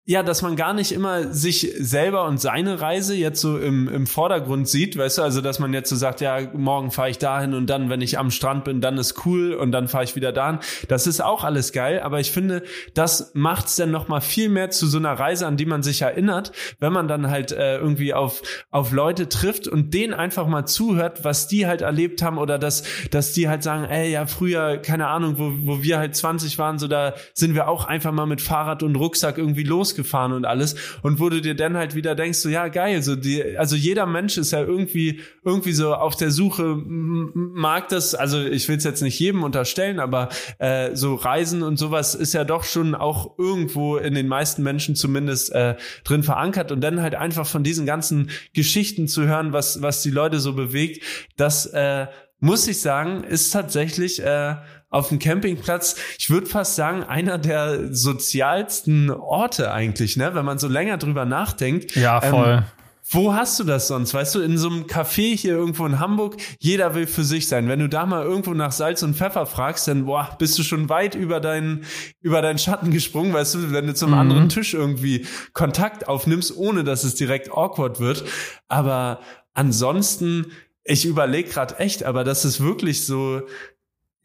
[0.06, 4.06] ja, dass man gar nicht immer sich selber und seine Reise jetzt so im, im
[4.06, 7.54] Vordergrund sieht, weißt du, also dass man jetzt so sagt, ja, morgen fahre ich dahin
[7.54, 10.30] und dann, wenn ich am Strand bin, dann ist cool und dann fahre ich wieder
[10.30, 10.58] dahin.
[10.88, 14.68] Das ist auch alles geil, aber ich finde, das macht's dann noch mal viel mehr
[14.68, 18.12] zu so einer Reise, an die man sich erinnert, wenn man dann halt äh, irgendwie
[18.12, 22.58] auf auf Leute trifft und denen einfach mal zuhört, was die halt erlebt haben oder
[22.58, 26.58] dass dass die halt sagen, ey, ja, früher, keine Ahnung, wo, wo wir halt 20
[26.58, 29.62] waren, so da sind wir auch einfach mal mit Fahrrad und Rucksack irgendwie
[29.94, 30.74] losgefahren und alles.
[31.02, 34.06] Und wo du dir dann halt wieder denkst, so ja, geil, so die also jeder
[34.06, 38.84] Mensch ist ja irgendwie irgendwie so auf der Suche mag das, also ich will es
[38.84, 40.28] jetzt nicht jedem unterstellen, aber
[40.58, 44.96] äh, so Reisen und sowas ist ja doch schon auch irgendwo in den meisten Menschen
[44.96, 46.72] zumindest äh, drin verankert.
[46.72, 50.54] Und dann halt einfach von diesen ganzen Geschichten zu hören, was was die Leute so
[50.54, 51.02] bewegt,
[51.36, 52.06] das äh,
[52.40, 54.56] muss ich sagen, ist tatsächlich äh,
[54.94, 60.34] auf dem Campingplatz, ich würde fast sagen, einer der sozialsten Orte eigentlich, ne?
[60.34, 61.96] Wenn man so länger drüber nachdenkt.
[61.96, 62.58] Ja, voll.
[62.58, 62.64] Ähm,
[63.10, 64.14] wo hast du das sonst?
[64.14, 67.68] Weißt du, in so einem Café hier irgendwo in Hamburg, jeder will für sich sein.
[67.68, 70.88] Wenn du da mal irgendwo nach Salz und Pfeffer fragst, dann boah, bist du schon
[70.88, 71.84] weit über deinen
[72.22, 76.82] über deinen Schatten gesprungen, weißt du, wenn du zum anderen Tisch irgendwie Kontakt aufnimmst, ohne
[76.82, 78.24] dass es direkt awkward wird.
[78.68, 79.20] Aber
[79.52, 83.42] ansonsten, ich überlege gerade echt, aber das ist wirklich so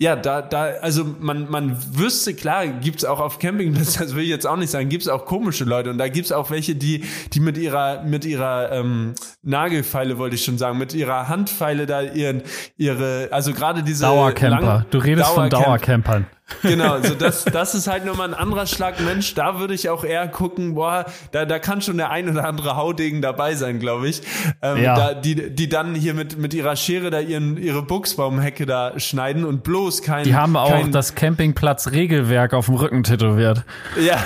[0.01, 4.29] ja, da, da, also man, man wüsste, klar, gibt's auch auf Campingplätzen, das will ich
[4.29, 7.39] jetzt auch nicht sagen, gibt's auch komische Leute und da gibt's auch welche, die, die
[7.41, 12.43] mit ihrer, mit ihrer ähm, Nagelfeile, wollte ich schon sagen, mit ihrer Handfeile da ihren,
[12.77, 14.61] ihre, also gerade diese Dauercamper.
[14.61, 16.25] lang- Du redest von Dauercamp- Dauercampern.
[16.61, 19.33] Genau, so das, das ist halt nochmal ein anderer Schlag Mensch.
[19.35, 22.75] Da würde ich auch eher gucken, boah, da, da kann schon der ein oder andere
[22.75, 24.21] Haudegen dabei sein, glaube ich.
[24.61, 24.95] Ähm, Ja.
[24.95, 29.45] da, die, die dann hier mit, mit ihrer Schere da ihren, ihre Buchsbaumhecke da schneiden
[29.45, 30.23] und bloß kein.
[30.23, 33.63] Die haben auch kein, das Campingplatz-Regelwerk auf dem Rücken tätowiert.
[33.99, 34.17] Ja.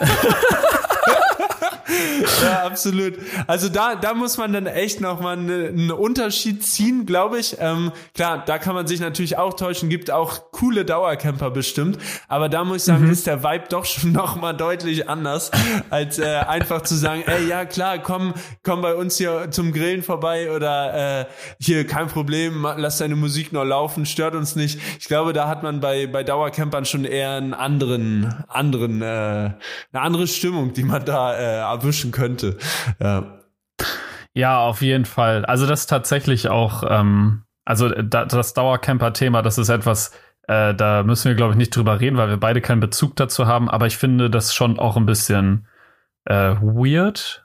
[2.42, 3.14] ja, absolut.
[3.46, 7.56] Also da, da muss man dann echt nochmal ne, einen Unterschied ziehen, glaube ich.
[7.58, 12.48] Ähm, klar, da kann man sich natürlich auch täuschen, gibt auch coole Dauercamper bestimmt, aber
[12.48, 13.12] da muss ich sagen, mhm.
[13.12, 15.50] ist der Vibe doch schon nochmal deutlich anders,
[15.90, 20.02] als äh, einfach zu sagen, ey, ja klar, komm, komm bei uns hier zum Grillen
[20.02, 21.26] vorbei oder äh,
[21.60, 24.78] hier kein Problem, lass deine Musik noch laufen, stört uns nicht.
[24.98, 29.56] Ich glaube, da hat man bei, bei Dauercampern schon eher einen anderen, anderen, äh, eine
[29.92, 32.56] andere Stimmung, die man da äh, erwischen könnte.
[33.00, 33.38] Ja.
[34.34, 35.44] Ja, auf jeden Fall.
[35.44, 40.12] Also das ist tatsächlich auch, ähm, also das Dauercamper-Thema, das ist etwas,
[40.48, 43.46] äh, da müssen wir, glaube ich, nicht drüber reden, weil wir beide keinen Bezug dazu
[43.46, 43.68] haben.
[43.68, 45.66] Aber ich finde das schon auch ein bisschen
[46.24, 47.41] äh, weird,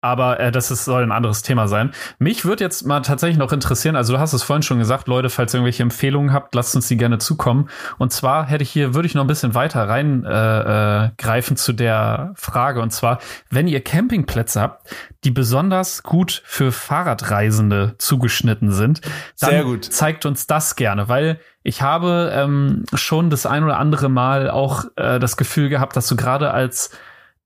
[0.00, 1.92] aber äh, das ist, soll ein anderes Thema sein.
[2.18, 5.28] Mich würde jetzt mal tatsächlich noch interessieren, also du hast es vorhin schon gesagt, Leute,
[5.28, 7.68] falls ihr irgendwelche Empfehlungen habt, lasst uns die gerne zukommen.
[7.98, 11.72] Und zwar hätte ich hier, würde ich noch ein bisschen weiter rein äh, äh, zu
[11.72, 12.80] der Frage.
[12.80, 13.18] Und zwar,
[13.50, 14.88] wenn ihr Campingplätze habt,
[15.24, 19.00] die besonders gut für Fahrradreisende zugeschnitten sind,
[19.40, 24.48] dann zeigt uns das gerne, weil ich habe ähm, schon das ein oder andere Mal
[24.48, 26.90] auch äh, das Gefühl gehabt, dass du gerade als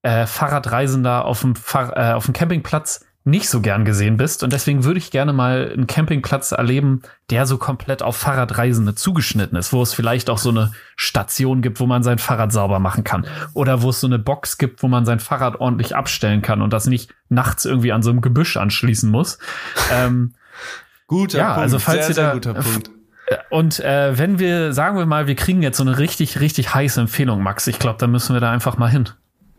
[0.03, 4.43] äh, Fahrradreisender auf dem, Fahr äh, auf dem Campingplatz nicht so gern gesehen bist.
[4.43, 9.57] Und deswegen würde ich gerne mal einen Campingplatz erleben, der so komplett auf Fahrradreisende zugeschnitten
[9.57, 13.05] ist, wo es vielleicht auch so eine Station gibt, wo man sein Fahrrad sauber machen
[13.05, 13.27] kann.
[13.55, 16.73] Oder wo es so eine Box gibt, wo man sein Fahrrad ordentlich abstellen kann und
[16.73, 19.39] das nicht nachts irgendwie an so einem Gebüsch anschließen muss.
[19.93, 20.35] ähm,
[21.07, 21.61] guter ja, Punkt.
[21.61, 22.91] Also falls sehr, ihr da, guter Punkt.
[23.51, 27.01] Und äh, wenn wir, sagen wir mal, wir kriegen jetzt so eine richtig, richtig heiße
[27.01, 29.09] Empfehlung, Max, ich glaube, da müssen wir da einfach mal hin.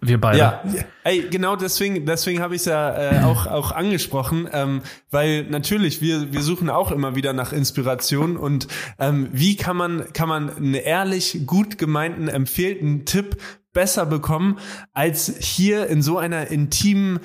[0.05, 0.37] Wir beide.
[0.37, 0.63] Ja,
[1.03, 4.81] ey, genau deswegen, deswegen habe ich es ja äh, auch, auch angesprochen, ähm,
[5.11, 8.67] weil natürlich, wir, wir suchen auch immer wieder nach Inspiration und
[8.99, 13.37] ähm, wie kann man, kann man einen ehrlich gut gemeinten, empfehlten Tipp
[13.73, 14.59] besser bekommen
[14.93, 17.19] als hier in so einer intimen,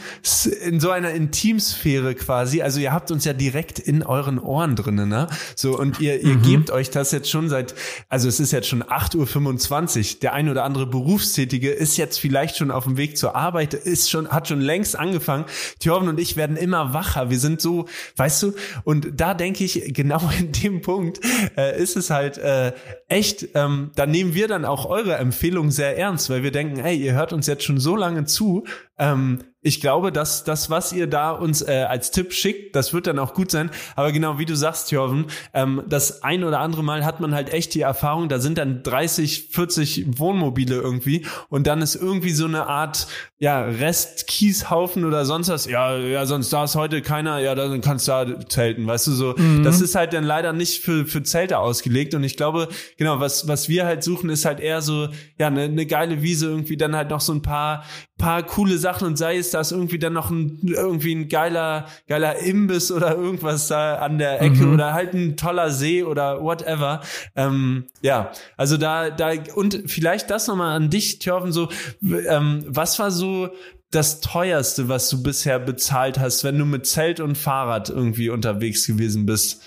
[0.64, 2.62] in so einer Intimsphäre quasi.
[2.62, 5.28] Also ihr habt uns ja direkt in euren Ohren drinnen, ne?
[5.54, 6.42] So, und ihr, ihr mhm.
[6.42, 7.74] gebt euch das jetzt schon seit,
[8.08, 10.20] also es ist jetzt schon 8.25 Uhr.
[10.22, 14.10] Der ein oder andere Berufstätige ist jetzt vielleicht schon auf dem Weg zur Arbeit, ist
[14.10, 15.44] schon, hat schon längst angefangen.
[15.80, 17.30] Thorben und ich werden immer wacher.
[17.30, 18.54] Wir sind so, weißt du,
[18.84, 21.20] und da denke ich, genau in dem Punkt
[21.56, 22.72] äh, ist es halt äh,
[23.08, 26.78] echt, ähm, da nehmen wir dann auch eure Empfehlung sehr ernst, weil weil wir denken,
[26.78, 28.62] hey, ihr hört uns jetzt schon so lange zu,
[28.98, 33.08] ähm, ich glaube, dass das, was ihr da uns äh, als Tipp schickt, das wird
[33.08, 33.70] dann auch gut sein.
[33.96, 37.52] Aber genau wie du sagst, Jorven, ähm, das ein oder andere Mal hat man halt
[37.52, 42.44] echt die Erfahrung, da sind dann 30, 40 Wohnmobile irgendwie und dann ist irgendwie so
[42.44, 43.08] eine Art
[43.38, 45.66] ja Rest Kieshaufen oder sonst was.
[45.66, 47.40] Ja, ja, sonst da ist heute keiner.
[47.40, 49.34] Ja, dann kannst du da zelten, weißt du so.
[49.36, 49.64] Mhm.
[49.64, 53.48] Das ist halt dann leider nicht für für Zelte ausgelegt und ich glaube, genau was
[53.48, 56.94] was wir halt suchen, ist halt eher so ja eine ne geile Wiese irgendwie, dann
[56.94, 57.84] halt noch so ein paar
[58.18, 62.38] paar coole Sachen und sei es, dass irgendwie dann noch ein, irgendwie ein geiler, geiler
[62.38, 64.74] Imbiss oder irgendwas da an der Ecke mhm.
[64.74, 67.00] oder halt ein toller See oder whatever.
[67.36, 71.68] Ähm, ja, also da, da, und vielleicht das nochmal an dich, Thorfen, so,
[72.02, 73.50] ähm, was war so
[73.90, 78.86] das teuerste, was du bisher bezahlt hast, wenn du mit Zelt und Fahrrad irgendwie unterwegs
[78.86, 79.62] gewesen bist?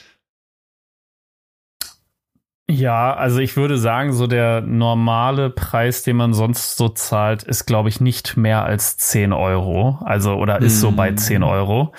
[2.71, 7.65] Ja, also ich würde sagen, so der normale Preis, den man sonst so zahlt, ist,
[7.65, 9.99] glaube ich, nicht mehr als 10 Euro.
[10.05, 10.79] Also, oder ist mm.
[10.79, 11.43] so bei 10 hm.
[11.43, 11.93] Euro.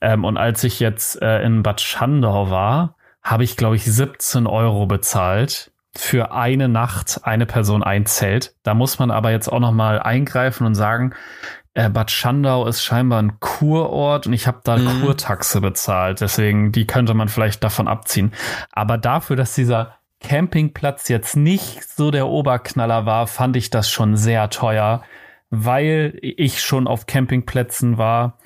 [0.00, 4.48] Ähm, und als ich jetzt äh, in Bad Schandau war, habe ich, glaube ich, 17
[4.48, 8.56] Euro bezahlt für eine Nacht, eine Person, ein Zelt.
[8.64, 11.14] Da muss man aber jetzt auch noch mal eingreifen und sagen,
[11.74, 15.02] äh, Bad Schandau ist scheinbar ein Kurort und ich habe da mhm.
[15.02, 16.20] Kurtaxe bezahlt.
[16.20, 18.32] Deswegen, die könnte man vielleicht davon abziehen.
[18.72, 19.94] Aber dafür, dass dieser
[20.26, 25.04] Campingplatz jetzt nicht so der Oberknaller war, fand ich das schon sehr teuer,
[25.50, 28.38] weil ich schon auf Campingplätzen war,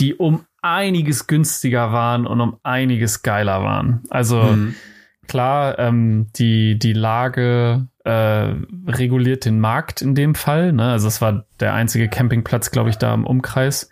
[0.00, 4.02] die um einiges günstiger waren und um einiges geiler waren.
[4.10, 4.74] Also mhm.
[5.28, 8.54] klar, ähm, die, die Lage äh,
[8.88, 10.72] reguliert den Markt in dem Fall.
[10.72, 10.90] Ne?
[10.90, 13.90] Also es war der einzige Campingplatz, glaube ich, da im Umkreis.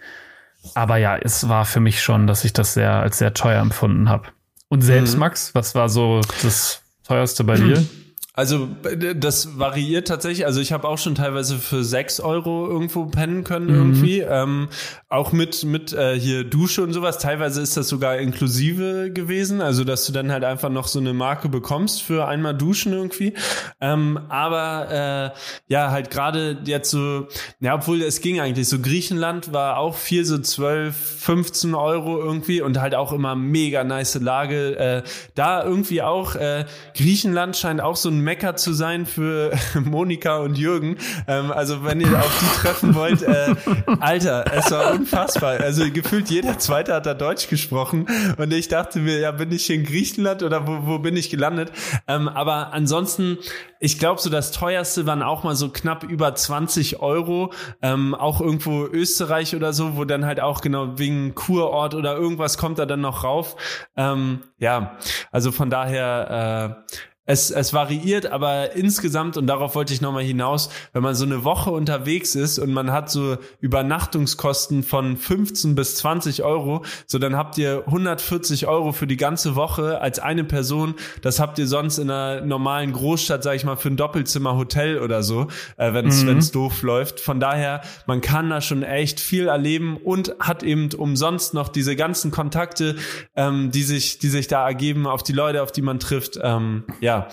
[0.75, 4.09] Aber ja, es war für mich schon, dass ich das sehr als sehr teuer empfunden
[4.09, 4.31] habe.
[4.67, 5.21] Und selbst, mhm.
[5.21, 7.85] Max, was war so das teuerste bei dir?
[8.37, 8.69] Also
[9.17, 10.45] das variiert tatsächlich.
[10.45, 13.75] Also ich habe auch schon teilweise für sechs Euro irgendwo pennen können mhm.
[13.75, 14.21] irgendwie.
[14.21, 14.69] Ähm,
[15.09, 17.19] auch mit mit äh, hier Dusche und sowas.
[17.19, 19.63] Teilweise ist das sogar inklusive gewesen.
[19.63, 23.33] Also dass du dann halt einfach noch so eine Marke bekommst für einmal Duschen irgendwie.
[23.81, 25.39] Ähm, aber äh,
[25.73, 27.29] ja, halt gerade jetzt so,
[27.61, 28.69] ja, obwohl es ging eigentlich.
[28.69, 33.83] So Griechenland war auch viel so 12, 15 Euro irgendwie und halt auch immer mega
[33.83, 34.77] nice Lage.
[34.77, 35.03] Äh,
[35.35, 39.53] da irgendwie auch, äh, Griechenland scheint auch so ein Mecker zu sein für
[39.85, 40.97] Monika und Jürgen.
[41.29, 43.55] Ähm, also wenn ihr auf die treffen wollt, äh,
[44.01, 45.61] Alter, es war unfassbar.
[45.61, 49.67] Also gefühlt jeder Zweite hat da Deutsch gesprochen und ich dachte mir, ja, bin ich
[49.67, 51.71] hier in Griechenland oder wo, wo bin ich gelandet?
[52.09, 53.39] Ähm, aber ansonsten,
[53.79, 58.41] ich glaube, so das teuerste waren auch mal so knapp über 20 Euro, ähm, auch
[58.41, 62.87] irgendwo Österreich oder so, wo dann halt auch genau wegen Kurort oder irgendwas kommt da
[62.87, 63.55] dann noch rauf.
[63.97, 64.97] Ähm, ja,
[65.31, 66.97] also von daher äh,
[67.27, 71.43] es, es variiert, aber insgesamt, und darauf wollte ich nochmal hinaus, wenn man so eine
[71.43, 77.37] Woche unterwegs ist und man hat so Übernachtungskosten von 15 bis 20 Euro, so dann
[77.37, 80.95] habt ihr 140 Euro für die ganze Woche als eine Person.
[81.21, 85.01] Das habt ihr sonst in einer normalen Großstadt, sag ich mal, für ein Doppelzimmer Hotel
[85.01, 86.41] oder so, äh, wenn es mhm.
[86.53, 87.19] doof läuft.
[87.19, 91.97] Von daher, man kann da schon echt viel erleben und hat eben umsonst noch diese
[91.97, 92.95] ganzen Kontakte,
[93.35, 96.39] ähm, die sich, die sich da ergeben, auf die Leute, auf die man trifft.
[96.41, 97.29] Ähm, ja, ja.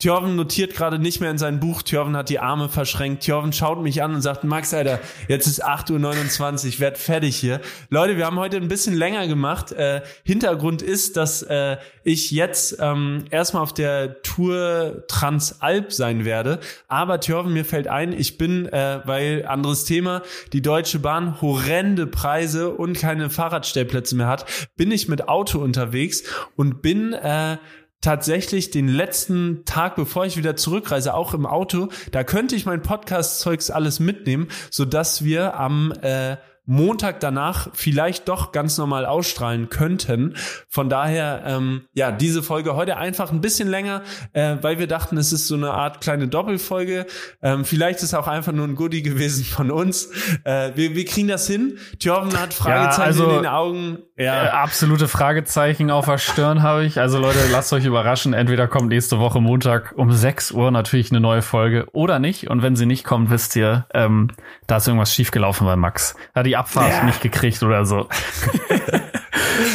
[0.00, 1.82] Thjörven notiert gerade nicht mehr in sein Buch.
[1.82, 3.24] Thjörven hat die Arme verschränkt.
[3.24, 7.60] Thjörven schaut mich an und sagt, Max, Alter, jetzt ist 8.29 Uhr, werd fertig hier.
[7.90, 9.72] Leute, wir haben heute ein bisschen länger gemacht.
[9.72, 16.60] Äh, Hintergrund ist, dass äh, ich jetzt ähm, erstmal auf der Tour Transalp sein werde.
[16.86, 20.22] Aber Thjörven, mir fällt ein, ich bin, äh, weil anderes Thema,
[20.52, 24.46] die Deutsche Bahn horrende Preise und keine Fahrradstellplätze mehr hat,
[24.76, 26.22] bin ich mit Auto unterwegs
[26.54, 27.56] und bin äh,
[28.00, 32.82] tatsächlich den letzten Tag, bevor ich wieder zurückreise, auch im Auto, da könnte ich mein
[32.82, 36.36] Podcast-Zeugs alles mitnehmen, so dass wir am äh,
[36.70, 40.34] Montag danach vielleicht doch ganz normal ausstrahlen könnten.
[40.68, 44.02] Von daher, ähm, ja, diese Folge heute einfach ein bisschen länger,
[44.34, 47.06] äh, weil wir dachten, es ist so eine Art kleine Doppelfolge.
[47.40, 50.10] Ähm, vielleicht ist auch einfach nur ein Goodie gewesen von uns.
[50.44, 51.78] Äh, wir, wir kriegen das hin.
[51.98, 53.98] Thjörven hat Fragezeichen ja, also, in den Augen.
[54.18, 54.44] Ja.
[54.44, 57.00] Äh, absolute Fragezeichen auf der Stirn habe ich.
[57.00, 58.34] Also Leute, lasst euch überraschen.
[58.34, 62.50] Entweder kommt nächste Woche Montag um 6 Uhr natürlich eine neue Folge oder nicht.
[62.50, 64.28] Und wenn sie nicht kommt, wisst ihr, ähm,
[64.66, 66.14] da ist irgendwas schiefgelaufen bei Max.
[66.34, 67.04] Da die Abfahrt ja.
[67.04, 68.08] nicht gekriegt oder so.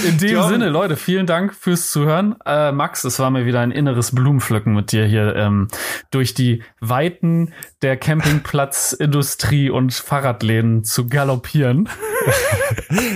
[0.07, 0.49] In dem John.
[0.49, 2.35] Sinne, Leute, vielen Dank fürs Zuhören.
[2.45, 5.68] Äh, Max, es war mir wieder ein inneres Blumenpflücken mit dir hier ähm,
[6.11, 11.89] durch die Weiten der Campingplatzindustrie und Fahrradläden zu galoppieren.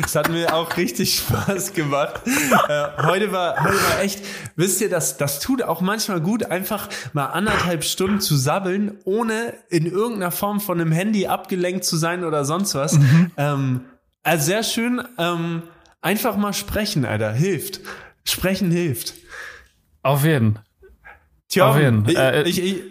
[0.06, 2.22] Es hat mir auch richtig Spaß gemacht.
[2.26, 4.22] Äh, heute war heute war echt,
[4.58, 9.54] wisst ihr, das das tut auch manchmal gut, einfach mal anderthalb Stunden zu sabbeln, ohne
[9.70, 13.00] in irgendeiner Form von einem Handy abgelenkt zu sein oder sonst was.
[13.00, 13.32] Mhm.
[13.38, 13.82] Ähm,
[14.24, 15.02] also sehr schön.
[15.18, 15.64] Ähm,
[16.02, 17.34] einfach mal sprechen, Alter.
[17.34, 17.82] Hilft.
[18.24, 19.14] Sprechen hilft.
[20.04, 20.60] Auf jeden.
[21.50, 22.08] Tja, Auf jeden.
[22.08, 22.84] Ich, äh, ich, ich,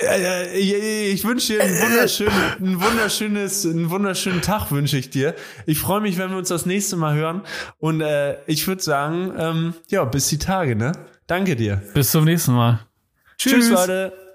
[0.00, 5.34] äh, ich, ich wünsche dir einen wunderschönen, ein wunderschönes, einen wunderschönen Tag wünsche ich dir.
[5.66, 7.42] Ich freue mich, wenn wir uns das nächste Mal hören.
[7.78, 10.92] Und äh, ich würde sagen, ähm, ja, bis die Tage, ne?
[11.26, 11.82] Danke dir.
[11.94, 12.80] Bis zum nächsten Mal.
[13.38, 14.27] Tschüss, Tschüss Leute.